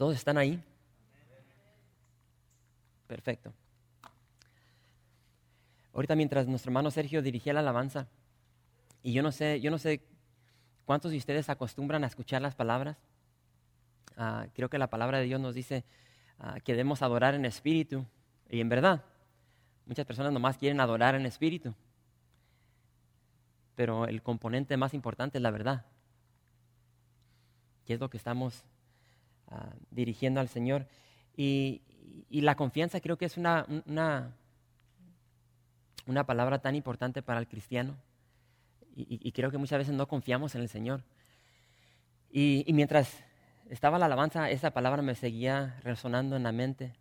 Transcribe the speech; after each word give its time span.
¿Todos 0.00 0.16
están 0.16 0.38
ahí? 0.38 0.58
Perfecto. 3.06 3.52
Ahorita 5.92 6.16
mientras 6.16 6.46
nuestro 6.46 6.70
hermano 6.70 6.90
Sergio 6.90 7.20
dirigía 7.20 7.52
la 7.52 7.60
alabanza, 7.60 8.08
y 9.02 9.12
yo 9.12 9.22
no 9.22 9.30
sé, 9.30 9.60
yo 9.60 9.70
no 9.70 9.76
sé 9.76 10.02
cuántos 10.86 11.10
de 11.10 11.18
ustedes 11.18 11.50
acostumbran 11.50 12.02
a 12.02 12.06
escuchar 12.06 12.40
las 12.40 12.54
palabras. 12.54 12.96
Ah, 14.16 14.46
creo 14.54 14.70
que 14.70 14.78
la 14.78 14.88
palabra 14.88 15.18
de 15.18 15.24
Dios 15.24 15.38
nos 15.38 15.54
dice 15.54 15.84
ah, 16.38 16.60
que 16.60 16.72
debemos 16.72 17.02
adorar 17.02 17.34
en 17.34 17.44
espíritu 17.44 18.06
y 18.48 18.62
en 18.62 18.70
verdad. 18.70 19.04
Muchas 19.84 20.06
personas 20.06 20.32
nomás 20.32 20.56
quieren 20.56 20.80
adorar 20.80 21.14
en 21.14 21.26
espíritu, 21.26 21.74
pero 23.74 24.06
el 24.06 24.22
componente 24.22 24.78
más 24.78 24.94
importante 24.94 25.36
es 25.36 25.42
la 25.42 25.50
verdad, 25.50 25.84
que 27.84 27.92
es 27.92 28.00
lo 28.00 28.08
que 28.08 28.16
estamos 28.16 28.64
Ah, 29.50 29.74
dirigiendo 29.90 30.40
al 30.40 30.48
Señor. 30.48 30.86
Y, 31.36 31.82
la 32.30 32.54
confianza 32.54 33.00
creo 33.00 33.18
que 33.18 33.24
es 33.24 33.36
una, 33.36 33.66
una, 36.06 36.24
palabra 36.24 36.60
tan 36.60 36.76
importante 36.76 37.22
para 37.22 37.40
el 37.40 37.48
cristiano. 37.48 37.96
Y, 38.94 39.32
creo 39.32 39.50
que 39.50 39.58
muchas 39.58 39.78
veces 39.78 39.94
no 39.94 40.06
confiamos 40.06 40.54
en 40.54 40.62
el 40.62 40.68
Señor. 40.68 41.02
Y, 42.30 42.64
mientras 42.72 43.24
estaba 43.68 43.98
la 43.98 44.06
alabanza, 44.06 44.50
esa 44.50 44.70
palabra 44.70 45.02
me 45.02 45.16
seguía 45.16 45.80
resonando 45.82 46.36
en 46.36 46.44
la 46.44 46.52
mente. 46.52 46.94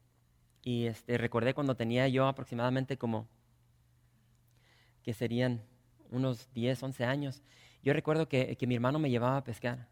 Y 0.63 0.87
este, 0.87 1.17
recordé 1.17 1.53
cuando 1.53 1.75
tenía 1.75 2.07
yo 2.07 2.27
aproximadamente 2.27 2.97
como 2.97 3.27
que 5.03 5.13
serían 5.13 5.61
unos 6.09 6.51
10, 6.53 6.81
11 6.81 7.05
años. 7.05 7.43
Yo 7.83 7.93
recuerdo 7.93 8.27
que, 8.27 8.55
que 8.55 8.67
mi 8.67 8.75
hermano 8.75 8.99
me 8.99 9.09
llevaba 9.09 9.37
a 9.37 9.43
pescar 9.43 9.87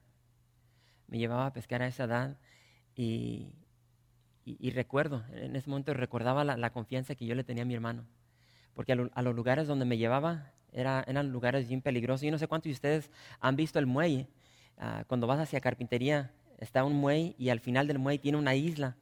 me 1.07 1.17
llevaba 1.17 1.47
a 1.47 1.53
pescar 1.53 1.81
a 1.81 1.87
esa 1.87 2.05
edad 2.05 2.37
y, 2.95 3.53
recuerdo, 4.73 5.23
en 5.33 5.55
ese 5.55 5.69
momento 5.69 5.93
recordaba 5.93 6.43
la, 6.43 6.69
confianza 6.71 7.15
que 7.15 7.25
yo 7.25 7.35
le 7.35 7.43
tenía 7.43 7.63
a 7.63 7.65
mi 7.65 7.73
hermano, 7.73 8.05
porque 8.73 8.93
a, 8.93 9.21
los 9.21 9.35
lugares 9.35 9.67
donde 9.67 9.85
me 9.85 9.97
llevaba 9.97 10.51
era, 10.71 11.03
eran 11.07 11.31
lugares 11.31 11.67
bien 11.67 11.81
peligrosos. 11.81 12.21
Yo 12.21 12.31
no 12.31 12.37
sé 12.37 12.47
cuántos 12.47 12.69
de 12.69 12.73
ustedes 12.73 13.09
han 13.39 13.55
visto 13.55 13.79
el 13.79 13.85
muelle. 13.85 14.27
Ah, 14.77 15.03
cuando 15.07 15.25
vas 15.25 15.39
hacia 15.39 15.59
carpintería 15.59 16.31
está 16.59 16.83
un 16.83 16.95
muelle 16.95 17.35
y 17.37 17.49
al 17.49 17.59
final 17.59 17.87
del 17.87 17.99
muelle 17.99 18.19
tiene 18.19 18.37
una 18.37 18.55
isla. 18.55 18.95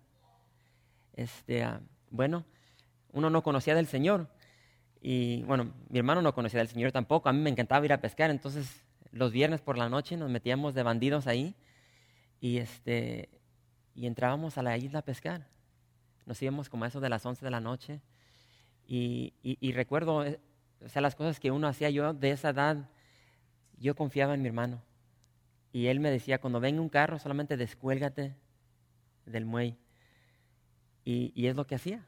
Este, 1.14 1.64
ah, 1.64 1.82
bueno, 2.10 2.46
uno 3.12 3.30
no 3.30 3.44
conocía 3.44 3.76
del 3.76 3.88
Señor. 3.88 4.30
Y 5.02 5.44
bueno, 5.44 5.74
mi 5.90 6.00
hermano 6.00 6.22
no 6.22 6.34
conocía 6.34 6.60
del 6.60 6.70
Señor 6.70 6.92
tampoco. 6.92 7.30
A 7.30 7.34
mí 7.34 7.40
me 7.40 7.50
encantaba 7.50 7.86
ir 7.86 7.94
a 7.94 8.02
pescar. 8.02 8.30
Entonces, 8.30 8.84
los 9.12 9.32
viernes 9.32 9.62
por 9.62 9.78
la 9.78 9.90
noche 9.90 10.18
nos 10.18 10.30
metíamos 10.30 10.74
de 10.74 10.84
bandidos 10.84 11.28
ahí 11.28 11.56
y, 12.40 12.58
este, 12.58 13.30
y 13.94 14.08
entrábamos 14.08 14.58
a 14.58 14.64
la 14.64 14.78
isla 14.78 15.00
a 15.00 15.06
pescar. 15.06 15.48
Nos 16.26 16.42
íbamos 16.42 16.70
como 16.70 16.86
a 16.86 16.88
eso 16.88 17.00
de 17.00 17.10
las 17.10 17.26
11 17.26 17.46
de 17.46 17.52
la 17.52 17.60
noche. 17.60 18.02
Y, 18.88 19.34
y, 19.42 19.72
recuerdo, 19.72 20.24
eh, 20.26 20.40
o 20.84 20.90
sea, 20.90 21.02
las 21.02 21.16
cosas 21.16 21.40
que 21.40 21.52
uno 21.52 21.68
hacía 21.68 21.90
yo 21.90 22.14
de 22.14 22.32
esa 22.32 22.50
edad, 22.50 22.90
yo 23.78 23.96
confiaba 23.96 24.34
en 24.34 24.42
mi 24.42 24.48
hermano. 24.48 24.82
Y 25.72 25.88
él 25.88 26.00
me 26.00 26.12
decía, 26.12 26.40
cuando 26.40 26.60
venga 26.60 26.82
un 26.82 26.90
carro, 26.90 27.20
solamente 27.20 27.58
descuélgate 27.58 28.36
del 29.26 29.46
muelle. 29.46 29.78
Y, 31.04 31.32
y, 31.36 31.48
es 31.48 31.56
lo 31.56 31.68
que 31.68 31.76
hacía. 31.76 32.06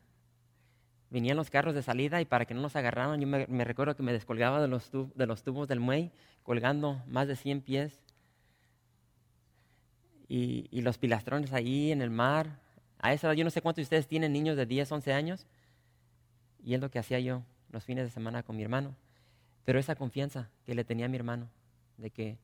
Venían 1.10 1.38
los 1.38 1.50
carros 1.50 1.74
de 1.74 1.82
salida 1.82 2.22
y 2.22 2.26
para 2.26 2.46
que 2.46 2.54
no 2.54 2.62
nos 2.62 2.76
agarraran, 2.76 3.20
yo 3.20 3.28
me, 3.28 3.64
recuerdo 3.64 3.96
que 3.96 4.04
me 4.04 4.14
descolgaba 4.14 4.62
de 4.62 4.68
los, 4.68 4.92
de 4.92 5.26
los 5.26 5.44
tubos 5.44 5.68
del 5.68 5.80
muelle, 5.80 6.12
colgando 6.44 7.02
más 7.08 7.28
de 7.28 7.36
100 7.36 7.62
pies 7.62 8.04
y, 10.28 10.82
los 10.82 10.98
pilastrones 10.98 11.54
ahí 11.54 11.92
en 11.92 12.02
el 12.02 12.10
mar. 12.10 12.60
A 13.00 13.14
esa 13.14 13.28
edad, 13.28 13.36
yo 13.36 13.44
no 13.44 13.50
sé 13.50 13.62
cuántos 13.62 13.78
de 13.78 13.84
ustedes 13.84 14.08
tienen 14.08 14.34
niños 14.34 14.58
de 14.58 14.66
10, 14.66 14.92
11 14.92 15.14
años. 15.14 15.46
Y 16.64 16.74
es 16.74 16.82
lo 16.82 16.92
que 16.92 17.00
hacía 17.00 17.20
yo 17.20 17.44
los 17.72 17.84
fines 17.84 18.04
de 18.04 18.10
semana 18.10 18.44
con 18.44 18.56
mi 18.56 18.64
hermano. 18.64 18.96
Pero 19.64 19.80
esa 19.80 19.96
confianza 19.96 20.50
que 20.66 20.76
le 20.76 20.84
tenía 20.84 21.06
a 21.06 21.10
mi 21.10 21.18
hermano, 21.18 21.50
de 21.98 22.10
que, 22.10 22.38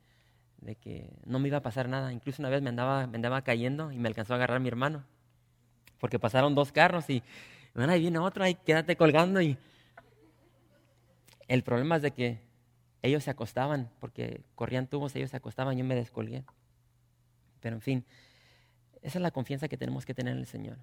de 0.61 0.75
que 0.75 1.09
no 1.25 1.39
me 1.39 1.47
iba 1.47 1.57
a 1.57 1.61
pasar 1.61 1.89
nada. 1.89 2.13
Incluso 2.13 2.41
una 2.41 2.49
vez 2.49 2.61
me 2.61 2.69
andaba, 2.69 3.07
me 3.07 3.15
andaba 3.15 3.41
cayendo 3.41 3.91
y 3.91 3.97
me 3.97 4.07
alcanzó 4.07 4.33
a 4.33 4.37
agarrar 4.37 4.59
mi 4.59 4.67
hermano. 4.67 5.03
Porque 5.99 6.19
pasaron 6.19 6.55
dos 6.55 6.71
carros 6.71 7.09
y, 7.09 7.23
bueno, 7.73 7.91
ahí 7.91 8.01
viene 8.01 8.19
otro, 8.19 8.43
ahí 8.43 8.55
quédate 8.55 8.95
colgando. 8.95 9.41
Y 9.41 9.57
el 11.47 11.63
problema 11.63 11.97
es 11.97 12.01
de 12.01 12.11
que 12.11 12.39
ellos 13.01 13.23
se 13.23 13.31
acostaban, 13.31 13.89
porque 13.99 14.41
corrían 14.55 14.87
tubos, 14.87 15.15
ellos 15.15 15.31
se 15.31 15.37
acostaban, 15.37 15.77
yo 15.77 15.83
me 15.83 15.95
descolgué. 15.95 16.43
Pero 17.63 17.77
en 17.77 17.81
fin, 17.81 18.05
esa 19.01 19.19
es 19.19 19.21
la 19.21 19.31
confianza 19.31 19.69
que 19.69 19.77
tenemos 19.77 20.05
que 20.05 20.13
tener 20.13 20.33
en 20.33 20.39
el 20.39 20.45
Señor. 20.45 20.77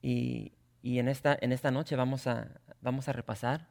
Y, 0.00 0.52
en, 0.84 1.08
esta, 1.08 1.36
en 1.40 1.50
esta 1.50 1.72
noche 1.72 1.96
vamos 1.96 2.28
a, 2.28 2.48
vamos 2.80 3.08
a 3.08 3.12
repasar 3.12 3.66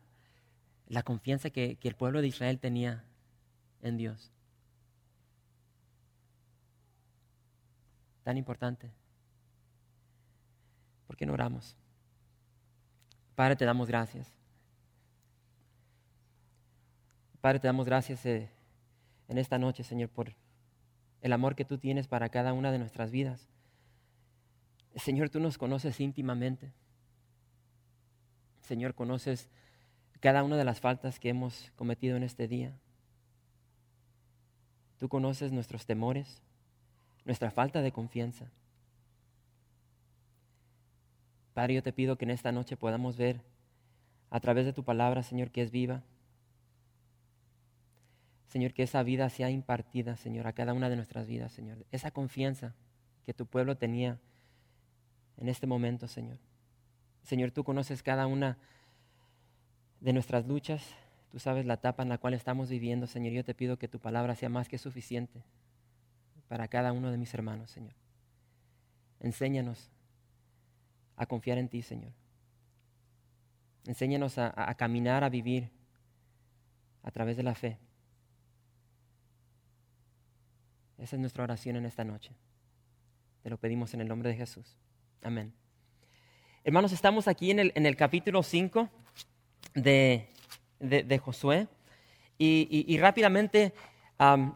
la 0.87 1.03
confianza 1.03 1.49
que, 1.49 1.77
que 1.77 1.87
el 1.87 1.95
pueblo 1.95 2.21
de 2.21 2.27
Israel 2.27 2.59
tenía 2.59 3.05
en 3.81 3.95
Dios. 3.95 4.33
Tan 8.23 8.35
importante. 8.35 8.91
¿Por 11.07 11.15
qué 11.15 11.25
no 11.25 11.31
oramos? 11.31 11.77
Padre, 13.35 13.55
te 13.55 13.63
damos 13.63 13.87
gracias. 13.87 14.27
Padre, 17.39 17.59
te 17.59 17.67
damos 17.67 17.85
gracias 17.85 18.25
eh, 18.25 18.49
en 19.29 19.37
esta 19.37 19.57
noche, 19.57 19.83
Señor, 19.83 20.09
por 20.09 20.40
el 21.21 21.33
amor 21.33 21.55
que 21.55 21.65
tú 21.65 21.77
tienes 21.77 22.07
para 22.07 22.29
cada 22.29 22.53
una 22.53 22.71
de 22.71 22.79
nuestras 22.79 23.11
vidas. 23.11 23.47
Señor, 24.95 25.29
tú 25.29 25.39
nos 25.39 25.57
conoces 25.57 25.99
íntimamente. 25.99 26.73
Señor, 28.61 28.93
conoces 28.93 29.49
cada 30.19 30.43
una 30.43 30.57
de 30.57 30.65
las 30.65 30.79
faltas 30.79 31.19
que 31.19 31.29
hemos 31.29 31.71
cometido 31.75 32.17
en 32.17 32.23
este 32.23 32.47
día. 32.47 32.73
Tú 34.97 35.09
conoces 35.09 35.51
nuestros 35.51 35.85
temores, 35.85 36.41
nuestra 37.25 37.51
falta 37.51 37.81
de 37.81 37.91
confianza. 37.91 38.51
Padre, 41.53 41.75
yo 41.75 41.83
te 41.83 41.93
pido 41.93 42.17
que 42.17 42.25
en 42.25 42.31
esta 42.31 42.51
noche 42.51 42.77
podamos 42.77 43.17
ver 43.17 43.41
a 44.29 44.39
través 44.39 44.65
de 44.65 44.73
tu 44.73 44.83
palabra, 44.83 45.23
Señor, 45.23 45.51
que 45.51 45.61
es 45.61 45.71
viva, 45.71 46.03
Señor, 48.51 48.73
que 48.73 48.83
esa 48.83 49.01
vida 49.01 49.29
sea 49.29 49.49
impartida, 49.49 50.17
Señor, 50.17 50.45
a 50.45 50.51
cada 50.51 50.73
una 50.73 50.89
de 50.89 50.97
nuestras 50.97 51.25
vidas, 51.25 51.53
Señor. 51.53 51.85
Esa 51.89 52.11
confianza 52.11 52.75
que 53.25 53.33
tu 53.33 53.45
pueblo 53.45 53.77
tenía 53.77 54.19
en 55.37 55.47
este 55.47 55.67
momento, 55.67 56.09
Señor. 56.09 56.37
Señor, 57.23 57.51
tú 57.51 57.63
conoces 57.63 58.03
cada 58.03 58.27
una 58.27 58.57
de 60.01 60.11
nuestras 60.11 60.45
luchas, 60.47 60.85
tú 61.31 61.39
sabes 61.39 61.65
la 61.65 61.75
etapa 61.75 62.03
en 62.03 62.09
la 62.09 62.17
cual 62.17 62.33
estamos 62.33 62.69
viviendo, 62.69 63.07
Señor. 63.07 63.31
Yo 63.31 63.45
te 63.45 63.55
pido 63.55 63.77
que 63.77 63.87
tu 63.87 63.99
palabra 63.99 64.35
sea 64.35 64.49
más 64.49 64.67
que 64.67 64.77
suficiente 64.77 65.41
para 66.49 66.67
cada 66.67 66.91
uno 66.91 67.09
de 67.09 67.17
mis 67.17 67.33
hermanos, 67.33 67.71
Señor. 67.71 67.93
Enséñanos 69.21 69.89
a 71.15 71.25
confiar 71.25 71.57
en 71.57 71.69
ti, 71.69 71.83
Señor. 71.83 72.11
Enséñanos 73.85 74.37
a, 74.37 74.75
caminar, 74.75 75.23
a 75.23 75.29
vivir 75.29 75.71
a 77.01 77.11
través 77.11 77.37
de 77.37 77.43
la 77.43 77.55
fe. 77.55 77.77
Esa 81.01 81.15
es 81.15 81.19
nuestra 81.19 81.43
oración 81.43 81.75
en 81.77 81.85
esta 81.85 82.03
noche. 82.03 82.31
Te 83.41 83.49
lo 83.49 83.57
pedimos 83.57 83.91
en 83.95 84.01
el 84.01 84.07
nombre 84.07 84.29
de 84.29 84.35
Jesús. 84.35 84.77
Amén. 85.23 85.51
Hermanos, 86.63 86.91
estamos 86.91 87.27
aquí 87.27 87.49
en 87.49 87.57
el, 87.57 87.71
en 87.73 87.87
el 87.87 87.95
capítulo 87.95 88.43
5 88.43 88.87
de, 89.73 90.29
de, 90.79 91.17
Josué. 91.17 91.67
Y, 92.37 92.95
rápidamente 92.99 93.73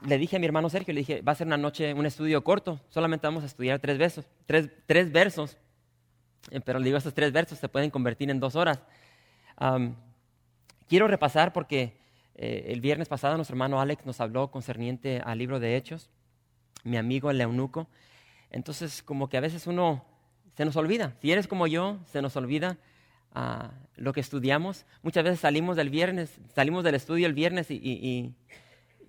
le 0.07 0.17
dije 0.19 0.35
a 0.35 0.39
mi 0.39 0.45
hermano 0.45 0.69
Sergio, 0.69 0.93
le 0.93 0.99
dije, 0.99 1.21
va 1.23 1.31
a 1.31 1.35
ser 1.35 1.47
una 1.47 1.57
noche, 1.57 1.95
un 1.95 2.05
estudio 2.05 2.43
corto, 2.43 2.79
solamente 2.89 3.25
vamos 3.25 3.41
a 3.41 3.47
estudiar 3.47 3.79
tres 3.79 3.97
versos, 3.97 4.27
tres, 4.45 4.69
tres 4.85 5.11
versos. 5.11 5.57
Eh, 6.51 6.61
pero 6.61 6.77
le 6.77 6.85
digo, 6.85 6.97
esos 6.99 7.15
tres 7.15 7.31
versos 7.31 7.57
se 7.57 7.69
pueden 7.69 7.89
convertir 7.89 8.29
en 8.29 8.39
dos 8.39 8.55
horas. 8.55 8.83
quiero 10.87 11.07
repasar 11.07 11.53
porque 11.53 11.97
eh, 12.35 12.65
el 12.67 12.81
viernes 12.81 13.07
pasado 13.07 13.35
nuestro 13.35 13.55
hermano 13.55 13.81
Alex 13.81 14.05
nos 14.05 14.21
habló 14.21 14.51
concerniente 14.51 15.21
al 15.25 15.39
libro 15.39 15.59
de 15.59 15.75
Hechos. 15.75 16.11
Mi 16.85 16.95
amigo 16.95 17.29
el 17.29 17.41
eunuco. 17.41 17.87
Entonces, 18.51 19.03
como 19.03 19.27
que 19.27 19.35
a 19.35 19.41
veces 19.41 19.67
uno 19.67 20.05
se 20.55 20.63
nos 20.63 20.77
olvida. 20.77 21.13
Si 21.21 21.31
eres 21.31 21.47
como 21.47 21.67
yo, 21.67 21.99
se 22.05 22.21
nos 22.21 22.37
olvida 22.37 22.77
ah, 23.33 23.71
lo 23.97 24.13
que 24.13 24.21
estudiamos. 24.21 24.85
Muchas 25.01 25.23
veces 25.25 25.41
salimos 25.41 25.75
del 25.75 25.89
viernes, 25.89 26.39
salimos 26.53 26.83
del 26.85 26.95
estudio 26.95 27.27
el 27.27 27.33
viernes 27.33 27.69
y, 27.69 28.33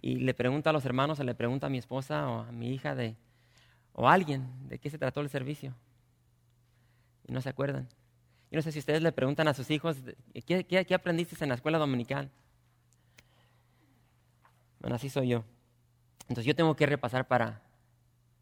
le 0.02 0.34
pregunto 0.34 0.70
a 0.70 0.72
los 0.72 0.84
hermanos, 0.84 1.20
o 1.20 1.24
le 1.24 1.34
pregunto 1.34 1.66
a 1.66 1.68
mi 1.68 1.78
esposa 1.78 2.28
o 2.28 2.40
a 2.40 2.52
mi 2.52 2.72
hija 2.72 2.94
de, 2.94 3.16
o 3.92 4.08
a 4.08 4.12
alguien 4.12 4.46
de 4.68 4.78
qué 4.78 4.88
se 4.88 4.98
trató 4.98 5.20
el 5.20 5.28
servicio. 5.28 5.74
Y 7.26 7.32
no 7.32 7.40
se 7.40 7.48
acuerdan. 7.48 7.88
Yo 8.50 8.56
no 8.58 8.62
sé 8.62 8.72
si 8.72 8.78
ustedes 8.78 9.02
le 9.02 9.10
preguntan 9.10 9.48
a 9.48 9.54
sus 9.54 9.70
hijos, 9.70 9.96
¿qué, 10.46 10.64
qué 10.64 10.94
aprendiste 10.94 11.36
en 11.42 11.48
la 11.48 11.56
escuela 11.56 11.78
dominical? 11.78 12.30
Bueno, 14.78 14.94
así 14.94 15.10
soy 15.10 15.28
yo. 15.28 15.44
Entonces 16.28 16.44
yo 16.44 16.54
tengo 16.54 16.74
que 16.76 16.86
repasar 16.86 17.26
para 17.26 17.65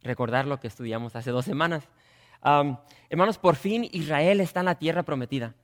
recordar 0.05 0.47
lo 0.47 0.61
que 0.61 0.69
estudiamos 0.69 1.17
hace 1.17 1.31
dos 1.31 1.45
semanas. 1.45 1.89
hermanos, 3.11 3.39
por 3.39 3.57
fin 3.57 3.89
Israel 3.91 4.41
está 4.41 4.61
en 4.61 4.67
la 4.67 4.79
tierra 4.79 5.03
prometida. 5.03 5.55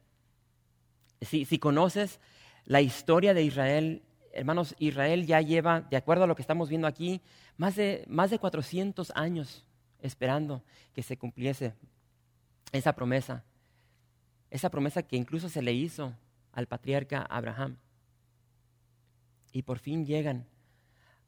Si, 1.20 1.44
si, 1.44 1.58
conoces 1.58 2.18
la 2.64 2.80
historia 2.80 3.34
de 3.34 3.42
Israel, 3.42 4.02
hermanos, 4.32 4.74
Israel 4.78 5.26
ya 5.26 5.42
lleva, 5.42 5.82
de 5.82 5.98
acuerdo 5.98 6.24
a 6.24 6.26
lo 6.26 6.34
que 6.34 6.42
estamos 6.42 6.70
viendo 6.70 6.86
aquí, 6.86 7.20
más 7.58 7.76
de, 7.76 8.04
más 8.08 8.30
de 8.30 8.38
400 8.38 9.12
años 9.14 9.66
esperando 10.00 10.64
que 10.94 11.02
se 11.02 11.18
cumpliese 11.18 11.74
esa 12.72 12.94
promesa. 12.94 13.44
Esa 14.50 14.70
promesa 14.70 15.02
que 15.02 15.16
incluso 15.16 15.50
se 15.50 15.60
le 15.60 15.72
hizo 15.72 16.14
al 16.52 16.66
patriarca 16.66 17.20
Abraham. 17.22 17.76
Y 19.52 19.62
por 19.62 19.78
fin 19.78 20.06
llegan 20.06 20.46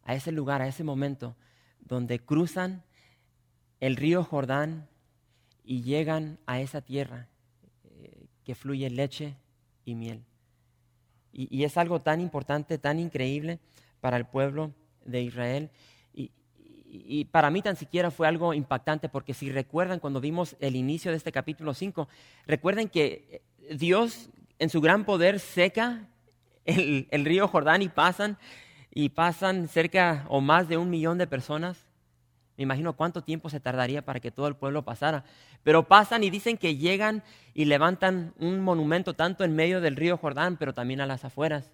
a 0.05 0.15
ese 0.15 0.33
lugar, 0.33 0.63
a 0.63 0.69
ese 0.69 0.85
momento, 0.85 1.37
donde 1.81 2.19
cruzan 2.19 2.83
el 3.83 3.97
río 3.97 4.23
Jordán 4.23 4.87
y 5.65 5.83
llegan 5.83 6.39
a 6.47 6.61
esa 6.61 6.83
tierra 6.83 7.27
eh, 7.83 8.27
que 8.45 8.55
fluye 8.55 8.89
leche 8.89 9.35
y 9.85 9.97
miel. 9.97 10.23
Y, 11.33 11.65
es 11.65 11.77
algo 11.77 11.99
tan 11.99 12.21
importante, 12.21 12.79
tan 12.79 13.01
increíble 13.01 13.59
para 14.01 14.17
el 14.17 14.25
pueblo 14.25 14.73
de 15.05 15.23
Israel. 15.23 15.71
Y, 16.15 17.25
para 17.25 17.51
mí 17.51 17.61
tan 17.61 17.75
siquiera 17.75 18.13
fue 18.13 18.29
algo 18.29 18.55
impactante, 18.55 19.09
porque 19.09 19.35
si 19.35 19.51
recuerdan 19.51 19.99
cuando 19.99 20.21
vimos 20.21 20.55
el 20.61 20.77
inicio 20.77 21.11
de 21.11 21.17
este 21.17 21.33
capítulo 21.33 21.75
5, 21.75 22.07
recuerden 22.47 22.89
que 22.89 23.43
Dios 23.75 24.31
en 24.61 24.69
su 24.69 24.81
gran 24.81 25.05
poder 25.05 25.41
seca 25.41 26.07
el, 26.67 27.09
el 27.11 27.25
río 27.25 27.49
Jordán 27.49 27.83
y 27.83 27.89
pasan 27.89 28.39
y 28.95 29.09
pasan 29.09 29.67
cerca 29.67 30.25
o 30.29 30.41
más 30.41 30.69
de 30.69 30.77
un 30.77 30.89
millón 30.89 31.19
de 31.19 31.27
personas. 31.27 31.92
Me 32.63 32.65
imagino 32.65 32.93
cuánto 32.93 33.25
tiempo 33.25 33.51
se 33.51 33.59
tardaría 33.59 34.05
para 34.05 34.21
que 34.21 34.31
todo 34.31 34.47
el 34.47 34.55
pueblo 34.55 34.85
pasara. 34.85 35.25
Pero 35.65 35.89
pasan 35.89 36.23
y 36.23 36.31
dicen 36.31 36.57
que 36.57 36.77
llegan 36.77 37.25
y 37.55 37.65
levantan 37.65 38.35
un 38.39 38.61
monumento 38.61 39.15
tanto 39.15 39.43
en 39.43 39.57
medio 39.57 39.81
del 39.81 39.97
río 39.97 40.17
Jordán, 40.17 40.57
pero 40.57 40.73
también 40.73 41.01
a 41.01 41.07
las 41.07 41.25
afueras, 41.25 41.73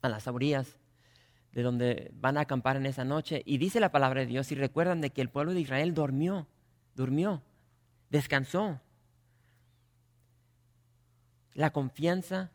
a 0.00 0.08
las 0.08 0.26
orillas, 0.26 0.78
de 1.52 1.62
donde 1.62 2.10
van 2.14 2.38
a 2.38 2.40
acampar 2.40 2.78
en 2.78 2.86
esa 2.86 3.04
noche. 3.04 3.42
Y 3.44 3.58
dice 3.58 3.80
la 3.80 3.92
palabra 3.92 4.22
de 4.22 4.26
Dios 4.28 4.50
y 4.50 4.54
recuerdan 4.54 5.02
de 5.02 5.10
que 5.10 5.20
el 5.20 5.28
pueblo 5.28 5.52
de 5.52 5.60
Israel 5.60 5.92
durmió, 5.92 6.46
durmió, 6.94 7.42
descansó. 8.08 8.80
La 11.52 11.68
confianza 11.70 12.50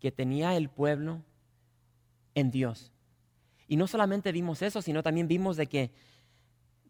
que 0.00 0.10
tenía 0.10 0.56
el 0.56 0.70
pueblo 0.70 1.20
en 2.34 2.50
Dios. 2.50 2.90
Y 3.68 3.76
no 3.76 3.86
solamente 3.86 4.32
vimos 4.32 4.62
eso, 4.62 4.80
sino 4.80 5.02
también 5.02 5.28
vimos 5.28 5.58
de 5.58 5.66
que, 5.66 5.90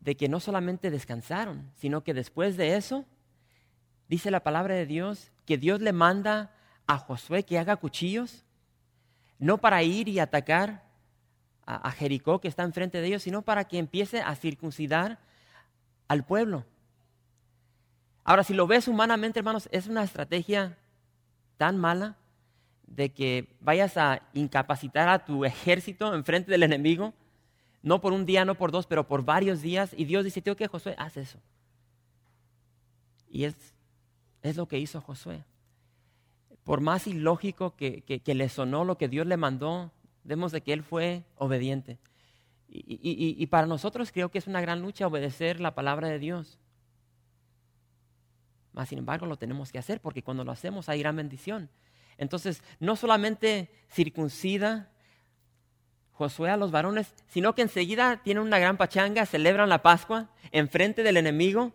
de 0.01 0.17
que 0.17 0.29
no 0.29 0.41
solamente 0.41 0.91
descansaron, 0.91 1.71
sino 1.77 2.03
que 2.03 2.15
después 2.15 2.57
de 2.57 2.77
eso, 2.77 3.05
dice 4.09 4.31
la 4.31 4.43
palabra 4.43 4.75
de 4.75 4.87
Dios, 4.87 5.31
que 5.45 5.59
Dios 5.59 5.81
le 5.81 5.93
manda 5.93 6.53
a 6.87 6.99
Josué 6.99 7.45
que 7.45 7.59
haga 7.59 7.77
cuchillos, 7.77 8.45
no 9.39 9.59
para 9.59 9.83
ir 9.83 10.09
y 10.09 10.19
atacar 10.19 10.89
a, 11.67 11.91
Jericó 11.93 12.41
que 12.41 12.49
está 12.49 12.65
enfrente 12.65 13.01
de 13.01 13.07
ellos, 13.07 13.23
sino 13.23 13.43
para 13.43 13.65
que 13.65 13.79
empiece 13.79 14.21
a 14.21 14.35
circuncidar 14.35 15.21
al 16.09 16.25
pueblo. 16.25 16.65
Ahora, 18.25 18.43
si 18.43 18.55
lo 18.55 18.67
ves 18.67 18.89
humanamente, 18.89 19.39
hermanos, 19.39 19.69
es 19.71 19.87
una 19.87 20.03
estrategia 20.03 20.77
tan 21.57 21.79
mala 21.79 22.17
de 22.87 23.13
que 23.13 23.57
vayas 23.61 23.97
a 23.97 24.23
incapacitar 24.33 25.09
a 25.09 25.25
tu 25.25 25.45
ejército 25.45 26.13
en 26.13 26.25
frente 26.25 26.51
del 26.51 26.65
enemigo, 26.65 27.15
no 27.83 28.01
por 28.01 28.13
un 28.13 28.27
día, 28.27 28.45
no 28.45 28.57
por 28.57 28.73
dos, 28.73 28.87
pero 28.87 29.07
por 29.07 29.25
varios 29.25 29.63
días. 29.63 29.95
Y 29.97 30.05
Dios 30.05 30.25
dice, 30.25 30.43
tío, 30.43 30.57
que 30.57 30.69
Josué, 30.69 30.95
haz 30.99 31.17
eso. 31.17 31.39
Y 33.31 33.45
es, 33.45 33.55
es 34.43 34.57
lo 34.57 34.67
que 34.67 34.79
hizo 34.79 35.01
Josué. 35.01 35.45
Por 36.65 36.81
más 36.81 37.07
ilógico 37.07 37.75
que, 37.75 38.03
que, 38.03 38.35
le 38.35 38.49
sonó 38.49 38.85
lo 38.85 38.99
que 38.99 39.09
Dios 39.09 39.27
le 39.27 39.37
mandó, 39.37 39.93
vemos 40.25 40.53
de 40.53 40.61
que 40.61 40.73
él 40.73 40.83
fue 40.83 41.25
obediente. 41.37 41.99
Y, 42.69 42.79
y, 43.03 43.43
y, 43.43 43.47
para 43.47 43.67
nosotros 43.67 44.13
creo 44.13 44.31
que 44.31 44.39
es 44.39 44.47
una 44.47 44.61
gran 44.61 44.81
lucha 44.81 45.07
obedecer 45.07 45.59
la 45.59 45.75
palabra 45.75 46.09
de 46.09 46.19
Dios. 46.19 46.59
Mas, 48.73 48.91
sin 48.91 48.99
embargo, 48.99 49.27
lo 49.27 49.37
tenemos 49.37 49.73
que 49.73 49.79
hacer 49.79 50.01
porque 50.01 50.23
cuando 50.23 50.45
lo 50.45 50.53
hacemos 50.53 50.89
hay 50.89 51.01
gran 51.01 51.17
bendición. 51.17 51.69
Entonces, 52.19 52.63
no 52.79 52.95
solamente 52.95 53.71
circuncida 53.89 54.93
Josué 56.21 56.51
a 56.51 56.59
los 56.59 56.71
varones, 56.71 57.15
sino 57.29 57.55
que 57.55 57.63
enseguida 57.63 58.19
tienen 58.23 58.43
una 58.43 58.59
gran 58.59 58.77
pachanga, 58.77 59.25
celebran 59.25 59.71
la 59.71 59.81
Pascua 59.81 60.29
en 60.53 60.69
frente 60.69 61.03
del 61.03 61.17
enemigo. 61.17 61.73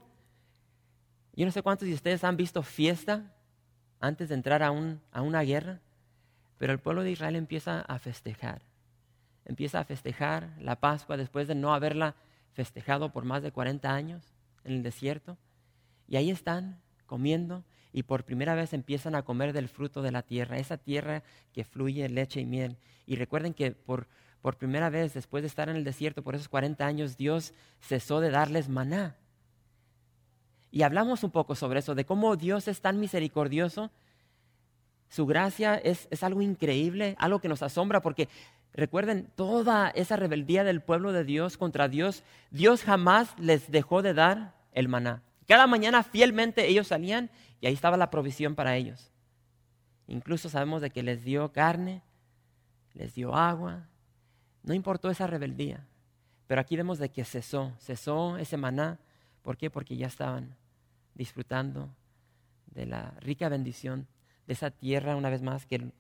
Yo 1.34 1.48
no 1.48 1.52
sé 1.52 1.64
cuántos 1.64 1.88
de 1.88 1.96
ustedes 1.96 2.24
han 2.24 2.38
visto 2.38 2.62
fiesta 2.62 3.34
antes 4.00 4.30
de 4.30 4.36
entrar 4.36 4.62
a, 4.62 4.68
a 4.68 5.22
una 5.24 5.42
guerra, 5.42 5.80
pero 6.60 6.74
el 6.74 6.78
pueblo 6.78 7.02
de 7.02 7.10
Israel 7.10 7.36
empieza 7.36 7.82
a 7.82 7.98
festejar. 7.98 8.62
Empieza 9.46 9.80
a 9.80 9.84
festejar 9.84 10.52
la 10.60 10.76
Pascua 10.76 11.18
después 11.18 11.48
de 11.48 11.56
no 11.56 11.74
haberla 11.74 12.14
festejado 12.54 13.12
por 13.12 13.26
más 13.26 13.42
de 13.42 13.52
40 13.52 13.92
años 13.92 14.36
en 14.64 14.74
el 14.74 14.84
desierto. 14.84 15.40
Y 16.08 16.18
ahí 16.18 16.30
están 16.30 16.80
comiendo 17.08 17.64
y 17.92 18.04
por 18.04 18.26
primera 18.26 18.54
vez 18.54 18.74
empiezan 18.74 19.16
a 19.16 19.24
comer 19.24 19.54
del 19.54 19.70
fruto 19.70 20.04
de 20.04 20.12
la 20.12 20.22
tierra, 20.22 20.60
esa 20.60 20.78
tierra 20.78 21.24
que 21.52 21.64
fluye 21.64 22.08
leche 22.10 22.42
y 22.42 22.46
miel. 22.46 22.78
Y 23.08 23.16
recuerden 23.16 23.56
que 23.56 23.72
por, 23.72 24.08
por 24.46 24.58
primera 24.58 24.92
vez 24.92 25.16
después 25.16 25.42
de 25.42 25.48
estar 25.48 25.70
en 25.70 25.76
el 25.76 25.84
desierto 25.84 26.22
por 26.22 26.36
esos 26.36 26.50
40 26.50 26.86
años, 26.86 27.18
Dios 27.18 27.52
cesó 27.80 28.20
de 28.20 28.30
darles 28.30 28.70
maná. 28.70 29.16
Y 30.70 30.84
hablamos 30.84 31.24
un 31.24 31.32
poco 31.32 31.56
sobre 31.56 31.80
eso, 31.80 31.96
de 31.96 32.06
cómo 32.06 32.36
Dios 32.36 32.68
es 32.68 32.80
tan 32.80 33.00
misericordioso. 33.00 33.90
Su 35.10 35.26
gracia 35.26 35.74
es, 35.74 36.08
es 36.12 36.22
algo 36.22 36.44
increíble, 36.44 37.16
algo 37.18 37.40
que 37.40 37.48
nos 37.48 37.64
asombra, 37.64 38.04
porque 38.04 38.30
recuerden 38.72 39.32
toda 39.36 39.90
esa 39.90 40.16
rebeldía 40.16 40.64
del 40.64 40.80
pueblo 40.80 41.12
de 41.12 41.24
Dios 41.24 41.58
contra 41.58 41.88
Dios, 41.88 42.22
Dios 42.52 42.84
jamás 42.84 43.34
les 43.40 43.72
dejó 43.72 44.04
de 44.04 44.14
dar 44.14 44.54
el 44.74 44.88
maná. 44.88 45.24
Cada 45.48 45.66
mañana 45.66 46.04
fielmente 46.04 46.68
ellos 46.68 46.86
salían 46.86 47.32
y 47.62 47.66
ahí 47.66 47.74
estaba 47.74 47.98
la 47.98 48.12
provisión 48.12 48.54
para 48.54 48.76
ellos. 48.76 49.12
Incluso 50.06 50.50
sabemos 50.50 50.84
de 50.84 50.92
que 50.92 51.02
les 51.02 51.24
dio 51.24 51.52
carne, 51.52 52.04
les 52.94 53.16
dio 53.16 53.34
agua. 53.34 53.88
No 54.66 54.74
importó 54.74 55.10
esa 55.10 55.28
rebeldía. 55.28 55.86
Pero 56.48 56.62
aquí 56.62 56.76
vemos 56.76 57.00
de 57.00 57.10
que 57.10 57.24
cesó, 57.24 57.74
cesó 57.80 58.38
ese 58.38 58.58
maná. 58.58 59.00
¿Por 59.42 59.58
qué? 59.58 59.70
Porque 59.70 59.96
ya 59.96 60.08
estaban 60.08 60.56
disfrutando 61.14 61.90
de 62.68 62.86
la 62.86 63.12
rica 63.22 63.48
bendición 63.48 64.08
de 64.48 64.54
esa 64.54 64.72
tierra, 64.72 65.16
una 65.16 65.30
vez 65.30 65.42
más, 65.42 65.66
que, 65.66 65.92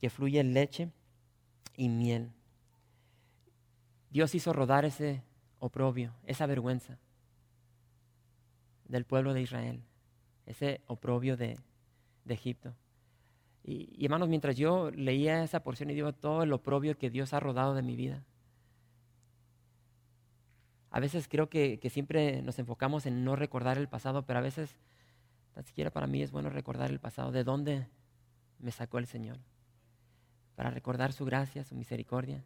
que 0.00 0.10
fluye 0.10 0.42
leche 0.42 0.90
y 1.76 1.88
miel. 1.88 2.30
Dios 4.10 4.34
hizo 4.34 4.52
rodar 4.52 4.84
ese 4.84 5.22
oprobio, 5.58 6.12
esa 6.26 6.46
vergüenza 6.46 6.98
del 8.86 9.04
pueblo 9.04 9.34
de 9.34 9.42
Israel, 9.42 9.82
ese 10.46 10.80
oprobio 10.86 11.36
de, 11.36 11.58
Egipto. 12.28 12.74
Y, 13.66 14.04
hermanos, 14.04 14.28
mientras 14.28 14.56
yo 14.56 14.90
leía 14.90 15.42
esa 15.42 15.62
porción 15.62 15.90
y 15.90 15.94
digo 15.94 16.12
todo 16.12 16.42
el 16.42 16.52
oprobio 16.52 16.98
que 16.98 17.08
Dios 17.08 17.32
ha 17.32 17.40
rodado 17.40 17.74
de 17.74 17.82
mi 17.82 17.96
vida, 17.96 18.22
a 20.90 21.00
veces 21.00 21.26
creo 21.28 21.48
que, 21.48 21.80
siempre 21.90 22.42
nos 22.42 22.58
enfocamos 22.58 23.06
en 23.06 23.24
no 23.24 23.36
recordar 23.36 23.78
el 23.78 23.88
pasado, 23.88 24.26
pero 24.26 24.38
a 24.38 24.42
veces, 24.42 24.76
tan 25.54 25.64
siquiera 25.64 25.90
para 25.90 26.06
mí 26.06 26.22
es 26.22 26.30
bueno 26.30 26.50
recordar 26.50 26.90
el 26.90 27.00
pasado, 27.00 27.32
de 27.32 27.42
dónde 27.42 27.88
me 28.58 28.70
sacó 28.70 28.98
el 28.98 29.06
Señor, 29.06 29.38
para 30.56 30.70
recordar 30.70 31.14
su 31.14 31.24
gracia, 31.24 31.64
su 31.64 31.74
misericordia. 31.74 32.44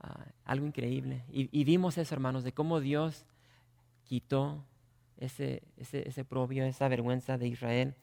Ah, 0.00 0.26
algo 0.44 0.66
increíble. 0.66 1.22
Y, 1.30 1.48
y 1.56 1.64
vimos 1.64 1.98
eso, 1.98 2.14
hermanos, 2.14 2.42
de 2.42 2.52
cómo 2.52 2.80
Dios 2.80 3.24
quitó 4.04 4.64
ese, 5.16 5.62
ese, 5.76 6.06
ese 6.08 6.24
propio, 6.24 6.64
esa 6.64 6.88
vergüenza 6.88 7.38
de 7.38 7.48
Israel. 7.48 7.94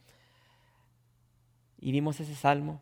Y 1.83 1.91
vimos 1.91 2.17
ese 2.21 2.33
salmo, 2.33 2.79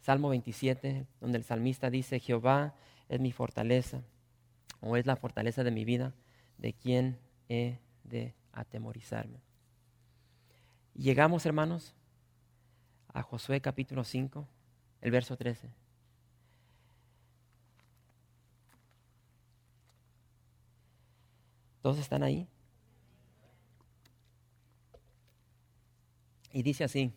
Salmo 0.00 0.30
27, 0.30 1.06
donde 1.20 1.36
el 1.36 1.44
salmista 1.44 1.90
dice, 1.90 2.18
Jehová 2.18 2.74
es 3.10 3.20
mi 3.20 3.32
fortaleza, 3.32 4.00
o 4.80 4.96
es 4.96 5.04
la 5.04 5.16
fortaleza 5.16 5.62
de 5.62 5.70
mi 5.70 5.84
vida, 5.84 6.14
de 6.56 6.72
quién 6.72 7.18
he 7.50 7.80
de 8.02 8.34
atemorizarme. 8.50 9.42
Llegamos, 10.94 11.44
hermanos, 11.44 11.94
a 13.12 13.22
Josué 13.22 13.60
capítulo 13.60 14.04
5, 14.04 14.48
el 15.02 15.10
verso 15.10 15.36
13. 15.36 15.68
¿Todos 21.82 21.98
están 21.98 22.22
ahí? 22.22 22.48
Y 26.50 26.62
dice 26.62 26.84
así, 26.84 27.12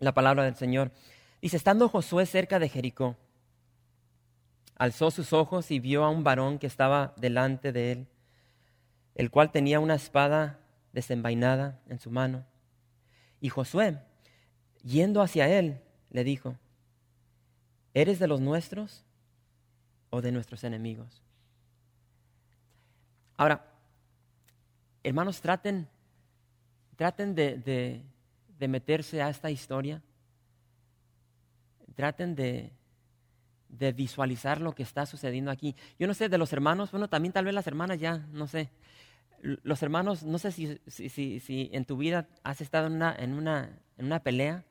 la 0.00 0.12
palabra 0.12 0.44
del 0.44 0.56
Señor. 0.56 0.90
Dice, 1.40 1.56
estando 1.56 1.88
Josué 1.88 2.26
cerca 2.26 2.58
de 2.58 2.68
Jericó, 2.68 3.16
alzó 4.76 5.10
sus 5.10 5.32
ojos 5.32 5.70
y 5.70 5.78
vio 5.78 6.04
a 6.04 6.10
un 6.10 6.24
varón 6.24 6.58
que 6.58 6.66
estaba 6.66 7.12
delante 7.16 7.72
de 7.72 7.92
él, 7.92 8.06
el 9.14 9.30
cual 9.30 9.52
tenía 9.52 9.80
una 9.80 9.94
espada 9.94 10.58
desenvainada 10.92 11.80
en 11.88 11.98
su 11.98 12.10
mano. 12.10 12.44
Y 13.40 13.48
Josué, 13.48 13.98
yendo 14.82 15.22
hacia 15.22 15.48
él, 15.48 15.80
le 16.10 16.24
dijo, 16.24 16.56
¿eres 17.92 18.18
de 18.18 18.28
los 18.28 18.40
nuestros 18.40 19.04
o 20.10 20.20
de 20.22 20.32
nuestros 20.32 20.64
enemigos? 20.64 21.22
Ahora, 23.36 23.66
hermanos, 25.02 25.40
traten, 25.40 25.88
traten 26.96 27.34
de, 27.34 27.58
de 27.58 28.02
meterse 28.68 29.22
a 29.22 29.28
esta 29.28 29.50
historia. 29.50 30.02
Traten 31.94 32.34
de, 32.34 32.72
de 33.78 33.92
visualizar 33.92 34.60
lo 34.60 34.74
que 34.74 34.82
está 34.82 35.06
sucediendo 35.06 35.50
aquí. 35.50 35.74
Yo 35.98 36.06
no 36.06 36.14
sé, 36.14 36.28
de 36.28 36.38
los 36.38 36.52
hermanos, 36.52 36.90
bueno, 36.90 37.08
también 37.08 37.32
tal 37.32 37.44
vez 37.44 37.54
las 37.54 37.66
hermanas 37.66 37.98
ya, 37.98 38.18
no 38.32 38.46
sé. 38.46 38.70
Los 39.40 39.82
hermanos, 39.82 40.22
no 40.22 40.38
sé 40.38 40.52
si, 40.52 40.80
si, 40.86 41.40
si, 41.40 41.70
en 41.72 41.84
tu 41.84 41.96
vida 41.96 42.28
has 42.44 42.60
estado 42.60 42.86
en 42.86 42.94
una, 42.94 43.14
en, 43.14 43.34
una, 43.34 43.78
en 43.98 44.06
una 44.06 44.20
pelea. 44.20 44.64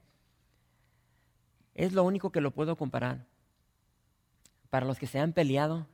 Es 1.75 1.93
lo 1.93 2.03
único 2.03 2.31
que 2.31 2.41
lo 2.41 2.51
puedo 2.51 2.75
comparar. 2.75 3.25
Para 4.69 4.85
los 4.85 4.97
que 4.97 5.07
se 5.07 5.19
han 5.19 5.33
peleado, 5.33 5.87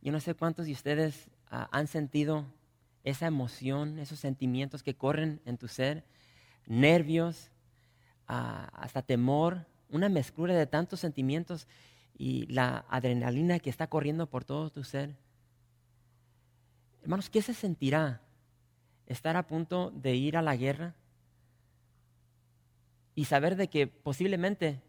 yo 0.00 0.12
no 0.12 0.20
sé 0.20 0.34
cuántos 0.34 0.66
de 0.66 0.72
ustedes 0.72 1.30
ah, 1.50 1.68
han 1.72 1.86
sentido 1.86 2.46
esa 3.02 3.26
emoción, 3.26 3.98
esos 3.98 4.18
sentimientos 4.18 4.82
que 4.82 4.96
corren 4.96 5.42
en 5.44 5.58
tu 5.58 5.68
ser 5.68 6.04
nervios, 6.66 7.50
hasta 8.26 9.02
temor, 9.02 9.66
una 9.90 10.08
mezcla 10.08 10.54
de 10.54 10.66
tantos 10.66 11.00
sentimientos 11.00 11.68
y 12.16 12.46
la 12.46 12.84
adrenalina 12.88 13.58
que 13.58 13.70
está 13.70 13.86
corriendo 13.86 14.28
por 14.28 14.44
todo 14.44 14.70
tu 14.70 14.84
ser. 14.84 15.16
Hermanos, 17.02 17.28
¿qué 17.28 17.42
se 17.42 17.54
sentirá 17.54 18.22
estar 19.06 19.36
a 19.36 19.46
punto 19.46 19.90
de 19.90 20.14
ir 20.14 20.36
a 20.36 20.42
la 20.42 20.56
guerra 20.56 20.94
y 23.14 23.26
saber 23.26 23.56
de 23.56 23.68
que 23.68 23.86
posiblemente 23.86 24.80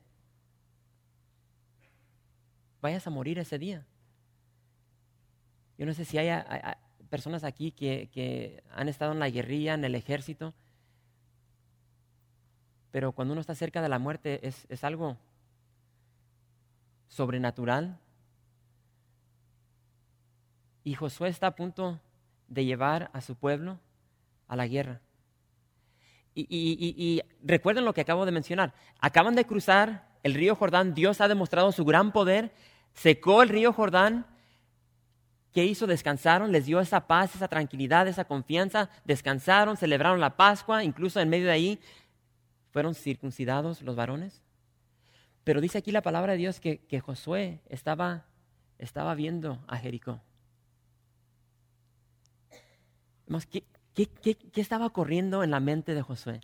vayas 2.81 3.05
a 3.05 3.09
morir 3.09 3.37
ese 3.39 3.59
día? 3.59 3.85
Yo 5.77 5.85
no 5.85 5.93
sé 5.93 6.05
si 6.05 6.17
hay, 6.17 6.29
personas 7.09 7.43
aquí 7.43 7.71
que, 7.71 8.09
que 8.13 8.63
han 8.71 8.87
estado 8.87 9.11
en 9.11 9.19
la 9.19 9.29
guerrilla, 9.29 9.73
en 9.73 9.83
el 9.83 9.95
ejército, 9.95 10.53
pero 12.95 13.11
cuando 13.11 13.33
uno 13.33 13.41
está 13.41 13.53
cerca 13.55 13.81
de 13.81 13.89
la 13.89 13.99
muerte 13.99 14.39
es, 14.41 14.83
algo 14.85 15.17
sobrenatural. 17.09 17.99
Y 20.85 20.93
Josué 20.93 21.27
está 21.27 21.47
a 21.47 21.55
punto 21.57 21.99
de 22.47 22.63
llevar 22.63 23.09
a 23.11 23.19
su 23.19 23.35
pueblo 23.35 23.81
a 24.47 24.55
la 24.55 24.65
guerra. 24.65 25.01
Y, 26.35 26.47
y, 26.49 27.21
recuerden 27.43 27.83
lo 27.83 27.93
que 27.93 27.99
acabo 27.99 28.25
de 28.25 28.31
mencionar. 28.31 28.73
Acaban 29.01 29.35
de 29.35 29.43
cruzar 29.43 30.07
el 30.23 30.33
río 30.33 30.55
Jordán. 30.55 30.93
Dios 30.93 31.19
ha 31.19 31.27
demostrado 31.27 31.73
su 31.73 31.83
gran 31.83 32.13
poder. 32.13 32.53
Secó 32.93 33.43
el 33.43 33.49
río 33.49 33.73
Jordán. 33.73 34.25
¿Qué 35.51 35.65
hizo? 35.65 35.85
Descansaron, 35.85 36.53
les 36.53 36.65
dio 36.65 36.79
esa 36.79 37.07
paz, 37.07 37.35
esa 37.35 37.49
tranquilidad, 37.49 38.07
esa 38.07 38.23
confianza. 38.23 38.89
Descansaron, 39.03 39.75
celebraron 39.75 40.21
la 40.21 40.37
Pascua. 40.37 40.81
Incluso 40.85 41.19
en 41.19 41.27
medio 41.27 41.47
de 41.47 41.51
ahí 41.51 41.79
fueron 42.75 42.93
circuncidados 42.93 43.81
los 43.83 43.95
varones. 43.95 44.43
Pero 45.45 45.61
dice 45.61 45.77
aquí 45.77 45.93
la 45.93 46.01
palabra 46.01 46.33
de 46.33 46.39
Dios 46.39 46.59
que, 46.59 46.99
Josué 46.99 47.61
estaba, 47.69 48.25
estaba 48.79 49.15
viendo 49.15 49.63
a 49.69 49.77
Jericó. 49.77 50.19
¿Qué, 53.49 53.63
qué, 53.93 54.35
qué 54.35 54.59
estaba 54.59 54.89
corriendo 54.89 55.41
en 55.41 55.51
la 55.51 55.61
mente 55.61 55.93
de 55.93 56.01
Josué? 56.01 56.41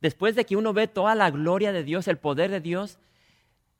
Después 0.00 0.36
de 0.36 0.46
que 0.46 0.54
uno 0.54 0.72
ve 0.72 0.86
toda 0.86 1.16
la 1.16 1.32
gloria 1.32 1.72
de 1.72 1.82
Dios, 1.82 2.06
el 2.06 2.18
poder 2.18 2.52
de 2.52 2.60
Dios, 2.60 3.00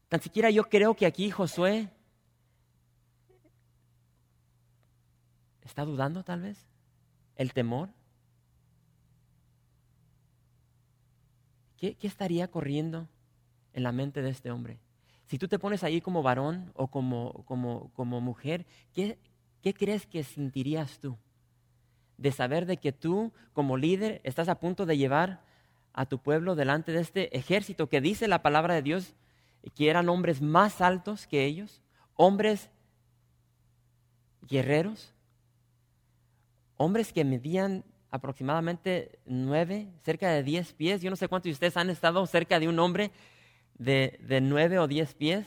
tan 0.08 0.20
siquiera 0.20 0.50
yo 0.50 0.64
creo 0.64 0.96
que 0.96 1.06
aquí 1.06 1.30
Josué 1.30 1.90
está 5.62 5.84
dudando 5.84 6.24
tal 6.24 6.40
vez, 6.40 6.66
el 7.36 7.52
temor. 7.52 7.88
¿Qué, 11.92 12.06
estaría 12.06 12.48
corriendo 12.48 13.08
en 13.72 13.82
la 13.82 13.92
mente 13.92 14.22
de 14.22 14.30
este 14.30 14.50
hombre? 14.50 14.78
Si 15.26 15.38
tú 15.38 15.48
te 15.48 15.58
pones 15.58 15.84
ahí 15.84 16.00
como 16.00 16.22
varón 16.22 16.72
o 16.74 16.88
como, 16.88 17.44
como, 17.44 17.90
como 17.94 18.20
mujer, 18.20 18.66
¿qué, 18.92 19.18
¿qué 19.62 19.74
crees 19.74 20.06
que 20.06 20.22
sentirías 20.22 20.98
tú? 20.98 21.16
De 22.16 22.32
saber 22.32 22.66
de 22.66 22.76
que 22.76 22.92
tú 22.92 23.32
como 23.52 23.76
líder 23.76 24.20
estás 24.24 24.48
a 24.48 24.60
punto 24.60 24.86
de 24.86 24.96
llevar 24.96 25.42
a 25.92 26.06
tu 26.06 26.18
pueblo 26.18 26.54
delante 26.54 26.92
de 26.92 27.00
este 27.00 27.36
ejército 27.36 27.88
que 27.88 28.00
dice 28.00 28.28
la 28.28 28.42
palabra 28.42 28.74
de 28.74 28.82
Dios 28.82 29.14
que 29.74 29.88
eran 29.88 30.08
hombres 30.08 30.42
más 30.42 30.80
altos 30.80 31.26
que 31.26 31.44
ellos, 31.44 31.82
hombres 32.14 32.68
guerreros, 34.42 35.14
hombres 36.76 37.12
que 37.12 37.24
medían 37.24 37.84
aproximadamente 38.14 39.18
nueve, 39.26 39.88
cerca 40.04 40.30
de 40.30 40.44
diez 40.44 40.72
pies. 40.72 41.02
Yo 41.02 41.10
no 41.10 41.16
sé 41.16 41.26
cuántos 41.26 41.46
de 41.46 41.52
ustedes 41.54 41.76
han 41.76 41.90
estado 41.90 42.24
cerca 42.26 42.60
de 42.60 42.68
un 42.68 42.78
hombre 42.78 43.10
de, 43.76 44.16
nueve 44.40 44.78
o 44.78 44.86
diez 44.86 45.14
pies. 45.14 45.44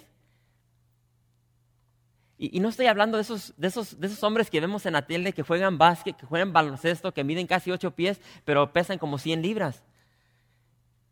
Y, 2.37 2.59
no 2.59 2.67
estoy 2.67 2.87
hablando 2.87 3.15
de 3.15 3.21
esos, 3.21 3.53
de, 3.55 3.69
esos, 3.69 3.97
de 4.01 4.07
esos 4.07 4.21
hombres 4.21 4.49
que 4.49 4.59
vemos 4.59 4.85
en 4.85 4.93
la 4.93 5.07
tele 5.07 5.31
que 5.31 5.43
juegan 5.43 5.77
básquet, 5.77 6.17
que 6.17 6.25
juegan 6.25 6.51
baloncesto, 6.51 7.13
que 7.13 7.23
miden 7.23 7.47
casi 7.47 7.71
ocho 7.71 7.91
pies, 7.91 8.19
pero 8.43 8.73
pesan 8.73 8.97
como 8.97 9.17
cien 9.17 9.41
libras. 9.41 9.81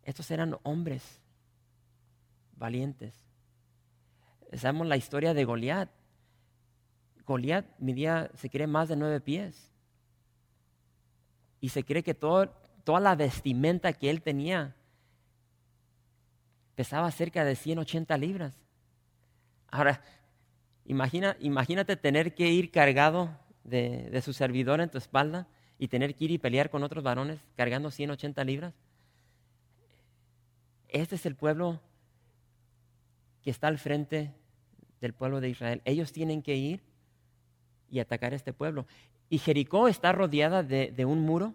Estos 0.04 0.30
eran 0.30 0.58
hombres 0.62 1.22
valientes. 2.54 3.14
Sabemos 4.52 4.88
la 4.88 4.98
historia 4.98 5.32
de 5.32 5.44
Goliat. 5.46 5.88
Goliat 7.24 7.64
midía, 7.78 8.30
se 8.34 8.50
cree, 8.50 8.66
más 8.66 8.90
de 8.90 8.96
nueve 8.96 9.22
pies 9.22 9.75
y 11.60 11.70
se 11.70 11.84
cree 11.84 12.02
que 12.02 12.14
toda 12.14 13.00
la 13.00 13.14
vestimenta 13.14 13.92
que 13.92 14.10
él 14.10 14.22
tenía 14.22 14.74
pesaba 16.74 17.10
cerca 17.10 17.44
de 17.44 17.56
180 17.56 18.16
libras. 18.18 18.54
Ahora, 19.68 20.02
imagina, 20.84 21.36
imagínate 21.40 21.96
tener 21.96 22.34
que 22.34 22.48
ir 22.48 22.70
cargado 22.70 23.36
de, 23.64 24.10
de, 24.10 24.22
su 24.22 24.32
servidor 24.32 24.80
en 24.80 24.90
tu 24.90 24.98
espalda 24.98 25.48
y 25.78 25.88
tener 25.88 26.14
que 26.14 26.26
ir 26.26 26.30
y 26.30 26.38
pelear 26.38 26.70
con 26.70 26.82
otros 26.82 27.02
varones 27.02 27.40
cargando 27.56 27.90
180 27.90 28.44
libras. 28.44 28.74
Este 30.88 31.16
es 31.16 31.26
el 31.26 31.34
pueblo 31.34 31.80
que 33.42 33.50
está 33.50 33.68
al 33.68 33.78
frente 33.78 34.32
del 35.00 35.12
pueblo 35.12 35.40
de 35.40 35.48
Israel. 35.48 35.82
Ellos 35.84 36.12
tienen 36.12 36.42
que 36.42 36.56
ir 36.56 36.82
y 37.90 38.00
atacar 38.00 38.32
a 38.32 38.36
este 38.36 38.52
pueblo. 38.52 38.86
Y 39.28 39.38
Jericó 39.38 39.88
está 39.88 40.12
rodeada 40.12 40.62
de, 40.62 41.04
un 41.04 41.20
muro. 41.20 41.54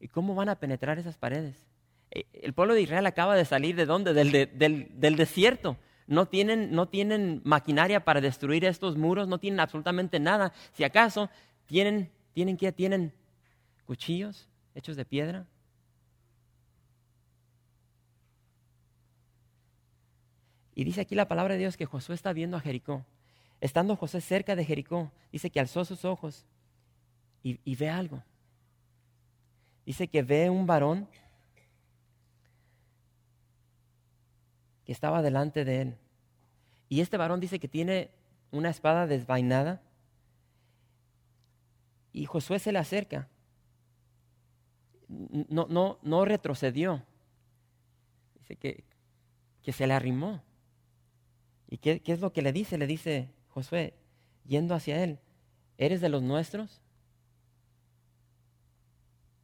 ¿Y 0.00 0.08
cómo 0.08 0.34
van 0.34 0.48
a 0.48 0.56
penetrar 0.56 0.98
esas 0.98 1.16
paredes? 1.16 1.66
E, 2.10 2.26
el 2.32 2.52
pueblo 2.52 2.74
de 2.74 2.82
Israel 2.82 3.06
acaba 3.06 3.36
de 3.36 3.44
salir 3.44 3.76
de 3.76 3.86
dónde? 3.86 4.12
Del, 4.12 5.16
desierto. 5.16 5.76
No 6.06 6.26
tienen, 6.26 6.72
no 6.72 6.88
tienen, 6.88 7.40
maquinaria 7.44 8.04
para 8.04 8.20
destruir 8.20 8.64
estos 8.64 8.96
muros, 8.96 9.28
no 9.28 9.38
tienen 9.38 9.60
absolutamente 9.60 10.18
nada. 10.18 10.52
Si 10.72 10.84
acaso 10.84 11.30
tienen, 11.66 12.10
tienen 12.32 12.56
que 12.56 12.72
tienen 12.72 13.12
cuchillos 13.86 14.48
hechos 14.74 14.96
de 14.96 15.04
piedra. 15.04 15.46
Y 20.74 20.84
dice 20.84 21.02
aquí 21.02 21.14
la 21.14 21.28
palabra 21.28 21.54
de 21.54 21.60
Dios 21.60 21.76
que 21.76 21.86
Josué 21.86 22.14
está 22.14 22.32
viendo 22.32 22.56
a 22.56 22.60
Jericó. 22.60 23.04
Estando 23.62 23.94
José 23.94 24.20
cerca 24.20 24.56
de 24.56 24.64
Jericó, 24.64 25.12
dice 25.30 25.48
que 25.48 25.60
alzó 25.60 25.84
sus 25.84 26.04
ojos 26.04 26.44
y, 27.44 27.76
ve 27.76 27.88
algo. 27.88 28.20
Dice 29.86 30.08
que 30.08 30.24
ve 30.24 30.50
un 30.50 30.66
varón 30.66 31.08
que 34.84 34.90
estaba 34.90 35.22
delante 35.22 35.64
de 35.64 35.80
él. 35.80 35.96
Y 36.88 37.02
este 37.02 37.16
varón 37.16 37.38
dice 37.38 37.60
que 37.60 37.68
tiene 37.68 38.10
una 38.50 38.68
espada 38.68 39.06
desvainada 39.06 39.80
Y 42.12 42.26
Josué 42.26 42.58
se 42.58 42.72
le 42.72 42.80
acerca. 42.80 43.28
No, 45.06 45.68
no, 45.70 46.00
no 46.02 46.24
retrocedió. 46.24 47.00
Dice 48.40 48.56
que, 48.56 48.82
que 49.62 49.72
se 49.72 49.86
le 49.86 49.94
arrimó. 49.94 50.42
¿Y 51.68 51.78
qué, 51.78 52.00
qué 52.00 52.12
es 52.12 52.18
lo 52.18 52.32
que 52.32 52.42
le 52.42 52.52
dice? 52.52 52.76
Le 52.76 52.88
dice 52.88 53.30
Josué, 53.52 53.94
yendo 54.46 54.74
hacia 54.74 55.02
él, 55.02 55.18
¿eres 55.76 56.00
de 56.00 56.08
los 56.08 56.22
nuestros 56.22 56.80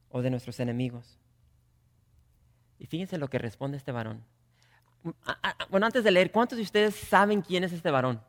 o 0.09 0.23
de 0.23 0.31
nuestros 0.31 0.59
enemigos? 0.61 1.19
Y 2.79 2.87
fíjense 2.87 3.19
lo 3.19 3.29
que 3.29 3.39
responde 3.39 3.77
este 3.77 3.93
varón. 3.93 4.25
Bueno, 5.71 5.87
antes 5.87 6.05
de 6.05 6.11
leer, 6.11 6.33
¿cuántos 6.33 6.57
de 6.57 6.63
ustedes 6.63 6.95
saben 6.95 7.43
quién 7.43 7.65
es 7.65 7.73
este 7.73 7.91
varón? 7.91 8.21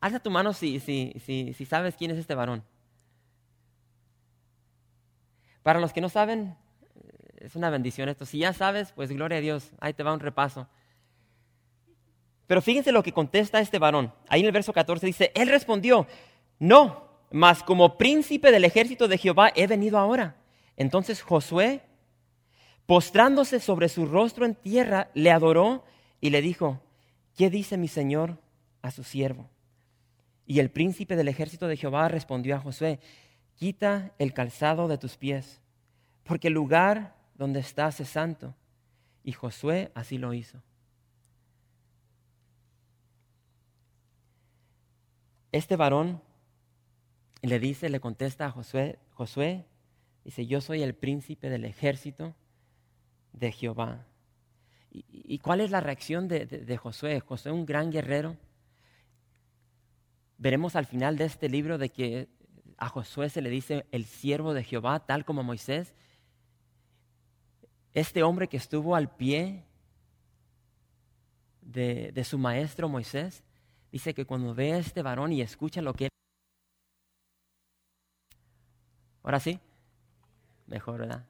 Alza 0.00 0.18
tu 0.18 0.30
mano 0.30 0.52
si, 0.52 0.80
si, 0.80 1.14
si, 1.24 1.54
si 1.54 1.64
sabes 1.64 1.94
quién 1.96 2.10
es 2.10 2.18
este 2.18 2.34
varón. 2.34 2.64
Para 5.62 5.78
los 5.78 5.92
que 5.92 6.00
no 6.00 6.08
saben, 6.08 6.56
es 7.36 7.54
una 7.54 7.70
bendición 7.70 8.08
esto. 8.08 8.26
Si 8.26 8.38
ya 8.38 8.52
sabes, 8.52 8.90
pues 8.92 9.10
gloria 9.12 9.38
a 9.38 9.40
Dios, 9.40 9.70
ahí 9.78 9.94
te 9.94 10.02
va 10.02 10.12
un 10.12 10.20
repaso. 10.20 10.68
Pero 12.52 12.60
fíjense 12.60 12.92
lo 12.92 13.02
que 13.02 13.12
contesta 13.14 13.60
este 13.60 13.78
varón. 13.78 14.12
Ahí 14.28 14.40
en 14.40 14.46
el 14.46 14.52
verso 14.52 14.74
14 14.74 15.06
dice, 15.06 15.32
él 15.34 15.48
respondió, 15.48 16.06
no, 16.58 17.08
mas 17.30 17.62
como 17.62 17.96
príncipe 17.96 18.52
del 18.52 18.66
ejército 18.66 19.08
de 19.08 19.16
Jehová 19.16 19.50
he 19.56 19.66
venido 19.66 19.96
ahora. 19.96 20.36
Entonces 20.76 21.22
Josué, 21.22 21.80
postrándose 22.84 23.58
sobre 23.58 23.88
su 23.88 24.04
rostro 24.04 24.44
en 24.44 24.54
tierra, 24.54 25.10
le 25.14 25.30
adoró 25.30 25.86
y 26.20 26.28
le 26.28 26.42
dijo, 26.42 26.82
¿qué 27.38 27.48
dice 27.48 27.78
mi 27.78 27.88
señor 27.88 28.36
a 28.82 28.90
su 28.90 29.02
siervo? 29.02 29.48
Y 30.44 30.60
el 30.60 30.70
príncipe 30.70 31.16
del 31.16 31.28
ejército 31.28 31.68
de 31.68 31.78
Jehová 31.78 32.08
respondió 32.08 32.56
a 32.56 32.60
Josué, 32.60 33.00
quita 33.54 34.12
el 34.18 34.34
calzado 34.34 34.88
de 34.88 34.98
tus 34.98 35.16
pies, 35.16 35.62
porque 36.22 36.48
el 36.48 36.52
lugar 36.52 37.16
donde 37.34 37.60
estás 37.60 37.98
es 38.00 38.10
santo. 38.10 38.54
Y 39.24 39.32
Josué 39.32 39.90
así 39.94 40.18
lo 40.18 40.34
hizo. 40.34 40.62
Este 45.52 45.76
varón 45.76 46.22
le 47.42 47.58
dice, 47.58 47.88
le 47.90 48.00
contesta 48.00 48.46
a 48.46 48.50
Josué, 48.50 48.98
Josué, 49.10 49.66
dice, 50.24 50.46
yo 50.46 50.60
soy 50.60 50.82
el 50.82 50.94
príncipe 50.94 51.50
del 51.50 51.64
ejército 51.64 52.34
de 53.32 53.52
Jehová. 53.52 54.06
¿Y, 54.90 55.38
cuál 55.38 55.60
es 55.60 55.70
la 55.70 55.80
reacción 55.80 56.28
de, 56.28 56.76
Josué? 56.76 57.20
Josué, 57.20 57.50
un 57.50 57.64
gran 57.64 57.90
guerrero. 57.90 58.36
Veremos 60.36 60.76
al 60.76 60.86
final 60.86 61.16
de 61.16 61.24
este 61.24 61.48
libro 61.48 61.78
de 61.78 61.88
que 61.88 62.28
a 62.76 62.88
Josué 62.88 63.30
se 63.30 63.40
le 63.40 63.48
dice 63.48 63.86
el 63.90 64.04
siervo 64.04 64.52
de 64.52 64.64
Jehová, 64.64 65.06
tal 65.06 65.24
como 65.24 65.42
Moisés. 65.42 65.94
Este 67.94 68.22
hombre 68.22 68.48
que 68.48 68.58
estuvo 68.58 68.94
al 68.94 69.14
pie 69.14 69.64
de, 71.62 72.24
su 72.24 72.38
maestro 72.38 72.88
Moisés, 72.88 73.44
dice 73.92 74.14
que 74.14 74.24
cuando 74.24 74.54
ve 74.54 74.72
a 74.72 74.78
este 74.78 75.02
varón 75.02 75.32
y 75.32 75.42
escucha 75.42 75.82
lo 75.82 75.94
que 75.94 76.06
él... 76.06 76.10
Ahora 79.22 79.38
sí, 79.38 79.60
mejor, 80.66 81.00
¿verdad? 81.00 81.24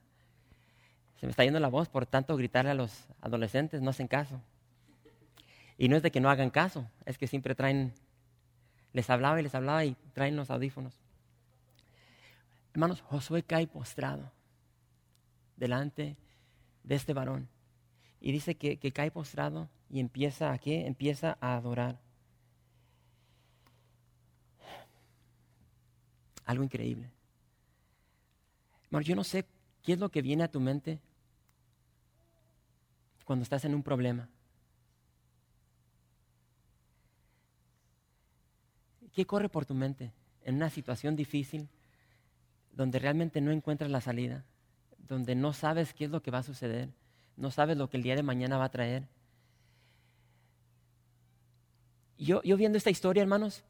Se 1.20 1.26
me 1.26 1.30
está 1.30 1.44
yendo 1.44 1.60
la 1.60 1.68
voz 1.68 1.88
por 1.88 2.06
tanto 2.06 2.36
gritarle 2.36 2.70
a 2.70 2.74
los 2.74 3.06
adolescentes, 3.20 3.82
no 3.82 3.90
hacen 3.90 4.08
caso. 4.08 4.40
Y 5.76 5.88
no 5.88 5.96
es 5.96 6.02
de 6.02 6.10
que 6.10 6.20
no 6.20 6.30
hagan 6.30 6.50
caso, 6.50 6.88
es 7.04 7.18
que 7.18 7.26
siempre 7.26 7.54
traen, 7.54 7.92
les 8.92 9.10
hablaba 9.10 9.38
y 9.38 9.42
les 9.42 9.54
hablaba 9.54 9.84
y 9.84 9.96
traen 10.14 10.36
los 10.36 10.50
audífonos. 10.50 10.98
Hermanos, 12.72 13.02
Josué 13.02 13.42
cae 13.42 13.66
postrado 13.66 14.32
delante 15.56 16.16
de 16.84 16.94
este 16.94 17.12
varón. 17.12 17.48
Y 18.20 18.32
dice 18.32 18.54
que, 18.54 18.78
cae 18.92 19.10
postrado 19.10 19.68
y 19.90 20.00
empieza 20.00 20.52
a 20.52 20.58
qué? 20.58 20.86
Empieza 20.86 21.36
a 21.40 21.56
adorar. 21.56 22.00
Algo 26.52 26.64
increíble. 26.64 27.10
Hermanos, 28.84 29.06
yo 29.06 29.16
no 29.16 29.24
sé 29.24 29.46
qué 29.82 29.94
es 29.94 29.98
lo 29.98 30.10
que 30.10 30.20
viene 30.20 30.44
a 30.44 30.50
tu 30.50 30.60
mente 30.60 31.00
cuando 33.24 33.42
estás 33.42 33.64
en 33.64 33.74
un 33.74 33.82
problema. 33.82 34.28
¿Qué 39.14 39.24
corre 39.24 39.48
por 39.48 39.64
tu 39.64 39.72
mente 39.72 40.12
en 40.44 40.56
una 40.56 40.68
situación 40.68 41.16
difícil? 41.16 41.70
donde 42.72 42.98
realmente 42.98 43.40
no 43.40 43.50
encuentras 43.50 43.90
la 43.90 44.00
salida, 44.00 44.44
donde 44.98 45.34
no 45.34 45.52
sabes 45.52 45.92
qué 45.92 46.06
es 46.06 46.10
lo 46.10 46.22
que 46.22 46.30
va 46.30 46.38
a 46.38 46.42
suceder, 46.42 46.88
no 47.36 47.50
sabes 47.50 47.76
lo 47.76 47.88
que 47.88 47.98
el 47.98 48.02
día 48.02 48.16
de 48.16 48.22
mañana 48.22 48.58
va 48.58 48.64
a 48.64 48.70
traer. 48.70 49.08
Yo, 52.18 52.42
yo 52.42 52.56
viendo 52.56 52.78
esta 52.78 52.90
historia, 52.90 53.22
hermanos, 53.22 53.64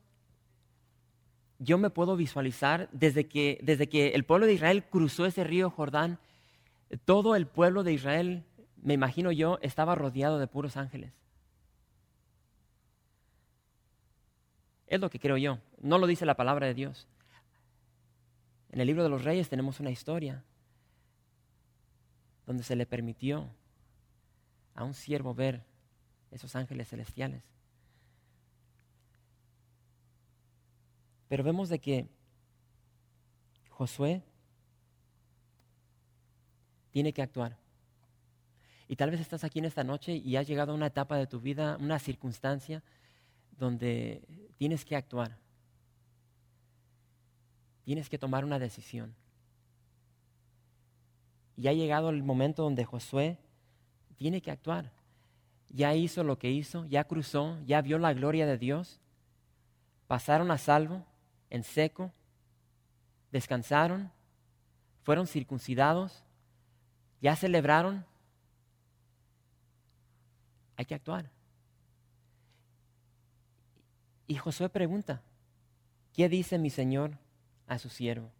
yo 1.62 1.78
me 1.78 1.90
puedo 1.90 2.16
visualizar 2.16 2.88
desde 2.92 3.28
que, 3.28 3.58
desde 3.62 3.88
que 3.88 4.08
el 4.08 4.24
pueblo 4.24 4.46
de 4.46 4.54
Israel 4.54 4.84
cruzó 4.84 5.26
ese 5.26 5.44
río 5.44 5.70
Jordán, 5.70 6.18
todo 7.04 7.36
el 7.36 7.46
pueblo 7.46 7.84
de 7.84 7.92
Israel, 7.92 8.44
me 8.82 8.94
imagino 8.94 9.30
yo, 9.30 9.58
estaba 9.62 9.94
rodeado 9.94 10.38
de 10.38 10.46
puros 10.48 10.76
ángeles. 10.76 11.12
Es 14.88 15.00
lo 15.00 15.08
que 15.08 15.20
creo 15.20 15.36
yo, 15.36 15.58
no 15.80 15.98
lo 15.98 16.06
dice 16.06 16.26
la 16.26 16.36
palabra 16.36 16.66
de 16.66 16.74
Dios. 16.74 17.06
En 18.70 18.80
el 18.80 18.86
libro 18.86 19.02
de 19.04 19.08
los 19.08 19.24
reyes 19.24 19.48
tenemos 19.48 19.80
una 19.80 19.90
historia 19.90 20.42
donde 22.46 22.64
se 22.64 22.74
le 22.74 22.86
permitió 22.86 23.48
a 24.74 24.84
un 24.84 24.94
siervo 24.94 25.34
ver 25.34 25.64
esos 26.30 26.56
ángeles 26.56 26.88
celestiales. 26.88 27.42
Pero 31.32 31.44
vemos 31.44 31.70
de 31.70 31.78
que 31.78 32.06
Josué 33.70 34.22
tiene 36.90 37.14
que 37.14 37.22
actuar. 37.22 37.56
Y 38.86 38.96
tal 38.96 39.10
vez 39.10 39.18
estás 39.18 39.42
aquí 39.42 39.58
en 39.58 39.64
esta 39.64 39.82
noche 39.82 40.14
y 40.14 40.36
has 40.36 40.46
llegado 40.46 40.72
a 40.72 40.74
una 40.74 40.88
etapa 40.88 41.16
de 41.16 41.26
tu 41.26 41.40
vida, 41.40 41.78
una 41.80 41.98
circunstancia 41.98 42.82
donde 43.52 44.20
tienes 44.58 44.84
que 44.84 44.94
actuar 44.94 45.38
tienes 47.82 48.10
que 48.10 48.18
tomar 48.18 48.44
una 48.44 48.58
decisión. 48.58 49.14
Y 51.56 51.66
ha 51.68 51.72
llegado 51.72 52.10
el 52.10 52.22
momento 52.22 52.62
donde 52.62 52.84
Josué 52.84 53.38
tiene 54.16 54.42
que 54.42 54.50
actuar. 54.50 54.92
Ya 55.70 55.94
hizo 55.94 56.24
lo 56.24 56.38
que 56.38 56.50
hizo, 56.50 56.84
ya 56.84 57.04
cruzó, 57.04 57.58
ya 57.64 57.80
vio 57.80 57.98
la 57.98 58.12
gloria 58.12 58.44
de 58.44 58.58
Dios. 58.58 59.00
Pasaron 60.06 60.50
a 60.50 60.58
salvo, 60.58 61.06
en 61.52 61.62
seco, 61.62 62.12
descansaron, 63.30 64.10
fueron 65.04 65.28
circuncidados, 65.28 66.24
ya 67.20 67.36
celebraron. 67.36 68.04
Hay 70.76 70.84
que 70.84 70.96
actuar. 70.96 71.30
Y 74.26 74.34
Josué 74.36 74.68
pregunta, 74.68 75.22
¿qué 76.12 76.28
dice 76.28 76.58
mi 76.58 76.70
Señor 76.70 77.18
a 77.66 77.78
su 77.78 77.88
siervo. 77.88 78.30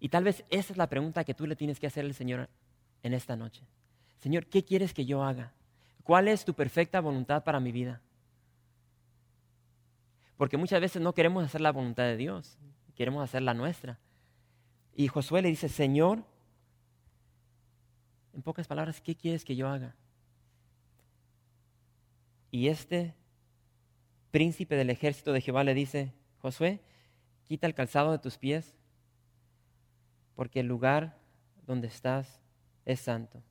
Y 0.00 0.08
tal 0.08 0.24
vez 0.24 0.44
esa 0.50 0.72
es 0.72 0.76
la 0.76 0.88
pregunta 0.88 1.24
que 1.24 1.34
tú 1.34 1.46
le 1.46 1.56
tienes 1.56 1.80
que 1.80 1.86
hacer 1.86 2.04
al 2.04 2.14
Señor 2.14 2.48
en 3.02 3.14
esta 3.14 3.36
noche. 3.36 3.62
Señor, 4.18 4.46
¿qué 4.46 4.64
quieres 4.64 4.94
que 4.94 5.04
yo 5.04 5.22
haga? 5.22 5.52
¿Cuál 6.04 6.28
es 6.28 6.44
tu 6.44 6.54
perfecta 6.54 7.00
voluntad 7.00 7.44
para 7.44 7.60
mi 7.60 7.72
vida? 7.72 8.00
Porque 10.38 10.56
muchas 10.56 10.80
veces 10.80 11.02
no 11.02 11.12
queremos 11.12 11.44
hacer 11.44 11.60
la 11.60 11.72
voluntad 11.72 12.04
de 12.04 12.16
Dios, 12.16 12.56
queremos 12.94 13.22
hacer 13.22 13.42
la 13.42 13.54
nuestra. 13.54 13.98
Y 14.94 15.08
Josué 15.08 15.42
le 15.42 15.48
dice, 15.48 15.68
Señor, 15.68 16.24
en 18.32 18.42
pocas 18.42 18.66
palabras, 18.66 19.00
¿qué 19.00 19.16
quieres 19.16 19.44
que 19.44 19.56
yo 19.56 19.68
haga? 19.68 19.94
Y 22.50 22.68
este 22.68 23.14
príncipe 24.30 24.76
del 24.76 24.90
ejército 24.90 25.32
de 25.32 25.40
Jehová 25.40 25.64
le 25.64 25.74
dice, 25.74 26.14
Josué, 26.38 26.80
quita 27.44 27.66
el 27.66 27.74
calzado 27.74 28.12
de 28.12 28.18
tus 28.18 28.38
pies, 28.38 28.74
porque 30.36 30.60
el 30.60 30.66
lugar 30.66 31.18
donde 31.66 31.88
estás 31.88 32.40
es 32.84 33.00
santo. 33.00 33.42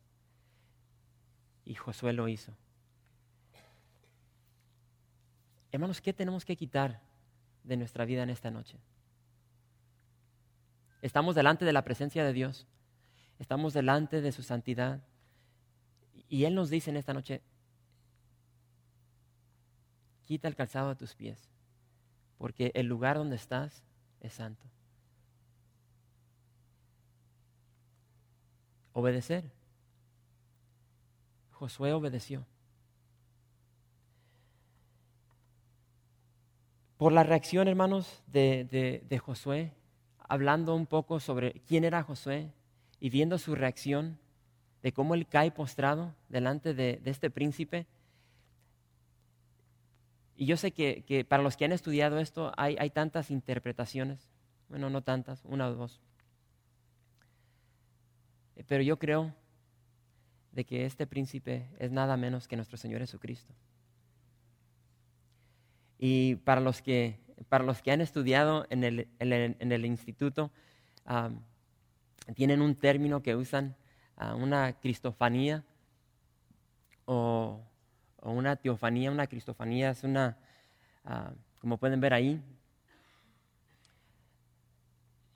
Y 1.66 1.76
Josué 1.76 2.14
lo 2.14 2.30
hizo. 2.30 2.54
Hermanos, 5.72 6.02
¿qué 6.02 6.14
tenemos 6.14 6.46
que 6.46 6.56
quitar 6.56 7.02
de 7.64 7.78
nuestra 7.78 8.06
vida 8.06 8.24
en 8.24 8.30
esta 8.30 8.52
noche? 8.52 8.80
Estamos 11.02 11.36
delante 11.36 11.66
de 11.66 11.74
la 11.74 11.84
presencia 11.84 12.24
de 12.24 12.34
Dios, 12.34 12.68
estamos 13.40 13.74
delante 13.74 14.22
de 14.22 14.32
su 14.32 14.44
santidad, 14.44 15.04
y 16.30 16.46
Él 16.46 16.56
nos 16.56 16.70
dice 16.70 16.90
en 16.90 16.98
esta 16.98 17.14
noche, 17.14 17.42
quita 20.26 20.48
el 20.48 20.56
calzado 20.56 20.90
a 20.90 20.98
tus 20.98 21.16
pies, 21.16 21.50
porque 22.38 22.72
el 22.74 22.88
lugar 22.88 23.18
donde 23.18 23.36
estás 23.36 23.84
es 24.20 24.34
santo. 24.34 24.66
Obedecer. 28.94 29.52
Josué 31.52 31.94
obedeció. 31.94 32.46
Por 36.98 37.14
la 37.14 37.24
reacción, 37.24 37.68
hermanos, 37.68 38.24
de, 38.26 39.22
Josué, 39.24 39.72
hablando 40.18 40.76
un 40.76 40.88
poco 40.88 41.20
sobre 41.20 41.62
quién 41.68 41.84
era 41.84 42.02
Josué 42.02 42.52
y 43.00 43.12
viendo 43.12 43.38
su 43.38 43.54
reacción 43.54 44.18
de 44.82 44.92
cómo 44.92 45.14
él 45.14 45.28
cae 45.28 45.52
postrado 45.52 46.16
delante 46.28 46.74
de, 46.74 47.00
este 47.06 47.30
príncipe. 47.30 47.86
Y 50.36 50.48
yo 50.48 50.58
sé 50.58 50.72
que, 50.72 51.26
para 51.30 51.44
los 51.44 51.56
que 51.56 51.66
han 51.66 51.72
estudiado 51.72 52.18
esto 52.18 52.52
hay, 52.58 52.76
hay 52.80 52.90
tantas 52.90 53.30
interpretaciones, 53.30 54.32
bueno, 54.68 54.90
no 54.90 55.04
tantas, 55.04 55.46
una 55.46 55.68
o 55.68 55.76
dos. 55.76 56.02
Pero 58.68 58.82
yo 58.82 58.98
creo 58.98 59.36
de 60.52 60.66
que 60.66 60.86
este 60.86 61.06
príncipe 61.06 61.70
es 61.78 61.92
nada 61.92 62.18
menos 62.18 62.48
que 62.48 62.56
nuestro 62.56 62.78
Señor 62.78 63.02
Jesucristo. 63.02 63.54
Y 65.98 66.36
para 66.36 66.62
los 66.62 66.82
que, 66.82 67.20
para 67.50 67.64
los 67.64 67.82
que 67.82 67.92
han 67.92 68.02
estudiado 68.02 68.66
en 68.70 68.84
el, 68.84 69.08
en 69.20 69.72
el, 69.72 69.86
instituto, 69.86 70.52
tienen 72.36 72.62
un 72.62 72.76
término 72.76 73.22
que 73.24 73.36
usan, 73.36 73.76
uh, 74.20 74.36
una 74.36 74.74
cristofanía 74.74 75.64
o, 77.06 77.62
una 78.22 78.56
teofanía. 78.56 79.12
Una 79.12 79.28
cristofanía 79.28 79.92
es 79.92 80.04
una, 80.04 80.38
ah, 81.06 81.32
como 81.62 81.78
pueden 81.78 82.02
ver 82.02 82.14
ahí, 82.14 82.42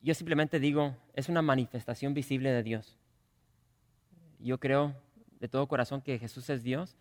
yo 0.04 0.15
simplemente 0.15 0.60
digo, 0.60 0.95
es 1.13 1.30
una 1.30 1.41
manifestación 1.43 2.13
visible 2.13 2.52
de 2.52 2.63
Dios. 2.63 2.97
Yo 4.39 4.60
creo 4.60 4.95
de 5.39 5.47
todo 5.47 5.67
corazón 5.67 6.02
que 6.02 6.17
Jesús 6.17 6.50
es 6.50 6.63
Dios 6.63 6.97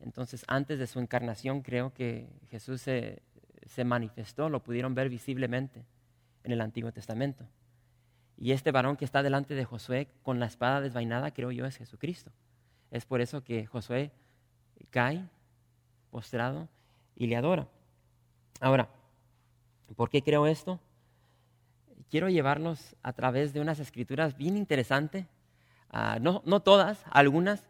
entonces, 0.00 0.44
antes 0.48 0.78
de 0.78 0.86
su 0.86 1.00
encarnación, 1.00 1.62
creo 1.62 1.92
que 1.92 2.28
Jesús 2.50 2.82
se, 2.82 3.22
manifestó, 3.84 4.48
lo 4.48 4.62
pudieron 4.62 4.94
ver 4.94 5.08
visiblemente 5.08 5.84
en 6.44 6.52
el 6.52 6.60
Antiguo 6.60 6.92
Testamento. 6.92 7.44
Y 8.36 8.52
este 8.52 8.70
varón 8.70 8.96
que 8.96 9.04
está 9.04 9.22
delante 9.22 9.54
de 9.54 9.64
Josué 9.64 10.08
con 10.22 10.38
la 10.38 10.46
espada 10.46 10.80
desvainada, 10.80 11.32
creo 11.32 11.50
yo, 11.50 11.66
es 11.66 11.76
Jesucristo. 11.76 12.30
Es 12.90 13.04
por 13.04 13.20
eso 13.20 13.42
que 13.42 13.66
Josué 13.66 14.12
cae 14.90 15.24
postrado 16.10 16.68
y 17.16 17.26
le 17.26 17.36
adora. 17.36 17.66
Ahora, 18.60 18.88
¿por 19.96 20.08
qué 20.08 20.22
creo 20.22 20.46
esto? 20.46 20.80
Quiero 22.08 22.28
llevarnos 22.28 22.96
a 23.02 23.12
través 23.12 23.52
de 23.52 23.60
unas 23.60 23.80
escrituras 23.80 24.36
bien 24.36 24.56
interesantes, 24.56 25.26
ah, 25.90 26.18
no, 26.20 26.60
todas, 26.60 27.04
algunas, 27.10 27.68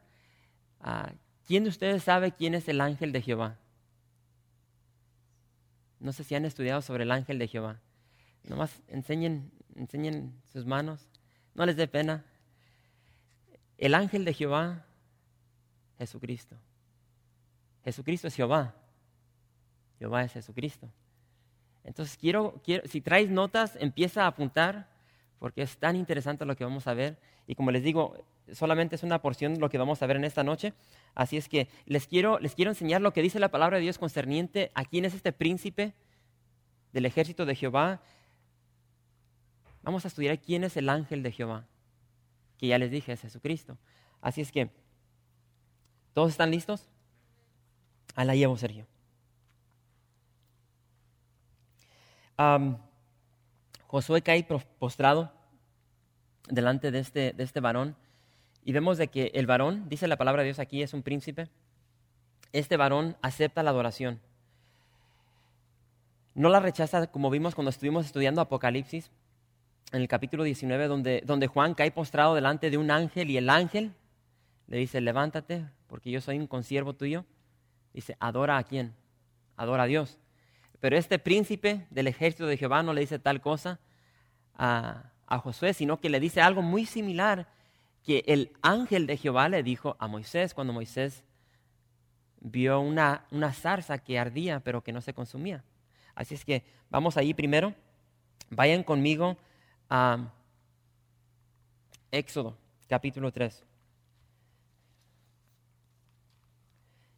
uh, 0.84 1.10
¿Quién 1.48 1.64
de 1.64 1.70
ustedes 1.70 2.02
sabe 2.02 2.32
quién 2.32 2.54
es 2.54 2.68
el 2.68 2.78
ángel 2.78 3.10
de 3.10 3.22
Jehová? 3.22 3.56
No 5.98 6.12
sé 6.12 6.22
si 6.22 6.34
han 6.34 6.44
estudiado 6.44 6.82
sobre 6.82 7.04
el 7.04 7.10
ángel 7.10 7.38
de 7.38 7.48
Jehová. 7.48 7.80
Nomás 8.44 8.82
enseñen, 8.86 9.50
enseñen 9.74 10.38
sus 10.52 10.66
manos. 10.66 11.08
No 11.54 11.64
les 11.64 11.74
dé 11.74 11.88
pena. 11.88 12.22
El 13.78 13.94
ángel 13.94 14.26
de 14.26 14.34
Jehová, 14.34 14.84
Jesucristo. 15.96 16.54
Jesucristo 17.82 18.28
es 18.28 18.34
Jehová. 18.34 18.74
Jehová 19.98 20.24
es 20.24 20.34
Jesucristo. 20.34 20.86
Entonces 21.82 22.18
quiero, 22.18 22.60
quiero, 22.62 22.86
si 22.86 23.00
traes 23.00 23.30
notas, 23.30 23.74
empieza 23.80 24.24
a 24.24 24.26
apuntar, 24.26 24.86
porque 25.38 25.62
es 25.62 25.76
tan 25.78 25.96
interesante 25.96 26.44
lo 26.44 26.56
que 26.56 26.64
vamos 26.64 26.86
a 26.86 26.94
ver. 26.94 27.18
Y 27.46 27.54
como 27.54 27.70
les 27.70 27.82
digo, 27.82 28.14
solamente 28.52 28.96
es 28.96 29.02
una 29.02 29.20
porción 29.20 29.54
de 29.54 29.60
lo 29.60 29.68
que 29.68 29.78
vamos 29.78 30.02
a 30.02 30.06
ver 30.06 30.16
en 30.16 30.24
esta 30.24 30.42
noche. 30.42 30.74
Así 31.14 31.36
es 31.36 31.48
que 31.48 31.68
les 31.86 32.06
quiero, 32.06 32.38
les 32.38 32.54
quiero 32.54 32.70
enseñar 32.70 33.00
lo 33.00 33.12
que 33.12 33.22
dice 33.22 33.38
la 33.38 33.50
palabra 33.50 33.76
de 33.76 33.82
Dios 33.82 33.98
concerniente 33.98 34.70
a 34.74 34.84
quién 34.84 35.04
es 35.04 35.14
este 35.14 35.32
príncipe 35.32 35.94
del 36.92 37.06
ejército 37.06 37.46
de 37.46 37.54
Jehová. 37.54 38.00
Vamos 39.82 40.04
a 40.04 40.08
estudiar 40.08 40.40
quién 40.40 40.64
es 40.64 40.76
el 40.76 40.88
ángel 40.88 41.22
de 41.22 41.32
Jehová, 41.32 41.66
que 42.58 42.66
ya 42.66 42.78
les 42.78 42.90
dije 42.90 43.12
es 43.12 43.20
Jesucristo. 43.20 43.78
Así 44.20 44.40
es 44.40 44.50
que, 44.50 44.70
¿todos 46.12 46.30
están 46.30 46.50
listos? 46.50 46.88
A 48.14 48.24
la 48.24 48.34
llevo, 48.34 48.56
Sergio. 48.56 48.86
Josué 53.88 54.22
cae 54.22 54.46
postrado 54.78 55.32
delante 56.48 56.90
de 56.90 56.98
este, 57.00 57.32
de 57.32 57.42
este 57.42 57.60
varón 57.60 57.96
y 58.62 58.72
vemos 58.72 58.98
de 58.98 59.08
que 59.08 59.30
el 59.32 59.46
varón, 59.46 59.88
dice 59.88 60.06
la 60.06 60.18
palabra 60.18 60.42
de 60.42 60.48
Dios 60.48 60.58
aquí, 60.58 60.82
es 60.82 60.92
un 60.92 61.02
príncipe. 61.02 61.48
Este 62.52 62.76
varón 62.76 63.16
acepta 63.22 63.62
la 63.62 63.70
adoración. 63.70 64.20
No 66.34 66.50
la 66.50 66.60
rechaza 66.60 67.06
como 67.06 67.30
vimos 67.30 67.54
cuando 67.54 67.70
estuvimos 67.70 68.04
estudiando 68.04 68.42
Apocalipsis, 68.42 69.10
en 69.90 70.02
el 70.02 70.08
capítulo 70.08 70.44
19, 70.44 70.86
donde, 70.86 71.22
donde 71.24 71.46
Juan 71.46 71.72
cae 71.72 71.90
postrado 71.90 72.34
delante 72.34 72.68
de 72.68 72.76
un 72.76 72.90
ángel 72.90 73.30
y 73.30 73.38
el 73.38 73.48
ángel 73.48 73.94
le 74.66 74.76
dice, 74.76 75.00
levántate, 75.00 75.64
porque 75.86 76.10
yo 76.10 76.20
soy 76.20 76.38
un 76.38 76.46
consiervo 76.46 76.92
tuyo. 76.92 77.24
Dice, 77.94 78.18
adora 78.20 78.58
a 78.58 78.64
quién? 78.64 78.94
Adora 79.56 79.84
a 79.84 79.86
Dios. 79.86 80.18
Pero 80.80 80.96
este 80.96 81.18
príncipe 81.18 81.86
del 81.90 82.06
ejército 82.06 82.46
de 82.46 82.56
Jehová 82.56 82.82
no 82.82 82.92
le 82.92 83.00
dice 83.00 83.18
tal 83.18 83.40
cosa 83.40 83.80
a, 84.54 85.10
a 85.26 85.38
Josué, 85.38 85.74
sino 85.74 86.00
que 86.00 86.08
le 86.08 86.20
dice 86.20 86.40
algo 86.40 86.62
muy 86.62 86.86
similar 86.86 87.48
que 88.04 88.24
el 88.26 88.52
ángel 88.62 89.06
de 89.06 89.16
Jehová 89.16 89.48
le 89.48 89.62
dijo 89.62 89.96
a 89.98 90.06
Moisés 90.06 90.54
cuando 90.54 90.72
Moisés 90.72 91.24
vio 92.40 92.80
una, 92.80 93.26
una 93.30 93.52
zarza 93.52 93.98
que 93.98 94.18
ardía 94.18 94.60
pero 94.60 94.82
que 94.82 94.92
no 94.92 95.00
se 95.00 95.14
consumía. 95.14 95.64
Así 96.14 96.34
es 96.34 96.44
que 96.44 96.64
vamos 96.90 97.16
ahí 97.16 97.34
primero. 97.34 97.74
Vayan 98.50 98.82
conmigo 98.82 99.36
a 99.90 100.32
Éxodo, 102.10 102.56
capítulo 102.88 103.30
3. 103.30 103.64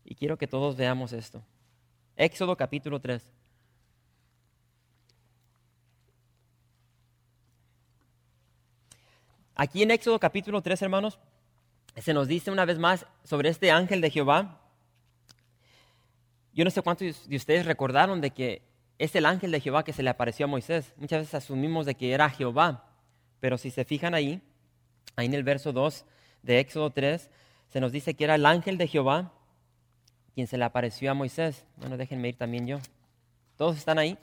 Y 0.04 0.14
quiero 0.16 0.36
que 0.36 0.48
todos 0.48 0.76
veamos 0.76 1.12
esto. 1.12 1.42
Éxodo 2.16 2.56
capítulo 2.56 3.00
3. 3.00 3.39
Aquí 9.62 9.82
en 9.82 9.90
Éxodo 9.90 10.18
capítulo 10.18 10.62
3, 10.62 10.80
hermanos, 10.80 11.18
se 11.94 12.14
nos 12.14 12.28
dice 12.28 12.50
una 12.50 12.64
vez 12.64 12.78
más 12.78 13.04
sobre 13.24 13.50
este 13.50 13.70
ángel 13.70 14.00
de 14.00 14.08
Jehová. 14.08 14.58
Yo 16.54 16.64
no 16.64 16.70
sé 16.70 16.80
cuántos 16.80 17.28
de 17.28 17.36
ustedes 17.36 17.66
recordaron 17.66 18.22
de 18.22 18.30
que 18.30 18.62
es 18.98 19.14
el 19.16 19.26
ángel 19.26 19.50
de 19.50 19.60
Jehová 19.60 19.84
que 19.84 19.92
se 19.92 20.02
le 20.02 20.08
apareció 20.08 20.46
a 20.46 20.48
Moisés. 20.48 20.94
Muchas 20.96 21.20
veces 21.20 21.34
asumimos 21.34 21.84
de 21.84 21.94
que 21.94 22.14
era 22.14 22.30
Jehová, 22.30 22.86
pero 23.38 23.58
si 23.58 23.70
se 23.70 23.84
fijan 23.84 24.14
ahí, 24.14 24.40
ahí 25.14 25.26
en 25.26 25.34
el 25.34 25.44
verso 25.44 25.74
2 25.74 26.06
de 26.42 26.58
Éxodo 26.58 26.88
3, 26.88 27.28
se 27.68 27.80
nos 27.80 27.92
dice 27.92 28.14
que 28.14 28.24
era 28.24 28.36
el 28.36 28.46
ángel 28.46 28.78
de 28.78 28.88
Jehová 28.88 29.30
quien 30.34 30.46
se 30.46 30.56
le 30.56 30.64
apareció 30.64 31.10
a 31.10 31.14
Moisés. 31.14 31.66
Bueno, 31.76 31.98
déjenme 31.98 32.30
ir 32.30 32.38
también 32.38 32.66
yo. 32.66 32.78
¿Todos 33.58 33.76
están 33.76 33.98
ahí? 33.98 34.16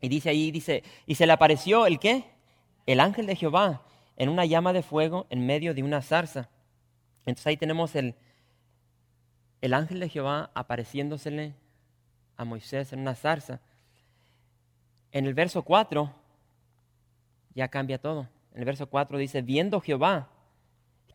Y 0.00 0.08
dice 0.08 0.30
ahí, 0.30 0.50
dice, 0.50 0.82
y 1.06 1.14
se 1.14 1.26
le 1.28 1.32
apareció 1.32 1.86
el 1.86 2.00
qué? 2.00 2.33
El 2.86 3.00
ángel 3.00 3.26
de 3.26 3.36
Jehová 3.36 3.82
en 4.16 4.28
una 4.28 4.44
llama 4.44 4.72
de 4.72 4.82
fuego 4.82 5.26
en 5.30 5.46
medio 5.46 5.74
de 5.74 5.82
una 5.82 6.02
zarza. 6.02 6.48
Entonces 7.26 7.46
ahí 7.46 7.56
tenemos 7.56 7.94
el, 7.96 8.14
el 9.60 9.74
ángel 9.74 10.00
de 10.00 10.08
Jehová 10.08 10.50
apareciéndosele 10.54 11.54
a 12.36 12.44
Moisés 12.44 12.92
en 12.92 13.00
una 13.00 13.14
zarza. 13.14 13.60
En 15.12 15.26
el 15.26 15.34
verso 15.34 15.62
4 15.62 16.12
ya 17.54 17.68
cambia 17.68 17.98
todo. 17.98 18.28
En 18.52 18.60
el 18.60 18.64
verso 18.64 18.88
4 18.88 19.18
dice, 19.18 19.42
viendo 19.42 19.80
Jehová 19.80 20.28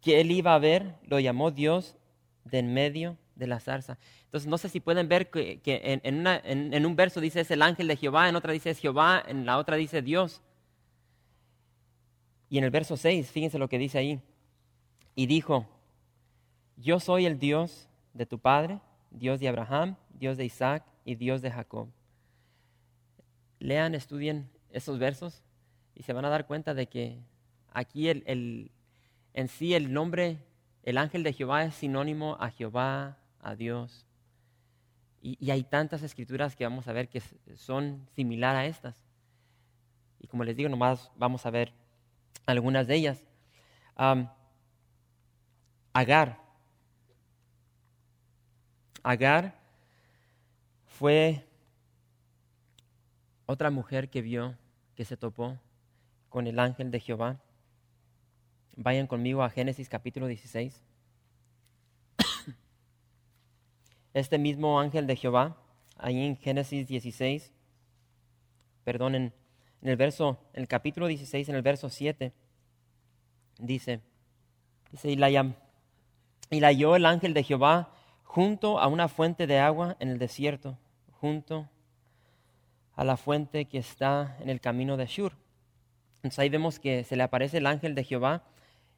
que 0.02 0.22
él 0.22 0.32
iba 0.32 0.56
a 0.56 0.60
ver, 0.60 0.96
lo 1.04 1.20
llamó 1.20 1.52
Dios 1.52 1.98
de 2.46 2.60
en 2.60 2.74
medio 2.74 3.18
de 3.36 3.48
la 3.48 3.60
zarza. 3.60 3.98
Entonces 4.26 4.50
no 4.50 4.58
sé 4.58 4.70
si 4.70 4.80
pueden 4.80 5.08
ver 5.08 5.30
que, 5.30 5.62
en, 5.66 6.02
en, 6.04 6.86
un 6.86 6.96
verso 6.96 7.22
dice 7.22 7.42
es 7.42 7.52
el 7.52 7.62
ángel 7.62 7.88
de 7.88 7.96
Jehová, 7.96 8.30
en 8.30 8.36
otra 8.36 8.54
dice 8.54 8.70
es 8.70 8.80
Jehová, 8.80 9.24
en 9.26 9.46
la 9.46 9.58
otra 9.58 9.76
dice 9.76 10.02
Dios. 10.02 10.42
Y 12.50 12.58
en 12.58 12.64
el 12.64 12.72
verso 12.72 12.98
6, 12.98 13.30
fíjense 13.30 13.60
lo 13.60 13.70
que 13.70 13.78
dice 13.78 14.00
ahí. 14.00 14.22
Y 15.16 15.28
dijo, 15.28 15.68
yo 16.78 17.00
soy 17.00 17.26
el 17.26 17.38
Dios 17.38 17.88
de 18.14 18.26
tu 18.26 18.40
padre, 18.40 18.80
Dios 19.12 19.40
de 19.40 19.48
Abraham, 19.48 19.96
Dios 20.14 20.38
de 20.38 20.46
Isaac 20.46 20.84
y 21.06 21.16
Dios 21.16 21.42
de 21.42 21.52
Jacob. 21.52 21.90
Lean, 23.60 23.94
estudien 23.94 24.50
esos 24.72 24.98
versos 24.98 25.44
y 25.94 26.04
se 26.04 26.14
van 26.14 26.26
a 26.26 26.30
dar 26.30 26.48
cuenta 26.48 26.74
de 26.74 26.88
que 26.88 27.20
aquí 27.72 28.10
el, 28.10 28.72
en 29.34 29.48
sí 29.48 29.74
el 29.74 29.94
nombre, 29.94 30.38
el 30.84 30.98
ángel 30.98 31.24
de 31.24 31.34
Jehová 31.34 31.66
es 31.66 31.76
sinónimo 31.76 32.38
a 32.40 32.50
Jehová, 32.50 33.18
a 33.42 33.56
Dios. 33.56 34.06
Y, 35.22 35.38
y 35.40 35.52
hay 35.52 35.64
tantas 35.64 36.02
escrituras 36.02 36.56
que 36.56 36.64
vamos 36.64 36.88
a 36.88 36.94
ver 36.94 37.10
que 37.10 37.22
son 37.56 38.08
similar 38.16 38.56
a 38.56 38.66
estas. 38.66 39.04
Y 40.20 40.28
como 40.28 40.44
les 40.44 40.56
digo, 40.56 40.70
nomás 40.70 41.12
vamos 41.18 41.46
a 41.46 41.50
ver 41.50 41.74
algunas 42.50 42.88
de 42.88 42.96
ellas. 42.96 43.24
Agar. 45.94 46.40
Agar 49.04 49.60
fue 50.86 51.46
otra 53.46 53.72
mujer 53.72 54.10
que 54.10 54.22
vio, 54.22 54.56
que 54.96 55.06
se 55.06 55.18
topó 55.18 55.58
con 56.30 56.48
el 56.48 56.60
ángel 56.60 56.92
de 56.92 57.00
Jehová. 57.00 57.40
Vayan 58.76 59.08
conmigo 59.08 59.44
a 59.44 59.50
Génesis 59.50 59.90
capítulo 59.90 60.28
16. 60.28 60.84
Este 64.14 64.38
mismo 64.38 64.80
ángel 64.80 65.08
de 65.08 65.16
Jehová, 65.16 65.58
ahí 65.98 66.22
en 66.26 66.38
Génesis 66.38 66.88
16, 66.88 67.52
perdón, 68.84 69.34
en, 69.82 69.90
el 69.90 69.96
verso, 69.96 70.40
en 70.54 70.62
el 70.62 70.68
capítulo 70.68 71.08
16, 71.08 71.50
en 71.50 71.56
el 71.56 71.62
verso 71.62 71.90
7, 71.90 72.34
dice, 73.60 74.02
dice, 74.92 75.10
y 75.10 75.16
la, 75.16 75.30
y 75.30 76.60
la 76.60 76.68
halló 76.68 76.96
el 76.96 77.06
ángel 77.06 77.34
de 77.34 77.44
Jehová 77.44 77.92
junto 78.24 78.80
a 78.80 78.88
una 78.88 79.08
fuente 79.08 79.48
de 79.48 79.60
agua 79.60 79.98
en 80.00 80.10
el 80.10 80.20
desierto, 80.20 80.78
junto 81.20 81.70
a 82.96 83.04
la 83.04 83.18
fuente 83.18 83.66
que 83.66 83.78
está 83.78 84.38
en 84.42 84.50
el 84.50 84.62
camino 84.62 84.98
de 84.98 85.06
Shur. 85.06 85.34
Entonces 86.18 86.40
ahí 86.40 86.50
vemos 86.50 86.80
que 86.80 87.04
se 87.06 87.16
le 87.16 87.24
aparece 87.24 87.60
el 87.60 87.66
ángel 87.66 87.96
de 87.96 88.04
Jehová 88.04 88.44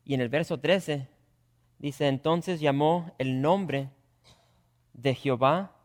y 0.04 0.16
en 0.16 0.22
el 0.22 0.30
verso 0.30 0.60
13 0.60 1.08
dice, 1.78 2.08
entonces 2.08 2.60
llamó 2.60 3.14
el 3.20 3.42
nombre 3.42 3.90
de 4.94 5.14
Jehová 5.14 5.76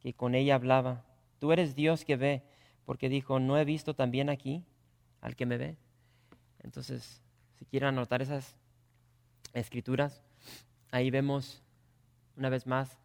que 0.00 0.14
con 0.14 0.34
ella 0.34 0.54
hablaba. 0.54 1.04
Tú 1.40 1.52
eres 1.52 1.74
Dios 1.74 2.04
que 2.04 2.16
ve, 2.16 2.42
porque 2.84 3.08
dijo, 3.08 3.38
no 3.38 3.58
he 3.58 3.64
visto 3.64 3.94
también 3.94 4.28
aquí 4.28 4.64
al 5.20 5.36
que 5.36 5.46
me 5.46 5.58
ve. 5.58 5.76
Entonces, 6.62 7.22
si 7.58 7.64
quieren 7.64 7.90
anotar 7.90 8.22
esas 8.22 8.56
escrituras, 9.52 10.22
ahí 10.90 11.10
vemos 11.10 11.62
una 12.36 12.48
vez 12.48 12.66
más, 12.66 12.98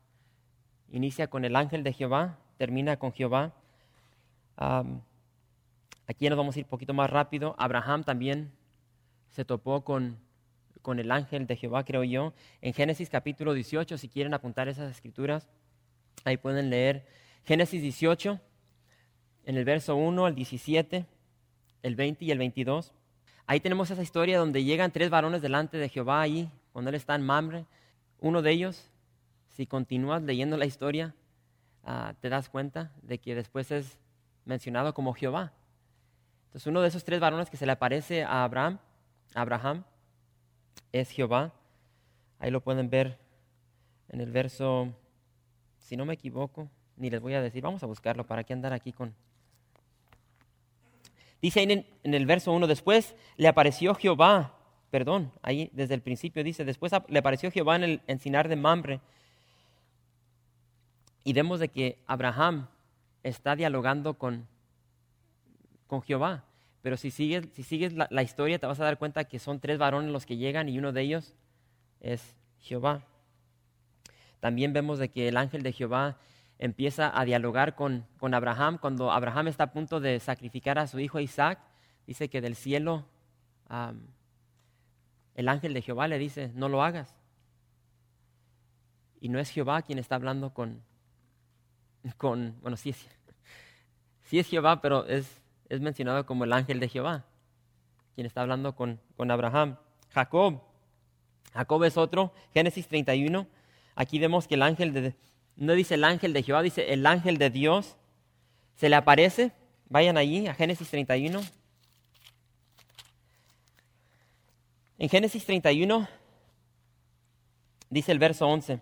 inicia 0.90 1.28
con 1.28 1.46
el 1.46 1.56
ángel 1.56 1.84
de 1.84 1.94
Jehová, 1.94 2.38
termina 2.58 2.98
con 2.98 3.12
Jehová 3.12 3.54
aquí 6.08 6.30
nos 6.30 6.38
vamos 6.38 6.56
a 6.56 6.60
ir 6.60 6.66
un 6.66 6.70
poquito 6.70 6.94
más 6.94 7.10
rápido. 7.10 7.56
Abraham 7.58 8.04
también 8.04 8.52
se 9.30 9.46
topó 9.46 9.84
con, 9.84 10.18
con 10.82 11.00
el 11.00 11.12
ángel 11.12 11.46
de 11.46 11.56
Jehová, 11.56 11.84
creo 11.84 12.04
yo. 12.04 12.34
En 12.62 12.74
Génesis 12.74 13.10
capítulo 13.10 13.54
18, 13.54 13.98
si 13.98 14.10
quieren 14.10 14.34
apuntar 14.34 14.68
esas 14.68 14.92
escrituras, 14.92 15.48
ahí 16.26 16.38
pueden 16.38 16.70
leer 16.70 17.06
Génesis 17.46 17.82
18, 17.82 18.40
en 19.48 19.56
el 19.56 19.64
verso 19.64 19.96
1 19.96 20.26
al 20.26 20.36
17, 20.36 21.06
el 21.82 21.96
20 21.96 22.26
y 22.26 22.32
el 22.32 22.38
22. 22.38 22.92
Ahí 23.46 23.62
tenemos 23.62 23.90
esa 23.90 24.04
historia 24.04 24.40
donde 24.40 24.66
llegan 24.66 24.92
tres 24.92 25.10
varones 25.10 25.42
delante 25.42 25.78
de 25.78 25.88
Jehová 25.88 26.20
ahí, 26.20 26.52
cuando 26.74 26.90
él 26.90 26.96
está 26.96 27.16
en 27.16 27.26
Mamre. 27.26 27.66
Uno 28.20 28.42
de 28.42 28.52
ellos, 28.52 28.92
si 29.48 29.66
continúas 29.66 30.22
leyendo 30.22 30.58
la 30.58 30.66
historia, 30.66 31.16
ah, 31.86 32.14
te 32.20 32.28
das 32.28 32.50
cuenta 32.50 32.92
de 33.02 33.20
que 33.20 33.36
después 33.36 33.72
es 33.72 33.98
mencionado 34.44 34.94
como 34.94 35.14
Jehová. 35.14 35.54
Entonces 36.48 36.68
uno 36.68 36.82
de 36.82 36.90
esos 36.90 37.06
tres 37.06 37.22
varones 37.22 37.50
que 37.50 37.56
se 37.56 37.66
le 37.66 37.72
aparece 37.72 38.26
a 38.26 38.44
Abraham, 38.44 38.80
Abraham 39.34 39.86
es 40.92 41.10
Jehová. 41.10 41.54
Ahí 42.40 42.52
lo 42.52 42.60
pueden 42.60 42.90
ver 42.90 43.18
en 44.10 44.20
el 44.20 44.30
verso, 44.30 44.94
si 45.78 45.96
no 45.96 46.06
me 46.06 46.16
equivoco, 46.16 46.70
ni 46.98 47.10
les 47.10 47.22
voy 47.22 47.34
a 47.34 47.42
decir, 47.42 47.64
vamos 47.64 47.82
a 47.82 47.86
buscarlo, 47.86 48.28
¿para 48.28 48.44
qué 48.44 48.52
andar 48.52 48.74
aquí 48.74 48.92
con...? 48.92 49.16
Dice 51.41 51.60
ahí 51.60 51.86
en, 52.04 52.13
el 52.13 52.26
verso 52.26 52.52
1, 52.52 52.65
después 52.67 53.15
le 53.36 53.47
apareció 53.47 53.93
Jehová, 53.93 54.56
perdón, 54.89 55.32
ahí 55.41 55.69
desde 55.73 55.93
el 55.93 56.02
principio 56.02 56.43
dice, 56.43 56.65
después 56.65 56.91
le 57.08 57.19
apareció 57.19 57.52
Jehová 57.52 57.76
en 57.76 57.84
el 57.84 58.02
encinar 58.08 58.47
de 58.47 58.56
Mamre. 58.56 59.02
Y 61.23 61.34
vemos 61.34 61.60
de 61.60 61.69
que 61.69 62.00
Abraham 62.08 62.67
está 63.21 63.56
dialogando 63.56 64.15
con, 64.15 64.47
con 65.86 66.02
Jehová. 66.02 66.45
Pero 66.82 66.95
si 66.95 67.12
sigues, 67.12 67.47
si 67.54 67.63
sigues 67.63 67.93
la, 67.93 68.08
la, 68.10 68.23
historia, 68.23 68.60
te 68.60 68.65
vas 68.65 68.80
a 68.80 68.86
dar 68.86 68.97
cuenta 68.97 69.26
que 69.26 69.39
son 69.39 69.60
tres 69.60 69.78
varones 69.78 70.12
los 70.12 70.26
que 70.26 70.38
llegan 70.38 70.69
y 70.69 70.80
uno 70.80 70.93
de 70.93 71.02
ellos 71.02 71.36
es 72.00 72.36
Jehová. 72.60 73.04
También 74.39 74.73
vemos 74.73 75.00
de 75.00 75.10
que 75.10 75.28
el 75.28 75.38
ángel 75.38 75.63
de 75.63 75.73
Jehová 75.73 76.17
empieza 76.60 77.17
a 77.17 77.26
dialogar 77.26 77.76
con, 77.76 78.06
con 78.17 78.34
Abraham. 78.34 78.78
Cuando 78.80 79.12
Abraham 79.12 79.48
está 79.48 79.65
a 79.65 79.72
punto 79.72 80.00
de 80.00 80.20
sacrificar 80.20 80.80
a 80.80 80.88
su 80.88 81.00
hijo 81.00 81.20
Isaac, 81.20 81.60
dice 82.06 82.30
que 82.30 82.41
del 82.41 82.56
cielo 82.56 83.06
el 85.36 85.50
ángel 85.50 85.74
de 85.74 85.82
Jehová 85.82 86.08
le 86.08 86.17
dice, 86.17 86.52
no 86.56 86.70
lo 86.70 86.84
hagas. 86.84 87.15
Y 89.20 89.30
no 89.30 89.39
es 89.39 89.50
Jehová 89.50 89.82
quien 89.82 90.00
está 90.00 90.15
hablando 90.15 90.54
con, 90.54 90.84
con 92.17 92.58
bueno, 92.62 92.78
sí 92.78 92.89
es, 92.91 93.08
sí 94.24 94.39
es 94.39 94.48
Jehová, 94.48 94.82
pero 94.82 95.06
es, 95.06 95.41
es 95.70 95.82
mencionado 95.82 96.26
como 96.26 96.43
el 96.43 96.54
ángel 96.54 96.80
de 96.80 96.88
Jehová, 96.88 97.26
quien 98.15 98.28
está 98.28 98.41
hablando 98.41 98.76
con, 98.76 99.00
con 99.15 99.32
Abraham. 99.32 99.78
Jacob, 100.10 100.62
Jacob 101.54 101.84
es 101.84 101.98
otro, 101.98 102.34
Génesis 102.54 102.88
31, 102.88 103.48
aquí 103.96 104.20
vemos 104.20 104.48
que 104.48 104.56
el 104.56 104.62
ángel 104.62 104.93
de, 104.93 105.15
no 105.58 105.74
dice 105.74 105.96
el 105.96 106.04
ángel 106.04 106.34
de 106.34 106.43
Jehová, 106.43 106.62
dice 106.62 106.93
el 106.93 107.06
ángel 107.06 107.38
de 107.38 107.50
Dios, 107.50 107.98
se 108.76 108.89
le 108.89 108.96
aparece, 108.96 109.52
vayan 109.89 110.17
allí 110.17 110.48
a 110.48 110.54
Génesis 110.54 110.89
31. 110.89 111.41
En 115.00 115.10
Génesis 115.10 115.46
31 115.46 116.08
dice 117.89 118.12
el 118.12 118.20
verso 118.20 118.48
11, 118.48 118.80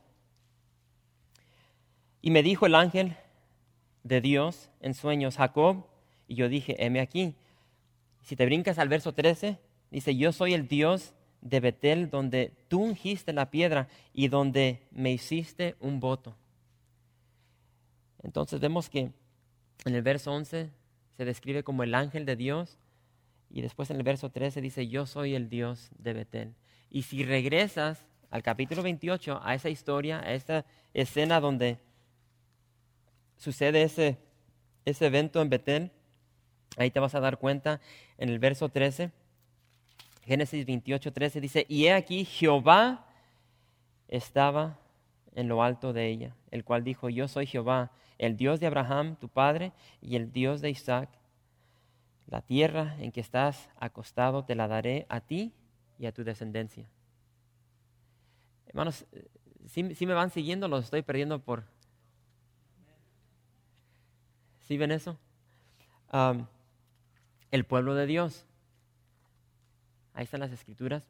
y 2.22 2.32
me 2.32 2.44
dijo 2.44 2.66
el 2.66 2.76
ángel 2.76 3.16
de 4.04 4.20
Dios 4.20 4.70
en 4.82 4.96
sueños, 4.96 5.38
Jacob, 5.38 5.86
y 6.28 6.36
yo 6.36 6.50
dije, 6.50 6.76
heme 6.84 7.00
aquí. 7.00 7.36
Si 8.24 8.36
te 8.36 8.46
brincas 8.46 8.80
al 8.80 8.90
verso 8.90 9.14
13, 9.14 9.60
dice, 9.92 10.16
yo 10.16 10.32
soy 10.32 10.56
el 10.56 10.68
Dios 10.68 11.14
de 11.42 11.60
Betel, 11.60 12.10
donde 12.10 12.52
tú 12.68 12.82
ungiste 12.82 13.32
la 13.32 13.52
piedra 13.52 13.88
y 14.12 14.28
donde 14.28 14.88
me 14.92 15.12
hiciste 15.12 15.76
un 15.80 16.00
voto. 16.00 16.36
Entonces 18.26 18.60
vemos 18.60 18.90
que 18.90 19.12
en 19.86 19.96
el 19.96 20.02
verso 20.02 20.34
11 20.34 20.72
se 21.16 21.26
describe 21.26 21.64
como 21.64 21.84
el 21.84 21.94
ángel 21.94 22.26
de 22.26 22.36
Dios 22.36 22.80
y 23.52 23.62
después 23.62 23.92
en 23.92 23.98
el 23.98 24.04
verso 24.04 24.32
13 24.32 24.62
dice, 24.62 24.88
yo 24.88 25.06
soy 25.06 25.36
el 25.36 25.48
Dios 25.48 25.92
de 26.00 26.14
Betel. 26.14 26.56
Y 26.90 27.04
si 27.04 27.24
regresas 27.24 28.08
al 28.32 28.42
capítulo 28.42 28.82
28, 28.82 29.40
a 29.44 29.54
esa 29.54 29.70
historia, 29.70 30.22
a 30.22 30.34
esta 30.34 30.66
escena 30.96 31.40
donde 31.40 31.78
sucede 33.38 33.84
ese, 33.84 34.18
ese 34.86 35.06
evento 35.06 35.40
en 35.42 35.50
Betel, 35.50 35.92
ahí 36.78 36.90
te 36.90 37.00
vas 37.00 37.14
a 37.14 37.20
dar 37.20 37.38
cuenta 37.38 37.80
en 38.18 38.30
el 38.30 38.40
verso 38.40 38.70
13, 38.70 39.12
Génesis 40.24 40.66
28, 40.66 41.14
13 41.14 41.42
dice, 41.42 41.66
y 41.70 41.86
he 41.86 41.94
aquí 41.94 42.26
Jehová 42.26 43.06
estaba 44.08 44.80
en 45.36 45.48
lo 45.48 45.62
alto 45.62 45.94
de 45.94 46.08
ella, 46.08 46.36
el 46.50 46.64
cual 46.64 46.84
dijo, 46.84 47.10
yo 47.10 47.28
soy 47.28 47.46
Jehová, 47.46 47.92
el 48.18 48.38
Dios 48.38 48.60
de 48.60 48.68
Abraham, 48.68 49.16
tu 49.18 49.30
padre, 49.30 49.72
y 50.02 50.16
el 50.16 50.32
Dios 50.32 50.62
de 50.62 50.70
Isaac. 50.70 51.10
La 52.28 52.42
tierra 52.42 52.96
en 53.00 53.12
que 53.12 53.22
estás 53.22 53.70
acostado 53.80 54.46
te 54.46 54.56
la 54.56 54.68
daré 54.68 55.06
a 55.10 55.22
ti 55.22 55.54
y 56.00 56.06
a 56.06 56.12
tu 56.12 56.24
descendencia. 56.24 56.90
Hermanos, 58.68 59.06
si, 59.68 59.94
si 59.96 60.06
me 60.06 60.14
van 60.14 60.32
siguiendo, 60.32 60.68
los 60.68 60.86
estoy 60.86 61.02
perdiendo 61.02 61.40
por, 61.40 61.66
¿Sí 64.66 64.78
ven 64.78 64.92
eso? 64.92 65.18
el 67.52 67.66
pueblo 67.66 67.94
de 67.94 68.06
Dios. 68.06 68.46
Ahí 70.14 70.24
están 70.24 70.40
las 70.40 70.52
escrituras. 70.52 71.04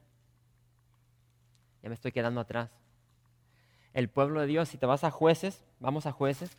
Ya 1.83 1.89
me 1.89 1.95
estoy 1.95 2.11
quedando 2.11 2.41
atrás. 2.41 2.71
El 3.93 4.09
pueblo 4.09 4.41
de 4.41 4.47
Dios, 4.47 4.69
si 4.69 4.77
te 4.77 4.87
vas 4.87 5.03
a 5.03 5.11
jueces, 5.11 5.63
vamos 5.79 6.07
a 6.07 6.11
jueces. 6.11 6.57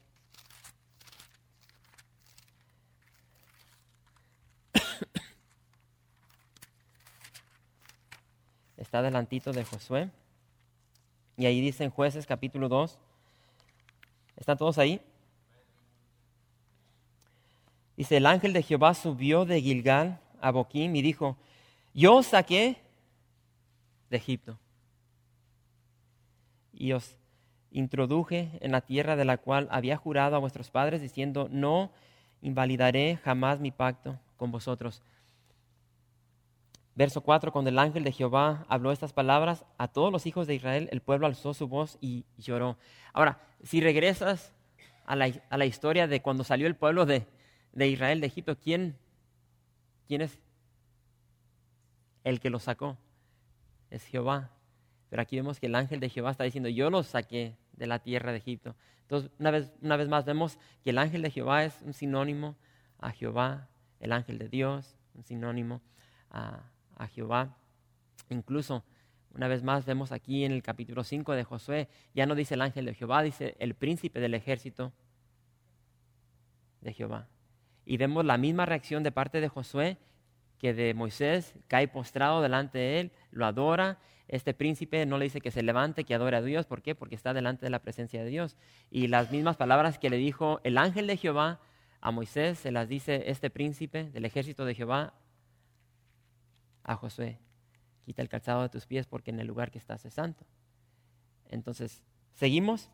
Está 8.86 9.00
adelantito 9.00 9.52
de 9.52 9.64
Josué. 9.64 10.10
Y 11.36 11.44
ahí 11.46 11.60
dicen 11.60 11.90
jueces 11.90 12.24
capítulo 12.24 12.68
2. 12.68 12.96
¿Están 14.36 14.56
todos 14.56 14.78
ahí? 14.78 15.00
Dice, 17.96 18.18
el 18.18 18.26
ángel 18.26 18.52
de 18.52 18.62
Jehová 18.62 18.94
subió 18.94 19.44
de 19.44 19.60
Gilgal 19.60 20.20
a 20.40 20.52
Boquim 20.52 20.94
y 20.94 21.02
dijo, 21.02 21.36
yo 21.94 22.14
os 22.14 22.26
saqué 22.26 22.80
de 24.08 24.18
Egipto 24.18 24.56
y 26.72 26.92
os 26.92 27.16
introduje 27.72 28.50
en 28.60 28.70
la 28.70 28.82
tierra 28.82 29.16
de 29.16 29.24
la 29.24 29.38
cual 29.38 29.66
había 29.72 29.96
jurado 29.96 30.36
a 30.36 30.38
vuestros 30.38 30.70
padres, 30.70 31.02
diciendo, 31.02 31.48
no 31.50 31.90
invalidaré 32.40 33.18
jamás 33.24 33.58
mi 33.58 33.72
pacto 33.72 34.16
con 34.36 34.52
vosotros. 34.52 35.02
Verso 36.96 37.20
4, 37.20 37.52
cuando 37.52 37.68
el 37.68 37.78
ángel 37.78 38.04
de 38.04 38.12
Jehová 38.12 38.64
habló 38.70 38.90
estas 38.90 39.12
palabras, 39.12 39.66
a 39.76 39.86
todos 39.86 40.10
los 40.10 40.24
hijos 40.24 40.46
de 40.46 40.54
Israel 40.54 40.88
el 40.90 41.02
pueblo 41.02 41.26
alzó 41.26 41.52
su 41.52 41.68
voz 41.68 41.98
y 42.00 42.24
lloró. 42.38 42.78
Ahora, 43.12 43.38
si 43.62 43.82
regresas 43.82 44.54
a 45.04 45.14
la, 45.14 45.66
historia 45.66 46.06
de 46.06 46.22
cuando 46.22 46.42
salió 46.42 46.66
el 46.66 46.74
pueblo 46.74 47.04
de, 47.04 47.26
Israel 47.74 48.22
de 48.22 48.26
Egipto, 48.28 48.58
¿quién, 48.58 48.96
¿quién 50.08 50.22
es 50.22 50.38
el 52.24 52.40
que 52.40 52.48
los 52.48 52.62
sacó? 52.62 52.96
Es 53.90 54.02
Jehová. 54.06 54.50
Pero 55.10 55.20
aquí 55.20 55.36
vemos 55.36 55.60
que 55.60 55.66
el 55.66 55.74
ángel 55.74 56.00
de 56.00 56.08
Jehová 56.08 56.30
está 56.30 56.44
diciendo, 56.44 56.70
yo 56.70 56.88
los 56.88 57.08
saqué 57.08 57.58
de 57.74 57.86
la 57.86 57.98
tierra 57.98 58.32
de 58.32 58.38
Egipto. 58.38 58.74
Entonces, 59.02 59.30
una 59.38 59.50
vez, 59.50 59.70
una 59.82 59.98
vez 59.98 60.08
más 60.08 60.24
vemos 60.24 60.58
que 60.82 60.90
el 60.90 60.98
ángel 60.98 61.20
de 61.20 61.30
Jehová 61.30 61.62
es 61.64 61.82
un 61.82 61.92
sinónimo 61.92 62.56
a 62.98 63.10
Jehová, 63.10 63.68
el 64.00 64.12
ángel 64.12 64.38
de 64.38 64.48
Dios, 64.48 64.96
un 65.14 65.24
sinónimo 65.24 65.82
a, 66.30 66.70
a 66.96 67.06
Jehová. 67.06 67.56
Incluso, 68.28 68.84
una 69.34 69.48
vez 69.48 69.62
más, 69.62 69.84
vemos 69.84 70.12
aquí 70.12 70.44
en 70.44 70.52
el 70.52 70.62
capítulo 70.62 71.04
5 71.04 71.32
de 71.32 71.44
Josué, 71.44 71.88
ya 72.14 72.26
no 72.26 72.34
dice 72.34 72.54
el 72.54 72.62
ángel 72.62 72.86
de 72.86 72.94
Jehová, 72.94 73.22
dice 73.22 73.54
el 73.58 73.74
príncipe 73.74 74.20
del 74.20 74.34
ejército 74.34 74.92
de 76.80 76.92
Jehová. 76.92 77.28
Y 77.84 77.96
vemos 77.98 78.24
la 78.24 78.38
misma 78.38 78.66
reacción 78.66 79.02
de 79.02 79.12
parte 79.12 79.40
de 79.40 79.48
Josué 79.48 79.98
que 80.58 80.74
de 80.74 80.94
Moisés, 80.94 81.54
cae 81.68 81.88
postrado 81.88 82.42
delante 82.42 82.78
de 82.78 83.00
él, 83.00 83.12
lo 83.30 83.46
adora. 83.46 83.98
Este 84.28 84.54
príncipe 84.54 85.04
no 85.06 85.18
le 85.18 85.24
dice 85.24 85.40
que 85.40 85.50
se 85.50 85.62
levante, 85.62 86.04
que 86.04 86.14
adore 86.14 86.36
a 86.36 86.42
Dios. 86.42 86.66
¿Por 86.66 86.82
qué? 86.82 86.94
Porque 86.94 87.14
está 87.14 87.34
delante 87.34 87.66
de 87.66 87.70
la 87.70 87.80
presencia 87.80 88.24
de 88.24 88.30
Dios. 88.30 88.56
Y 88.90 89.08
las 89.08 89.30
mismas 89.30 89.56
palabras 89.56 89.98
que 89.98 90.10
le 90.10 90.16
dijo 90.16 90.60
el 90.64 90.78
ángel 90.78 91.06
de 91.06 91.16
Jehová 91.16 91.60
a 92.00 92.10
Moisés, 92.10 92.58
se 92.58 92.70
las 92.70 92.88
dice 92.88 93.24
este 93.30 93.50
príncipe 93.50 94.10
del 94.10 94.24
ejército 94.24 94.64
de 94.64 94.74
Jehová 94.74 95.14
a 96.86 96.94
Josué, 96.94 97.38
quita 98.04 98.22
el 98.22 98.28
calzado 98.28 98.62
de 98.62 98.68
tus 98.68 98.86
pies 98.86 99.06
porque 99.06 99.30
en 99.32 99.40
el 99.40 99.46
lugar 99.46 99.70
que 99.70 99.78
estás 99.78 100.04
es 100.04 100.14
santo. 100.14 100.46
Entonces, 101.48 102.02
seguimos. 102.34 102.88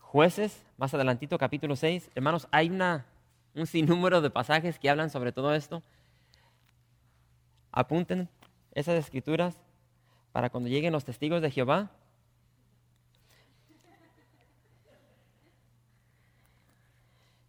Jueces, 0.00 0.64
más 0.76 0.92
adelantito, 0.94 1.38
capítulo 1.38 1.76
6. 1.76 2.10
Hermanos, 2.14 2.48
hay 2.50 2.70
una, 2.70 3.06
un 3.54 3.66
sinnúmero 3.66 4.20
de 4.20 4.30
pasajes 4.30 4.78
que 4.78 4.90
hablan 4.90 5.10
sobre 5.10 5.30
todo 5.30 5.54
esto. 5.54 5.82
Apunten 7.70 8.28
esas 8.72 8.96
escrituras 8.96 9.56
para 10.32 10.50
cuando 10.50 10.68
lleguen 10.68 10.92
los 10.92 11.04
testigos 11.04 11.40
de 11.40 11.50
Jehová. 11.50 11.90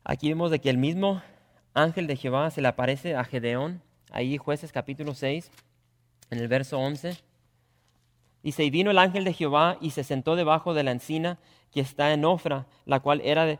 Aquí 0.03 0.29
vemos 0.29 0.51
de 0.51 0.59
que 0.59 0.69
el 0.69 0.77
mismo 0.77 1.21
ángel 1.73 2.07
de 2.07 2.15
Jehová 2.15 2.51
se 2.51 2.61
le 2.61 2.67
aparece 2.67 3.15
a 3.15 3.23
Gedeón 3.23 3.81
ahí 4.11 4.37
jueces 4.37 4.71
capítulo 4.71 5.13
6, 5.13 5.51
en 6.29 6.39
el 6.39 6.47
verso 6.47 6.79
11. 6.79 7.17
Dice, 8.43 8.63
y 8.63 8.69
vino 8.69 8.91
el 8.91 8.97
ángel 8.97 9.23
de 9.23 9.33
Jehová 9.33 9.77
y 9.81 9.91
se 9.91 10.03
sentó 10.03 10.35
debajo 10.35 10.73
de 10.73 10.83
la 10.83 10.91
encina 10.91 11.39
que 11.71 11.81
está 11.81 12.13
en 12.13 12.25
Ofra, 12.25 12.67
la 12.85 12.99
cual 12.99 13.21
era 13.23 13.45
de, 13.45 13.59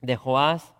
de 0.00 0.16
Joás 0.16 0.74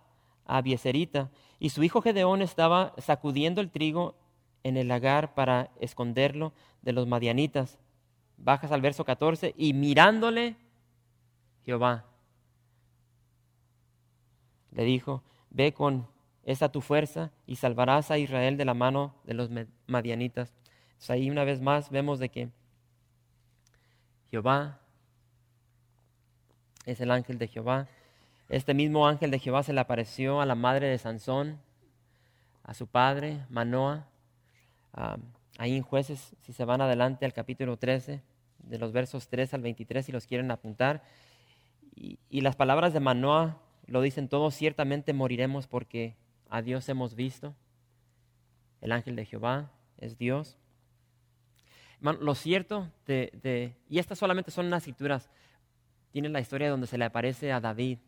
a 0.45 0.61
Bieserita. 0.61 1.29
Y 1.59 1.71
su 1.71 1.83
hijo 1.83 2.01
Gedeón 2.01 2.41
estaba 2.41 2.93
sacudiendo 2.97 3.61
el 3.61 3.69
trigo 3.69 4.15
en 4.63 4.77
el 4.77 4.87
lagar 4.87 5.33
para 5.33 5.71
esconderlo 5.79 6.53
de 6.81 6.93
los 6.93 7.07
madianitas. 7.07 7.77
Bajas 8.37 8.71
al 8.71 8.81
verso 8.81 9.03
14, 9.03 9.53
y 9.57 9.73
mirándole 9.73 10.55
Jehová 11.65 12.05
le 14.71 14.83
dijo, 14.83 15.23
ve 15.49 15.73
con 15.73 16.07
esta 16.49 16.71
tu 16.71 16.81
fuerza 16.81 17.31
y 17.45 17.57
salvarás 17.57 18.09
a 18.09 18.17
Israel 18.17 18.57
de 18.57 18.65
la 18.65 18.73
mano 18.73 19.13
de 19.23 19.35
los 19.35 19.51
madianitas. 19.85 20.51
ahí 21.07 21.29
una 21.29 21.43
vez 21.43 21.61
más 21.61 21.91
vemos 21.91 22.17
de 22.17 22.29
que 22.29 22.49
Jehová 24.31 24.79
es 26.87 26.99
el 27.01 27.11
ángel 27.11 27.37
de 27.37 27.47
Jehová. 27.47 27.87
Este 28.49 28.73
mismo 28.73 29.07
ángel 29.07 29.29
de 29.29 29.37
Jehová 29.37 29.61
se 29.61 29.73
le 29.73 29.79
apareció 29.79 30.41
a 30.41 30.45
la 30.47 30.55
madre 30.55 30.87
de 30.87 30.97
Sansón, 30.97 31.59
a 32.63 32.73
su 32.73 32.87
padre, 32.87 33.45
Manoa. 33.49 34.07
ahí 35.59 35.75
en 35.75 35.83
jueces, 35.83 36.35
si 36.41 36.53
se 36.53 36.65
van 36.65 36.81
adelante 36.81 37.25
al 37.25 37.33
capítulo 37.33 37.77
13, 37.77 38.23
de 38.57 38.79
los 38.79 38.91
versos 38.91 39.27
3 39.27 39.53
al 39.53 39.61
23, 39.61 40.03
si 40.03 40.11
los 40.11 40.25
quieren 40.25 40.49
apuntar. 40.49 41.03
Y, 41.95 42.41
las 42.41 42.55
palabras 42.55 42.91
de 42.93 43.01
Manoa 43.01 43.61
lo 43.85 44.01
dicen 44.01 44.29
todos, 44.29 44.55
ciertamente 44.55 45.13
moriremos 45.13 45.67
porque 45.67 46.15
a 46.49 46.61
Dios 46.61 46.89
hemos 46.89 47.15
visto. 47.15 47.55
El 48.81 48.91
ángel 48.91 49.15
de 49.15 49.25
Jehová 49.25 49.71
es 49.97 50.17
Dios. 50.17 50.57
lo 52.01 52.35
cierto 52.35 52.91
de, 53.05 53.75
y 53.89 53.99
estas 53.99 54.17
solamente 54.17 54.51
son 54.51 54.67
unas 54.67 54.83
escrituras, 54.83 55.29
tiene 56.11 56.29
la 56.29 56.39
historia 56.39 56.69
donde 56.69 56.87
se 56.87 56.97
le 56.97 57.05
aparece 57.05 57.51
a 57.51 57.59
David 57.59 57.99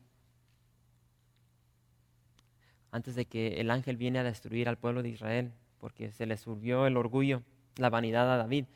antes 2.90 3.14
de 3.14 3.24
que 3.24 3.60
el 3.60 3.70
ángel 3.70 3.96
viene 3.96 4.18
a 4.18 4.24
destruir 4.24 4.68
al 4.68 4.76
pueblo 4.76 5.02
de 5.02 5.08
Israel, 5.08 5.52
porque 5.78 6.12
se 6.12 6.26
le 6.26 6.36
subió 6.36 6.86
el 6.86 6.98
orgullo, 6.98 7.42
la 7.76 7.88
vanidad 7.88 8.30
a 8.30 8.36
David. 8.36 8.66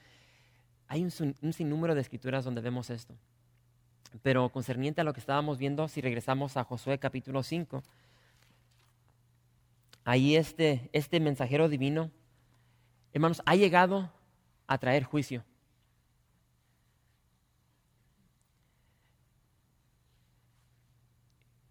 Hay 0.89 1.05
un, 1.05 1.35
un 1.43 1.53
sinnúmero 1.53 1.95
de 1.95 2.01
escrituras 2.01 2.43
donde 2.43 2.63
vemos 2.63 2.89
esto. 2.89 3.15
Pero 4.23 4.49
concerniente 4.49 5.03
a 5.03 5.05
lo 5.05 5.13
que 5.13 5.21
estábamos 5.21 5.59
viendo, 5.59 5.87
si 5.89 6.01
regresamos 6.01 6.57
a 6.57 6.65
Josué 6.65 6.99
capítulo 6.99 7.43
5, 7.43 7.83
ahí 10.07 10.37
este, 10.37 10.89
este 10.93 11.19
mensajero 11.19 11.69
divino, 11.69 12.13
hermanos, 13.13 13.43
ha 13.45 13.57
llegado 13.57 14.09
a 14.69 14.79
traer 14.79 15.03
juicio. 15.03 15.45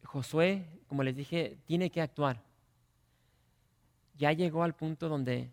Josué, 0.04 0.66
como 0.88 1.02
les 1.02 1.16
dije, 1.16 1.58
tiene 1.66 1.90
que 1.90 2.02
actuar. 2.02 2.44
Ya 4.18 4.34
llegó 4.34 4.64
al 4.64 4.76
punto 4.76 5.08
donde, 5.08 5.50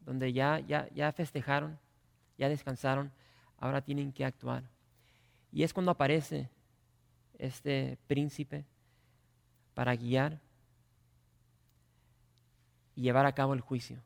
donde 0.00 0.32
ya, 0.32 0.58
ya, 0.58 0.88
ya 0.92 1.12
festejaron, 1.12 1.78
ya 2.36 2.48
descansaron, 2.48 3.12
ahora 3.56 3.82
tienen 3.82 4.12
que 4.12 4.24
actuar. 4.24 4.64
Y 5.52 5.62
es 5.62 5.72
cuando 5.72 5.92
aparece 5.92 6.50
este 7.38 7.98
príncipe 8.08 8.64
para 9.74 9.94
guiar 9.94 10.40
y 12.96 13.02
llevar 13.02 13.26
a 13.26 13.34
cabo 13.34 13.54
el 13.54 13.60
juicio. 13.60 14.02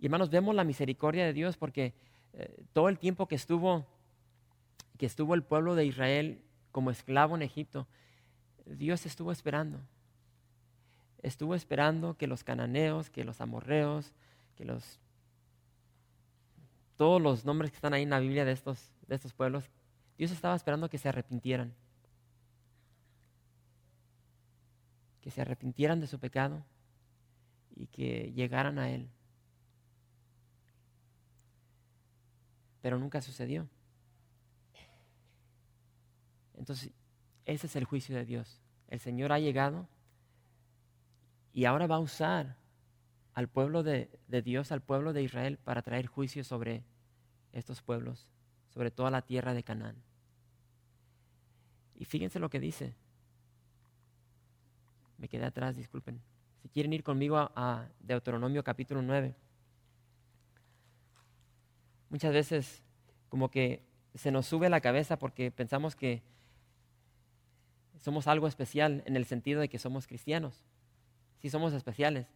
Y 0.00 0.06
hermanos, 0.06 0.30
vemos 0.30 0.54
la 0.54 0.64
misericordia 0.64 1.26
de 1.26 1.32
Dios 1.32 1.56
porque 1.56 1.92
eh, 2.32 2.64
todo 2.72 2.88
el 2.88 2.98
tiempo 2.98 3.26
que 3.26 3.34
estuvo, 3.34 3.84
que 4.96 5.06
estuvo 5.06 5.34
el 5.34 5.42
pueblo 5.42 5.74
de 5.74 5.84
Israel 5.84 6.40
como 6.72 6.90
esclavo 6.90 7.34
en 7.34 7.42
Egipto, 7.42 7.86
Dios 8.64 9.04
estuvo 9.06 9.32
esperando. 9.32 9.80
Estuvo 11.22 11.54
esperando 11.54 12.16
que 12.16 12.26
los 12.26 12.44
cananeos, 12.44 13.10
que 13.10 13.24
los 13.24 13.40
amorreos, 13.40 14.12
que 14.56 14.64
los 14.64 15.00
todos 16.96 17.20
los 17.20 17.44
nombres 17.44 17.70
que 17.70 17.76
están 17.76 17.92
ahí 17.92 18.04
en 18.04 18.10
la 18.10 18.20
Biblia 18.20 18.44
de 18.44 18.52
estos, 18.52 18.92
de 19.08 19.16
estos 19.16 19.32
pueblos, 19.32 19.68
Dios 20.16 20.30
estaba 20.30 20.54
esperando 20.54 20.88
que 20.88 20.98
se 20.98 21.08
arrepintieran. 21.08 21.74
Que 25.24 25.30
se 25.30 25.40
arrepintieran 25.40 26.00
de 26.00 26.06
su 26.06 26.18
pecado 26.18 26.62
y 27.74 27.86
que 27.86 28.30
llegaran 28.34 28.78
a 28.78 28.90
Él. 28.90 29.08
Pero 32.82 32.98
nunca 32.98 33.22
sucedió. 33.22 33.66
Entonces, 36.52 36.92
ese 37.46 37.68
es 37.68 37.74
el 37.74 37.86
juicio 37.86 38.14
de 38.14 38.26
Dios. 38.26 38.60
El 38.88 39.00
Señor 39.00 39.32
ha 39.32 39.38
llegado 39.38 39.88
y 41.54 41.64
ahora 41.64 41.86
va 41.86 41.94
a 41.94 42.00
usar 42.00 42.58
al 43.32 43.48
pueblo 43.48 43.82
de, 43.82 44.10
de, 44.28 44.42
Dios, 44.42 44.72
al 44.72 44.82
pueblo 44.82 45.14
de 45.14 45.22
Israel, 45.22 45.56
para 45.56 45.80
traer 45.80 46.06
juicio 46.06 46.44
sobre 46.44 46.84
estos 47.52 47.80
pueblos, 47.80 48.28
sobre 48.68 48.90
toda 48.90 49.10
la 49.10 49.22
tierra 49.22 49.54
de 49.54 49.62
Canaán. 49.62 49.96
Y 51.94 52.04
fíjense 52.04 52.38
lo 52.38 52.50
que 52.50 52.60
dice. 52.60 52.94
Me 55.24 55.28
quedé 55.30 55.46
atrás, 55.46 55.74
disculpen. 55.74 56.20
Si 56.60 56.68
quieren 56.68 56.92
ir 56.92 57.02
conmigo 57.02 57.38
a, 57.38 57.88
Deuteronomio 58.00 58.62
capítulo 58.62 59.00
9. 59.00 59.34
Muchas 62.10 62.34
veces 62.34 62.82
como 63.30 63.50
que 63.50 63.82
se 64.14 64.30
nos 64.30 64.44
sube 64.44 64.68
la 64.68 64.82
cabeza 64.82 65.18
porque 65.18 65.50
pensamos 65.50 65.96
que 65.96 66.22
somos 67.96 68.26
algo 68.26 68.46
especial 68.46 69.02
en 69.06 69.16
el 69.16 69.24
sentido 69.24 69.62
de 69.62 69.70
que 69.70 69.78
somos 69.78 70.06
cristianos. 70.06 70.62
Sí 71.38 71.48
somos 71.48 71.72
especiales, 71.72 72.26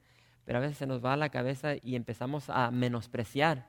pero 0.46 0.56
a 0.56 0.62
veces 0.62 0.78
se 0.78 0.86
nos 0.86 1.04
va 1.04 1.14
la 1.18 1.28
cabeza 1.28 1.74
y 1.82 1.94
empezamos 1.94 2.48
a 2.48 2.70
menospreciar 2.70 3.68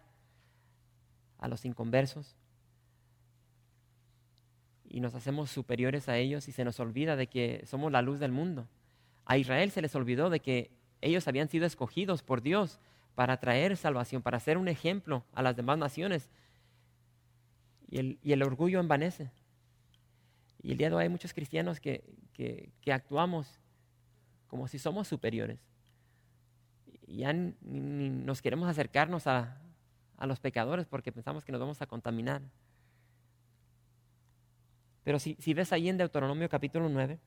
a 1.40 1.50
los 1.50 1.66
inconversos 1.66 2.38
y 4.86 5.02
nos 5.02 5.14
hacemos 5.14 5.52
superiores 5.52 6.08
a 6.08 6.16
ellos 6.16 6.48
y 6.48 6.54
se 6.54 6.64
nos 6.64 6.80
olvida 6.80 7.18
de 7.18 7.28
que 7.28 7.66
somos 7.66 7.92
la 7.92 8.02
luz 8.02 8.22
del 8.22 8.32
mundo. 8.32 8.70
A 9.30 9.38
Israel 9.38 9.70
se 9.70 9.84
les 9.84 9.94
olvidó 9.94 10.32
de 10.32 10.40
que 10.40 10.72
ellos 11.02 11.28
habían 11.28 11.50
sido 11.50 11.68
escogidos 11.68 12.24
por 12.24 12.42
Dios 12.42 12.80
para 13.14 13.40
traer 13.40 13.78
salvación, 13.78 14.24
para 14.24 14.40
ser 14.40 14.58
un 14.58 14.68
ejemplo 14.68 15.24
a 15.34 15.44
las 15.44 15.56
demás 15.56 15.78
naciones. 15.78 16.32
Y 17.92 18.32
el, 18.32 18.42
orgullo 18.42 18.80
envanece. 18.80 19.30
Y 20.64 20.72
el 20.72 20.80
día 20.80 20.90
de 20.90 20.96
hoy 20.96 21.04
hay 21.04 21.10
muchos 21.10 21.32
cristianos 21.32 21.80
que, 21.80 22.74
actuamos 22.92 23.60
como 24.48 24.68
si 24.68 24.80
somos 24.80 25.08
superiores. 25.08 25.60
Ya 27.06 27.32
ni, 27.32 28.10
nos 28.10 28.42
queremos 28.42 28.68
acercarnos 28.68 29.28
a, 29.28 29.62
a 30.18 30.26
los 30.26 30.40
pecadores 30.40 30.88
porque 30.88 31.12
pensamos 31.12 31.46
que 31.46 31.52
nos 31.52 31.62
vamos 31.62 31.84
a 31.84 31.86
contaminar. 31.86 32.42
Pero 35.04 35.20
si, 35.20 35.36
si 35.36 35.54
ves 35.54 35.72
ahí 35.72 35.88
en 35.88 35.98
Deuteronomio 35.98 36.50
capítulo 36.50 36.90
9, 36.90 37.20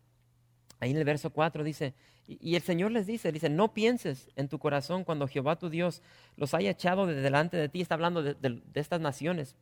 ahí 0.83 0.91
en 0.91 0.97
el 0.97 1.05
verso 1.05 1.31
4 1.31 1.63
dice, 1.63 1.95
y, 2.27 2.57
el 2.57 2.63
Señor 2.63 2.91
les 2.91 3.07
dice, 3.07 3.31
dice, 3.31 3.49
no 3.49 3.73
pienses 3.73 4.29
en 4.37 4.49
tu 4.49 4.59
corazón 4.59 5.05
cuando 5.05 5.29
Jehová 5.29 5.57
tu 5.57 5.71
Dios 5.71 6.03
los 6.37 6.55
haya 6.55 6.71
echado 6.71 7.07
de 7.07 7.15
delante 7.15 7.57
de 7.57 7.69
ti, 7.69 7.81
está 7.81 7.95
hablando 7.95 8.23
de, 8.23 8.35
de, 8.35 8.61
de 8.65 8.81
estas 8.81 9.01
naciones, 9.01 9.55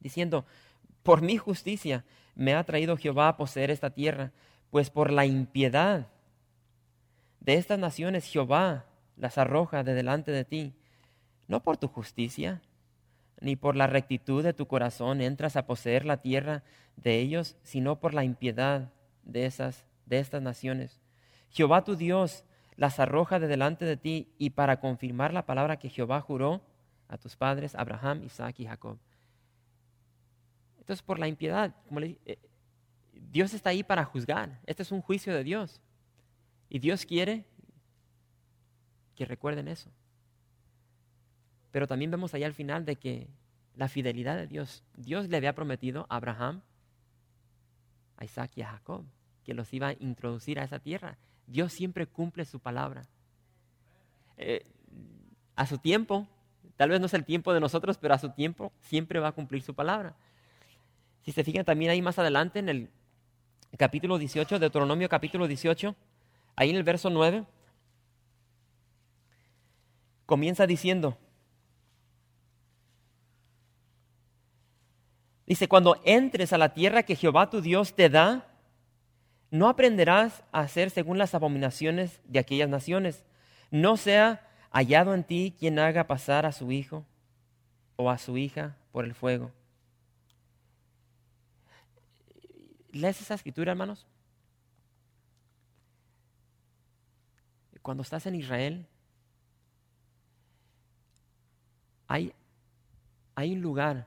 diciendo, 0.00 0.44
por 1.02 1.22
mi 1.22 1.38
justicia 1.38 2.04
me 2.34 2.54
ha 2.54 2.64
traído 2.64 2.96
Jehová 2.96 3.28
a 3.28 3.36
poseer 3.36 3.70
esta 3.70 3.90
tierra, 3.90 4.32
pues 4.70 4.90
por 4.90 5.10
la 5.10 5.24
impiedad 5.24 6.08
de 7.40 7.54
estas 7.54 7.78
naciones 7.78 8.26
Jehová 8.26 8.84
las 9.16 9.38
arroja 9.38 9.82
de 9.84 9.94
delante 9.94 10.32
de 10.32 10.44
ti. 10.44 10.74
No 11.48 11.62
por 11.62 11.78
tu 11.78 11.88
justicia, 11.88 12.60
ni 13.40 13.56
por 13.56 13.74
la 13.74 13.86
rectitud 13.86 14.42
de 14.42 14.52
tu 14.52 14.66
corazón 14.66 15.22
entras 15.22 15.56
a 15.56 15.66
poseer 15.66 16.04
la 16.04 16.18
tierra 16.18 16.62
de 16.96 17.18
ellos, 17.20 17.56
sino 17.62 17.98
por 17.98 18.12
la 18.12 18.22
impiedad 18.22 18.92
de, 19.24 19.46
esas, 19.46 19.86
de 20.10 20.18
estas 20.18 20.42
naciones. 20.42 21.00
Jehová 21.48 21.84
tu 21.84 21.96
Dios 21.96 22.44
las 22.76 22.98
arroja 22.98 23.38
de 23.38 23.46
delante 23.46 23.84
de 23.84 23.96
ti 23.96 24.34
y 24.38 24.50
para 24.50 24.80
confirmar 24.80 25.32
la 25.32 25.46
palabra 25.46 25.78
que 25.78 25.88
Jehová 25.88 26.20
juró 26.20 26.60
a 27.08 27.16
tus 27.16 27.36
padres, 27.36 27.74
Abraham, 27.74 28.24
Isaac 28.24 28.58
y 28.58 28.66
Jacob. 28.66 28.98
Entonces, 30.78 31.02
por 31.02 31.18
la 31.18 31.28
impiedad, 31.28 31.74
como 31.86 32.00
le, 32.00 32.18
eh, 32.24 32.38
Dios 33.12 33.54
está 33.54 33.70
ahí 33.70 33.82
para 33.82 34.04
juzgar. 34.04 34.60
Este 34.66 34.82
es 34.82 34.90
un 34.92 35.00
juicio 35.00 35.32
de 35.32 35.44
Dios. 35.44 35.80
Y 36.68 36.78
Dios 36.80 37.06
quiere 37.06 37.44
que 39.14 39.24
recuerden 39.24 39.68
eso. 39.68 39.90
Pero 41.70 41.86
también 41.86 42.10
vemos 42.10 42.34
allá 42.34 42.46
al 42.46 42.54
final 42.54 42.84
de 42.84 42.96
que 42.96 43.28
la 43.76 43.88
fidelidad 43.88 44.36
de 44.36 44.48
Dios, 44.48 44.82
Dios 44.96 45.28
le 45.28 45.36
había 45.36 45.54
prometido 45.54 46.06
a 46.08 46.16
Abraham, 46.16 46.62
a 48.16 48.24
Isaac 48.24 48.52
y 48.56 48.62
a 48.62 48.70
Jacob 48.72 49.04
que 49.50 49.54
los 49.54 49.74
iba 49.74 49.88
a 49.88 49.96
introducir 49.98 50.60
a 50.60 50.62
esa 50.62 50.78
tierra. 50.78 51.18
Dios 51.48 51.72
siempre 51.72 52.06
cumple 52.06 52.44
su 52.44 52.60
palabra. 52.60 53.08
Eh, 54.36 54.64
a 55.56 55.66
su 55.66 55.78
tiempo, 55.78 56.28
tal 56.76 56.90
vez 56.90 57.00
no 57.00 57.06
es 57.06 57.14
el 57.14 57.24
tiempo 57.24 57.52
de 57.52 57.58
nosotros, 57.58 57.98
pero 57.98 58.14
a 58.14 58.18
su 58.20 58.30
tiempo 58.30 58.70
siempre 58.78 59.18
va 59.18 59.26
a 59.26 59.32
cumplir 59.32 59.64
su 59.64 59.74
palabra. 59.74 60.14
Si 61.22 61.32
se 61.32 61.42
fijan 61.42 61.64
también 61.64 61.90
ahí 61.90 62.00
más 62.00 62.16
adelante 62.20 62.60
en 62.60 62.68
el 62.68 62.90
capítulo 63.76 64.18
18, 64.18 64.60
Deuteronomio 64.60 65.08
capítulo 65.08 65.48
18, 65.48 65.96
ahí 66.54 66.70
en 66.70 66.76
el 66.76 66.84
verso 66.84 67.10
9, 67.10 67.44
comienza 70.26 70.64
diciendo, 70.64 71.18
dice, 75.44 75.66
cuando 75.66 76.00
entres 76.04 76.52
a 76.52 76.58
la 76.58 76.72
tierra 76.72 77.02
que 77.02 77.16
Jehová 77.16 77.50
tu 77.50 77.60
Dios 77.60 77.96
te 77.96 78.08
da, 78.08 78.46
no 79.50 79.68
aprenderás 79.68 80.44
a 80.52 80.60
hacer 80.60 80.90
según 80.90 81.18
las 81.18 81.34
abominaciones 81.34 82.20
de 82.24 82.38
aquellas 82.38 82.68
naciones, 82.68 83.24
no 83.70 83.96
sea 83.96 84.48
hallado 84.70 85.14
en 85.14 85.24
ti 85.24 85.54
quien 85.58 85.78
haga 85.78 86.06
pasar 86.06 86.46
a 86.46 86.52
su 86.52 86.70
hijo 86.72 87.04
o 87.96 88.10
a 88.10 88.18
su 88.18 88.38
hija 88.38 88.76
por 88.92 89.04
el 89.04 89.14
fuego. 89.14 89.50
¿Lees 92.92 93.20
esa 93.20 93.34
escritura, 93.34 93.72
hermanos? 93.72 94.06
Cuando 97.82 98.02
estás 98.02 98.26
en 98.26 98.34
Israel, 98.34 98.86
hay, 102.06 102.34
hay 103.34 103.52
un 103.52 103.62
lugar 103.62 104.06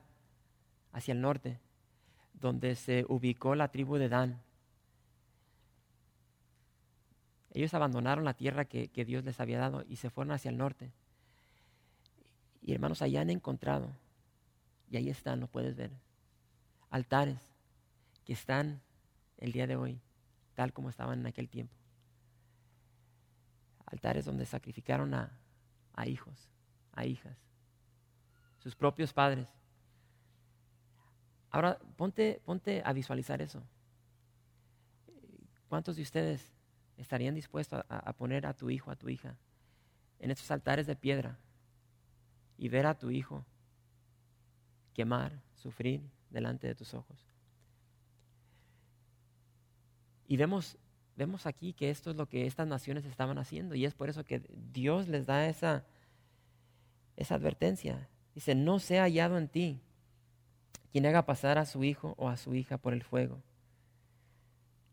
hacia 0.92 1.14
el 1.14 1.22
norte 1.22 1.60
donde 2.34 2.76
se 2.76 3.06
ubicó 3.08 3.56
la 3.56 3.70
tribu 3.70 3.98
de 3.98 4.10
Dan. 4.10 4.42
Ellos 7.54 7.76
abandonaron 7.76 8.26
la 8.26 8.34
tierra 8.34 8.66
que, 8.66 8.90
Dios 9.06 9.24
les 9.24 9.40
había 9.40 9.60
dado 9.60 9.84
y 9.88 9.98
se 9.98 10.10
fueron 10.10 10.32
hacia 10.32 10.50
el 10.50 10.58
norte. 10.58 10.92
Y 12.64 12.74
hermanos, 12.74 13.04
allá 13.04 13.22
han 13.22 13.30
encontrado, 13.30 13.96
y 14.90 14.98
ahí 14.98 15.10
están, 15.10 15.40
lo 15.40 15.48
puedes 15.48 15.76
ver, 15.76 15.92
altares 16.90 17.40
que 18.26 18.34
están 18.34 18.82
el 19.38 19.52
día 19.52 19.68
de 19.68 19.76
hoy, 19.76 20.02
tal 20.56 20.74
como 20.74 20.90
estaban 20.90 21.20
en 21.20 21.28
aquel 21.28 21.48
tiempo. 21.48 21.76
Altares 23.86 24.26
donde 24.26 24.48
sacrificaron 24.48 25.14
a, 25.14 25.38
a 25.94 26.08
hijos, 26.08 26.50
a 26.94 27.06
hijas, 27.06 27.38
sus 28.58 28.76
propios 28.76 29.14
padres. 29.14 29.48
Ahora, 31.52 31.78
ponte, 31.98 32.42
ponte 32.46 32.82
a 32.84 32.94
visualizar 32.94 33.44
eso. 33.44 33.62
¿Cuántos 35.68 35.98
de 35.98 36.02
ustedes 36.02 36.52
estarían 36.98 37.36
dispuestos 37.36 37.84
a, 37.88 38.14
poner 38.14 38.46
a 38.46 38.54
tu 38.54 38.70
hijo, 38.70 38.92
a 38.92 38.96
tu 38.96 39.10
hija, 39.10 39.36
en 40.20 40.32
estos 40.32 40.50
altares 40.52 40.88
de 40.88 40.96
piedra 40.96 41.38
y 42.58 42.70
ver 42.70 42.86
a 42.86 42.98
tu 42.98 43.12
hijo 43.12 43.46
quemar, 44.94 45.42
sufrir 45.56 46.02
delante 46.30 46.68
de 46.68 46.76
tus 46.76 46.94
ojos? 46.94 47.18
Y 50.28 50.38
vemos, 50.38 50.78
vemos 51.16 51.46
aquí 51.46 51.74
que 51.74 51.90
esto 51.90 52.12
es 52.12 52.16
lo 52.16 52.28
que 52.28 52.46
estas 52.46 52.68
naciones 52.68 53.06
estaban 53.06 53.38
haciendo 53.38 53.76
y 53.76 53.86
es 53.86 53.94
por 53.94 54.10
eso 54.10 54.24
que 54.24 54.42
Dios 54.72 55.08
les 55.08 55.26
da 55.26 55.48
esa, 55.48 55.84
esa 57.18 57.36
advertencia. 57.36 58.08
Dice, 58.34 58.56
no 58.56 58.80
sea 58.80 59.04
hallado 59.04 59.38
en 59.38 59.48
ti 59.48 59.82
quien 60.92 61.06
haga 61.08 61.26
pasar 61.26 61.58
a 61.58 61.66
su 61.66 61.84
hijo 61.84 62.14
o 62.18 62.30
a 62.30 62.38
su 62.38 62.54
hija 62.54 62.78
por 62.78 62.94
el 62.94 63.04
fuego, 63.04 63.42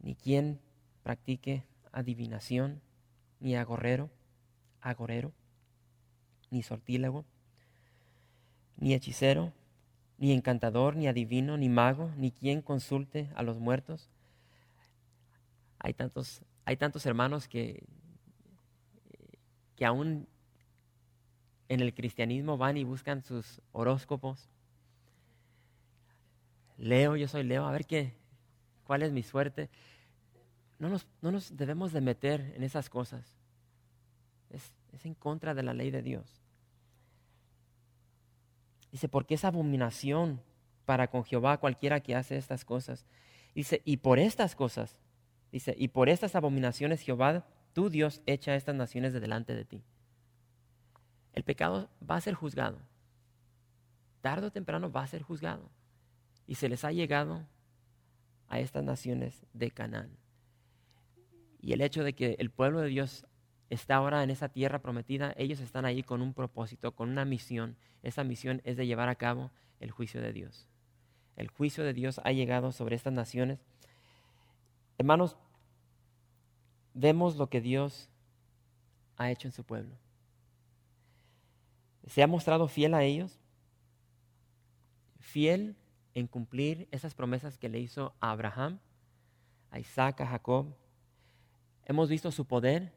ni 0.01 0.15
quien 0.15 0.59
practique 1.03 1.63
adivinación, 1.93 2.81
ni 3.41 3.57
agorrero, 3.57 4.11
agorero, 4.81 5.33
ni 6.51 6.63
sortílego, 6.63 7.25
ni 8.77 8.95
hechicero, 8.95 9.53
ni 10.19 10.33
encantador, 10.33 10.97
ni 10.97 11.07
adivino, 11.07 11.57
ni 11.57 11.69
mago, 11.69 12.11
ni 12.17 12.31
quien 12.31 12.63
consulte 12.63 13.31
a 13.35 13.43
los 13.43 13.59
muertos. 13.59 14.11
Hay 15.79 15.95
tantos, 15.95 16.43
hay 16.65 16.77
tantos 16.77 17.07
hermanos 17.07 17.49
que, 17.49 17.83
que 19.77 19.87
aún 19.87 20.29
en 21.69 21.81
el 21.81 21.95
cristianismo 21.95 22.59
van 22.59 22.77
y 22.77 22.85
buscan 22.85 23.23
sus 23.23 23.63
horóscopos. 23.73 24.51
Leo, 26.77 27.17
yo 27.17 27.29
soy 27.29 27.45
Leo, 27.45 27.67
a 27.67 27.73
ver 27.73 27.87
qué, 27.87 28.13
cuál 28.85 29.03
es 29.03 29.13
mi 29.13 29.23
suerte. 29.23 29.71
No 30.81 30.89
nos, 30.89 31.07
no 31.21 31.31
nos 31.31 31.57
debemos 31.57 31.93
de 31.93 32.01
meter 32.01 32.53
en 32.57 32.65
esas 32.65 32.89
cosas. 32.89 33.37
Es, 34.49 34.73
es 34.93 35.07
en 35.07 35.15
contra 35.15 35.55
de 35.55 35.63
la 35.63 35.75
ley 35.75 35.91
de 35.91 36.03
Dios. 36.03 36.41
Dice, 38.91 39.09
porque 39.09 39.35
es 39.35 39.45
abominación 39.45 40.41
para 40.87 41.09
con 41.09 41.23
Jehová 41.23 41.59
cualquiera 41.59 42.01
que 42.01 42.17
hace 42.17 42.37
estas 42.37 42.65
cosas. 42.65 43.07
Dice, 43.55 43.83
y 43.85 43.99
por 43.99 44.19
estas 44.19 44.57
cosas, 44.57 44.97
dice, 45.53 45.75
y 45.79 45.89
por 45.89 46.09
estas 46.09 46.35
abominaciones 46.35 47.03
Jehová, 47.03 47.45
tu 47.75 47.91
Dios, 47.91 48.23
echa 48.27 48.57
estas 48.57 48.75
naciones 48.75 49.13
de 49.13 49.21
delante 49.21 49.55
de 49.55 49.65
ti. 49.65 49.85
El 51.35 51.45
pecado 51.45 51.91
va 52.09 52.17
a 52.17 52.21
ser 52.21 52.35
juzgado. 52.35 52.79
Tarde 54.23 54.47
o 54.47 54.51
temprano 54.51 54.91
va 54.91 55.03
a 55.03 55.07
ser 55.07 55.23
juzgado. 55.23 55.71
Y 56.47 56.57
se 56.57 56.69
les 56.69 56.85
ha 56.85 56.91
llegado 56.91 57.47
a 58.49 58.59
estas 58.59 58.83
naciones 58.83 59.47
de 59.53 59.71
Canaán. 59.71 60.20
Y 61.61 61.73
el 61.73 61.81
hecho 61.81 62.03
de 62.05 62.15
que 62.15 62.37
el 62.39 62.51
pueblo 62.51 62.81
de 62.81 62.89
Dios 62.89 63.27
está 63.69 63.97
ahora 63.97 64.23
en 64.23 64.31
esa 64.31 64.49
tierra 64.49 64.81
prometida, 64.81 65.35
ellos 65.37 65.61
están 65.61 65.85
ahí 65.85 66.03
con 66.03 66.23
un 66.23 66.35
propósito, 66.35 66.93
con 66.93 67.09
una 67.09 67.25
misión. 67.25 67.77
Esa 68.03 68.25
misión 68.25 68.63
es 68.65 68.77
de 68.77 68.87
llevar 68.87 69.09
a 69.09 69.15
cabo 69.15 69.51
el 69.79 69.91
juicio 69.91 70.21
de 70.21 70.33
Dios. 70.33 70.67
El 71.37 71.49
juicio 71.49 71.85
de 71.85 71.95
Dios 71.95 72.21
ha 72.25 72.33
llegado 72.33 72.73
sobre 72.73 72.97
estas 72.97 73.13
naciones. 73.13 73.61
Hermanos, 74.99 75.37
vemos 76.95 77.37
lo 77.37 77.49
que 77.49 77.61
Dios 77.61 78.09
ha 79.17 79.31
hecho 79.31 79.49
en 79.49 79.53
su 79.53 79.65
pueblo. 79.65 79.97
Se 82.07 82.23
ha 82.23 82.27
mostrado 82.27 82.69
fiel 82.69 82.95
a 82.95 83.05
ellos, 83.05 83.39
fiel 85.19 85.77
en 86.15 86.27
cumplir 86.27 86.89
esas 86.91 87.15
promesas 87.15 87.57
que 87.59 87.69
le 87.69 87.79
hizo 87.79 88.15
a 88.21 88.33
Abraham, 88.33 88.81
a 89.71 89.79
Isaac, 89.79 90.21
a 90.23 90.27
Jacob. 90.27 90.75
Hemos 91.91 92.09
visto 92.09 92.31
su 92.31 92.45
poder 92.45 92.93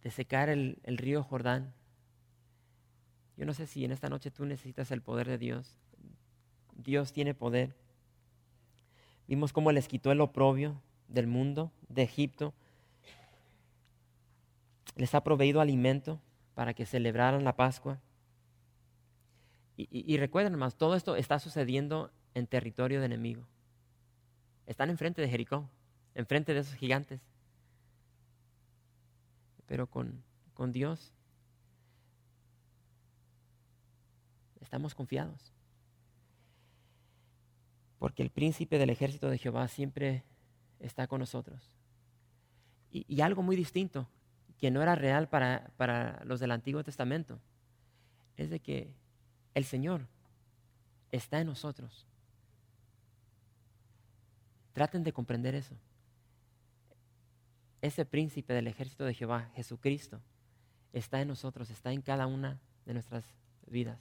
de 0.00 0.12
secar 0.12 0.48
el, 0.48 0.78
río 0.84 1.24
Jordán. 1.24 1.74
Yo 3.36 3.44
no 3.44 3.52
sé 3.52 3.66
si 3.66 3.84
en 3.84 3.90
esta 3.90 4.08
noche 4.08 4.30
tú 4.30 4.44
necesitas 4.44 4.92
el 4.92 5.02
poder 5.02 5.26
de 5.26 5.36
Dios. 5.36 5.76
Dios 6.76 7.12
tiene 7.12 7.34
poder. 7.34 7.74
Vimos 9.26 9.52
cómo 9.52 9.72
les 9.72 9.88
quitó 9.88 10.12
el 10.12 10.20
oprobio 10.20 10.80
del 11.08 11.26
mundo, 11.26 11.72
de 11.88 12.02
Egipto. 12.02 12.54
Les 14.94 15.16
ha 15.16 15.24
proveído 15.24 15.60
alimento 15.60 16.20
para 16.54 16.74
que 16.74 16.86
celebraran 16.86 17.42
la 17.42 17.56
Pascua. 17.56 17.98
Y, 19.76 20.16
recuerden, 20.16 20.52
hermanos, 20.52 20.76
todo 20.76 20.94
esto 20.94 21.16
está 21.16 21.40
sucediendo 21.40 22.12
en 22.34 22.46
territorio 22.46 23.00
de 23.00 23.06
enemigo. 23.06 23.48
Están 24.68 24.90
enfrente 24.90 25.22
de 25.22 25.30
Jericó, 25.30 25.66
enfrente 26.14 26.52
de 26.52 26.60
esos 26.60 26.74
gigantes. 26.74 27.22
Pero 29.64 29.86
con, 29.86 30.22
con 30.52 30.72
Dios 30.72 31.14
estamos 34.60 34.94
confiados. 34.94 35.54
Porque 37.98 38.22
el 38.22 38.28
príncipe 38.28 38.76
del 38.76 38.90
ejército 38.90 39.30
de 39.30 39.38
Jehová 39.38 39.68
siempre 39.68 40.22
está 40.80 41.06
con 41.06 41.20
nosotros. 41.20 41.72
Y, 42.90 43.22
algo 43.22 43.42
muy 43.42 43.56
distinto, 43.56 44.06
que 44.58 44.70
no 44.70 44.82
era 44.82 44.94
real 44.94 45.30
para, 45.30 45.72
para 45.78 46.22
los 46.26 46.40
del 46.40 46.50
Antiguo 46.50 46.84
Testamento, 46.84 47.40
es 48.36 48.50
de 48.50 48.60
que 48.60 48.92
el 49.54 49.64
Señor 49.64 50.08
está 51.10 51.40
en 51.40 51.46
nosotros. 51.46 52.07
Traten 54.78 55.02
de 55.02 55.12
comprender 55.12 55.56
eso. 55.56 55.74
Ese 57.82 58.04
príncipe 58.04 58.52
del 58.52 58.68
ejército 58.68 59.04
de 59.04 59.12
Jehová, 59.12 59.50
Jesucristo, 59.56 60.20
está 60.92 61.20
en 61.20 61.26
nosotros, 61.26 61.68
está 61.70 61.90
en 61.90 62.00
cada 62.00 62.28
una 62.28 62.60
de 62.86 62.92
nuestras 62.92 63.24
vidas. 63.66 63.98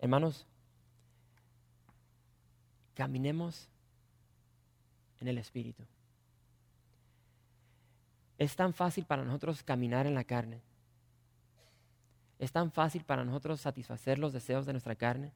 Hermanos, 0.00 0.44
caminemos 2.94 3.68
en 5.20 5.28
el 5.28 5.38
Espíritu. 5.38 5.84
Es 8.38 8.56
tan 8.56 8.74
fácil 8.74 9.04
para 9.04 9.24
nosotros 9.24 9.62
caminar 9.62 10.04
en 10.08 10.16
la 10.16 10.24
carne. 10.24 10.60
Es 12.40 12.50
tan 12.50 12.72
fácil 12.72 13.04
para 13.04 13.24
nosotros 13.24 13.60
satisfacer 13.60 14.18
los 14.18 14.32
deseos 14.32 14.66
de 14.66 14.72
nuestra 14.72 14.96
carne. 14.96 15.32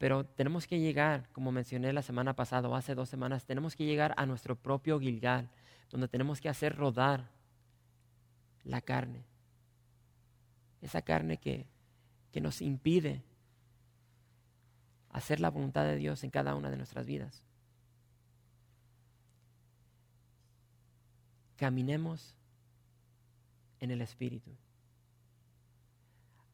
Pero 0.00 0.24
tenemos 0.24 0.66
que 0.66 0.80
llegar, 0.80 1.28
como 1.32 1.52
mencioné 1.52 1.92
la 1.92 2.00
semana 2.00 2.34
pasada 2.34 2.68
o 2.68 2.74
hace 2.74 2.94
dos 2.94 3.10
semanas, 3.10 3.44
tenemos 3.44 3.76
que 3.76 3.84
llegar 3.84 4.14
a 4.16 4.24
nuestro 4.24 4.56
propio 4.56 4.98
Gilgal, 4.98 5.50
donde 5.90 6.08
tenemos 6.08 6.40
que 6.40 6.48
hacer 6.48 6.74
rodar 6.74 7.30
la 8.64 8.80
carne. 8.80 9.26
Esa 10.80 11.02
carne 11.02 11.36
que, 11.36 11.66
que 12.32 12.40
nos 12.40 12.62
impide 12.62 13.22
hacer 15.10 15.38
la 15.38 15.50
voluntad 15.50 15.84
de 15.84 15.96
Dios 15.96 16.24
en 16.24 16.30
cada 16.30 16.54
una 16.54 16.70
de 16.70 16.78
nuestras 16.78 17.04
vidas. 17.04 17.44
Caminemos 21.56 22.34
en 23.80 23.90
el 23.90 24.00
Espíritu 24.00 24.56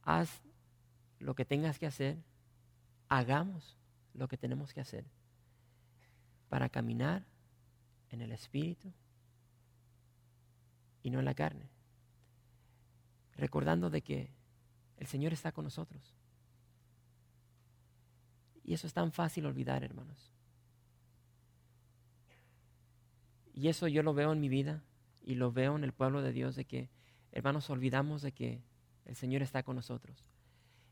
haz 0.07 0.41
lo 1.19 1.35
que 1.35 1.45
tengas 1.45 1.79
que 1.79 1.87
hacer, 1.87 2.17
hagamos 3.09 3.77
lo 4.15 4.29
que 4.29 4.37
tenemos 4.37 4.73
que 4.73 4.81
hacer 4.81 5.05
para 6.49 6.69
caminar 6.69 7.27
en 8.11 8.23
el 8.23 8.33
Espíritu 8.33 8.93
y 11.03 11.11
no 11.11 11.19
en 11.19 11.25
la 11.25 11.35
carne, 11.35 11.69
recordando 13.37 13.91
de 13.91 14.03
que 14.03 14.31
el 14.97 15.07
Señor 15.07 15.33
está 15.33 15.53
con 15.53 15.65
nosotros. 15.65 16.15
Y 18.65 18.75
eso 18.75 18.87
es 18.87 18.93
tan 18.93 19.13
fácil 19.13 19.47
olvidar, 19.47 19.85
hermanos. 19.85 20.33
Y 23.55 23.69
eso 23.69 23.87
yo 23.87 24.03
lo 24.03 24.13
veo 24.13 24.33
en 24.33 24.41
mi 24.41 24.49
vida 24.49 24.83
y 25.23 25.37
lo 25.37 25.53
veo 25.53 25.77
en 25.77 25.85
el 25.85 25.93
pueblo 25.93 26.23
de 26.23 26.33
Dios, 26.33 26.57
de 26.57 26.65
que, 26.65 26.91
hermanos, 27.33 27.71
olvidamos 27.71 28.23
de 28.23 28.33
que 28.33 28.63
el 29.05 29.15
Señor 29.15 29.43
está 29.43 29.63
con 29.63 29.77
nosotros. 29.77 30.25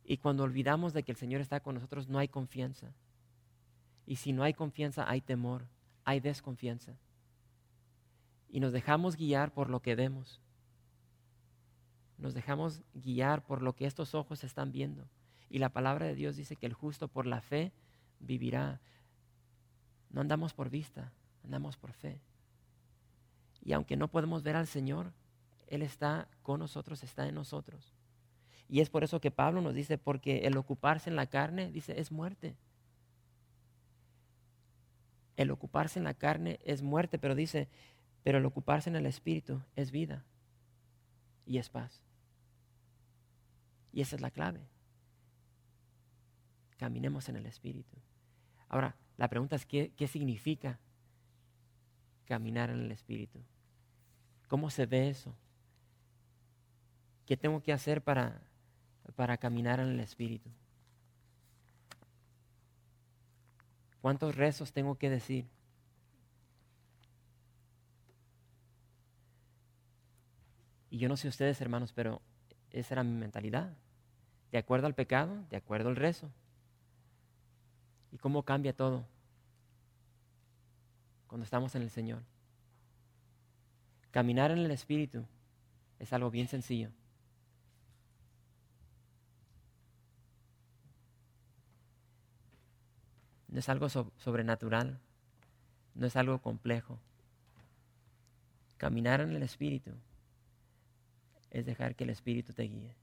Y 0.05 0.19
cuando 0.19 0.45
olvidamos 0.45 0.93
de 0.93 1.03
que 1.03 1.13
el 1.13 1.19
Señor 1.19 1.41
está 1.41 1.61
con 1.61 1.75
nosotros, 1.75 2.09
no 2.09 2.19
hay 2.19 2.29
confianza. 2.29 2.93
Y 4.07 4.17
si 4.17 4.33
no 4.33 4.43
hay 4.43 4.53
confianza, 4.53 5.09
hay 5.09 5.23
temor, 5.23 5.67
hay 6.05 6.21
desconfianza. 6.21 6.95
Y 8.51 8.61
nos 8.61 8.73
dejamos 8.73 9.17
guiar 9.17 9.53
por 9.53 9.71
lo 9.71 9.81
que 9.81 9.95
vemos. 9.95 10.41
Nos 12.19 12.35
dejamos 12.35 12.83
guiar 12.93 13.45
por 13.45 13.63
lo 13.63 13.75
que 13.75 13.87
estos 13.87 14.15
ojos 14.15 14.45
están 14.45 14.73
viendo. 14.73 15.09
Y 15.49 15.59
la 15.59 15.71
palabra 15.71 16.07
de 16.07 16.15
Dios 16.15 16.37
dice 16.37 16.57
que 16.57 16.67
el 16.67 16.75
justo 16.75 17.09
por 17.09 17.27
la 17.27 17.41
fe 17.41 17.73
vivirá. 18.21 18.81
No 20.11 20.21
andamos 20.21 20.53
por 20.53 20.69
vista, 20.69 21.13
andamos 21.43 21.77
por 21.77 21.93
fe. 21.93 22.21
Y 23.63 23.73
aunque 23.73 23.97
no 23.97 24.09
podemos 24.09 24.43
ver 24.43 24.57
al 24.57 24.67
Señor, 24.67 25.13
Él 25.67 25.83
está 25.83 26.29
con 26.43 26.61
nosotros, 26.61 27.03
está 27.03 27.27
en 27.27 27.35
nosotros. 27.35 27.95
Y 28.69 28.81
es 28.81 28.91
por 28.91 29.05
eso 29.05 29.21
que 29.21 29.31
Pablo 29.31 29.61
nos 29.61 29.75
dice, 29.75 29.99
porque 29.99 30.47
el 30.47 30.57
ocuparse 30.57 31.11
en 31.11 31.17
la 31.17 31.27
carne, 31.27 31.71
dice, 31.71 32.01
es 32.01 32.11
muerte. 32.11 32.57
El 35.37 35.51
ocuparse 35.51 35.99
en 35.99 36.05
la 36.05 36.15
carne 36.15 36.61
es 36.65 36.83
muerte, 36.83 37.19
pero 37.19 37.35
dice, 37.35 37.69
pero 38.23 38.39
el 38.39 38.47
ocuparse 38.47 38.89
en 38.89 38.97
el 38.97 39.07
espíritu 39.07 39.61
es 39.77 39.91
vida 39.91 40.25
y 41.47 41.59
es 41.59 41.69
paz. 41.69 42.03
Y 43.93 44.01
esa 44.01 44.17
es 44.17 44.23
la 44.23 44.31
clave. 44.31 44.67
Caminemos 46.79 47.29
en 47.29 47.37
el 47.37 47.47
espíritu. 47.47 47.97
Ahora, 48.69 48.97
la 49.17 49.29
pregunta 49.29 49.57
es, 49.57 49.67
¿qué, 49.67 49.93
qué 49.97 50.09
significa 50.09 50.81
caminar 52.25 52.71
en 52.71 52.81
el 52.81 52.91
espíritu? 52.93 53.41
¿Cómo 54.49 54.71
se 54.71 54.87
ve 54.87 55.09
eso? 55.09 55.35
¿Qué 57.27 57.37
tengo 57.37 57.63
que 57.63 57.73
hacer 57.73 58.03
para 58.03 58.43
para 59.13 59.37
caminar 59.37 59.81
en 59.81 59.89
el 59.89 60.01
Espíritu? 60.01 60.51
¿Cuántos 64.01 64.35
rezos 64.35 64.73
tengo 64.73 64.97
que 64.97 65.09
decir? 65.09 65.47
Y 70.91 70.99
yo 70.99 71.09
no 71.09 71.17
sé 71.17 71.27
ustedes, 71.27 71.61
hermanos, 71.61 71.93
pero 71.93 72.23
esa 72.71 72.95
era 72.95 73.03
mi 73.03 73.17
mentalidad. 73.17 73.73
De 74.53 74.59
acuerdo 74.59 74.87
al 74.87 74.95
pecado, 74.95 75.45
de 75.51 75.57
acuerdo 75.57 75.89
al 75.89 75.97
rezo. 75.97 76.31
¿Y 78.13 78.19
cómo 78.19 78.45
cambia 78.45 78.77
todo 78.77 79.05
cuando 81.27 81.45
estamos 81.45 81.75
en 81.75 81.83
el 81.83 81.91
Señor? 81.91 82.23
Caminar 84.13 84.53
en 84.53 84.59
el 84.59 84.71
Espíritu 84.71 85.25
es 85.99 86.13
algo 86.13 86.31
bien 86.31 86.47
sencillo. 86.47 86.91
No 93.55 93.61
es 93.61 93.69
algo 93.69 93.89
sobrenatural, 93.89 94.99
no 95.95 96.07
es 96.09 96.17
algo 96.17 96.43
complejo. 96.43 96.99
Caminar 98.79 99.21
en 99.21 99.31
el 99.31 99.45
Espíritu 99.45 99.93
es 101.51 101.65
dejar 101.65 101.95
que 101.95 102.03
el 102.03 102.11
Espíritu 102.11 102.53
te 102.53 102.65
guíe. 102.65 102.97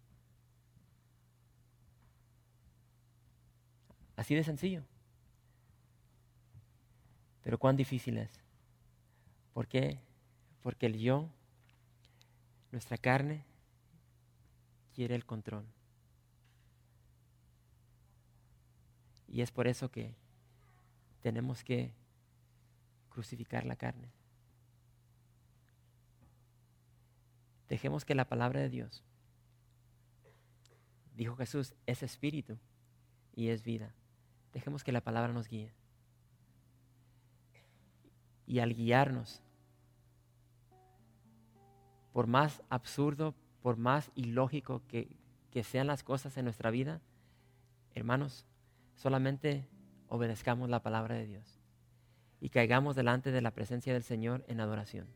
Así 4.18 4.36
de 4.36 4.44
sencillo. 4.44 4.84
Pero 7.44 7.58
cuán 7.58 7.78
difícil 7.78 8.18
es. 8.18 8.42
¿Por 9.54 9.70
qué? 9.70 10.02
Porque 10.62 10.88
el 10.88 11.00
yo, 11.00 11.30
nuestra 12.74 12.98
carne, 12.98 13.46
quiere 14.94 15.16
el 15.16 15.26
control. 15.26 15.66
Y 19.30 19.40
es 19.40 19.50
por 19.50 19.70
eso 19.70 19.90
que 19.90 20.20
tenemos 21.22 21.64
que 21.64 21.94
crucificar 23.10 23.66
la 23.66 23.76
carne. 23.76 24.12
Dejemos 27.70 28.04
que 28.04 28.16
la 28.16 28.26
palabra 28.26 28.60
de 28.60 28.70
Dios, 28.70 29.04
dijo 31.16 31.36
Jesús, 31.36 31.74
es 31.86 32.04
espíritu 32.04 32.58
y 33.34 33.50
es 33.50 33.64
vida. 33.64 33.94
Dejemos 34.54 34.84
que 34.84 34.92
la 34.92 35.02
palabra 35.02 35.32
nos 35.32 35.48
guíe. 35.48 35.74
Y 38.46 38.60
al 38.60 38.74
guiarnos, 38.74 39.42
por 42.12 42.28
más 42.28 42.62
absurdo, 42.70 43.34
por 43.62 43.78
más 43.78 44.12
ilógico 44.16 44.82
que, 44.88 45.18
sean 45.64 45.88
las 45.88 46.04
cosas 46.04 46.36
en 46.38 46.46
nuestra 46.46 46.72
vida, 46.72 47.02
hermanos, 47.94 48.46
solamente 48.96 49.68
obedezcamos 50.12 50.70
la 50.70 50.84
palabra 50.84 51.16
de 51.16 51.26
Dios 51.26 51.58
y 52.40 52.50
caigamos 52.50 52.96
delante 52.96 53.32
de 53.32 53.42
la 53.42 53.50
presencia 53.52 53.94
del 53.94 54.04
Señor 54.04 54.44
en 54.48 54.60
adoración. 54.60 55.08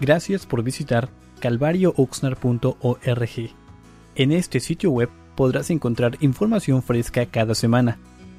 Gracias 0.00 0.46
por 0.46 0.62
visitar 0.62 1.08
calvariooxnar.org. 1.40 3.54
En 4.14 4.32
este 4.32 4.60
sitio 4.60 4.90
web 4.90 5.08
podrás 5.34 5.70
encontrar 5.70 6.18
información 6.20 6.82
fresca 6.82 7.24
cada 7.26 7.54
semana, 7.54 7.98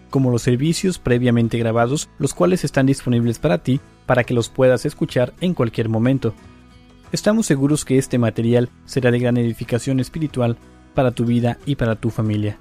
como 0.10 0.30
los 0.30 0.44
servicios 0.44 1.00
previamente 1.00 1.58
grabados, 1.58 2.10
los 2.20 2.34
cuales 2.34 2.64
están 2.64 2.86
disponibles 2.86 3.40
para 3.40 3.64
ti 3.64 3.80
para 4.06 4.24
que 4.24 4.36
los 4.36 4.50
puedas 4.50 4.86
escuchar 4.86 5.34
en 5.42 5.56
cualquier 5.56 5.90
momento. 5.90 6.36
Estamos 7.12 7.48
seguros 7.48 7.86
que 7.86 7.98
este 7.98 8.20
material 8.20 8.70
será 8.86 9.10
de 9.10 9.20
gran 9.20 9.38
edificación 9.38 10.00
espiritual 10.00 10.58
para 10.94 11.12
tu 11.12 11.26
vida 11.26 11.58
y 11.66 11.76
para 11.76 11.96
tu 11.96 12.12
familia. 12.12 12.60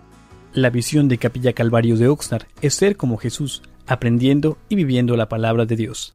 La 0.55 0.69
visión 0.69 1.09
de 1.09 1.17
Capilla 1.17 1.55
Calvario 1.55 1.97
de 1.97 2.09
Oxnard 2.09 2.45
es 2.61 2.75
ser 2.75 2.99
como 2.99 3.17
Jesús, 3.17 3.63
aprendiendo 3.87 4.59
y 4.69 4.75
viviendo 4.75 5.17
la 5.17 5.27
palabra 5.27 5.65
de 5.65 5.77
Dios. 5.77 6.15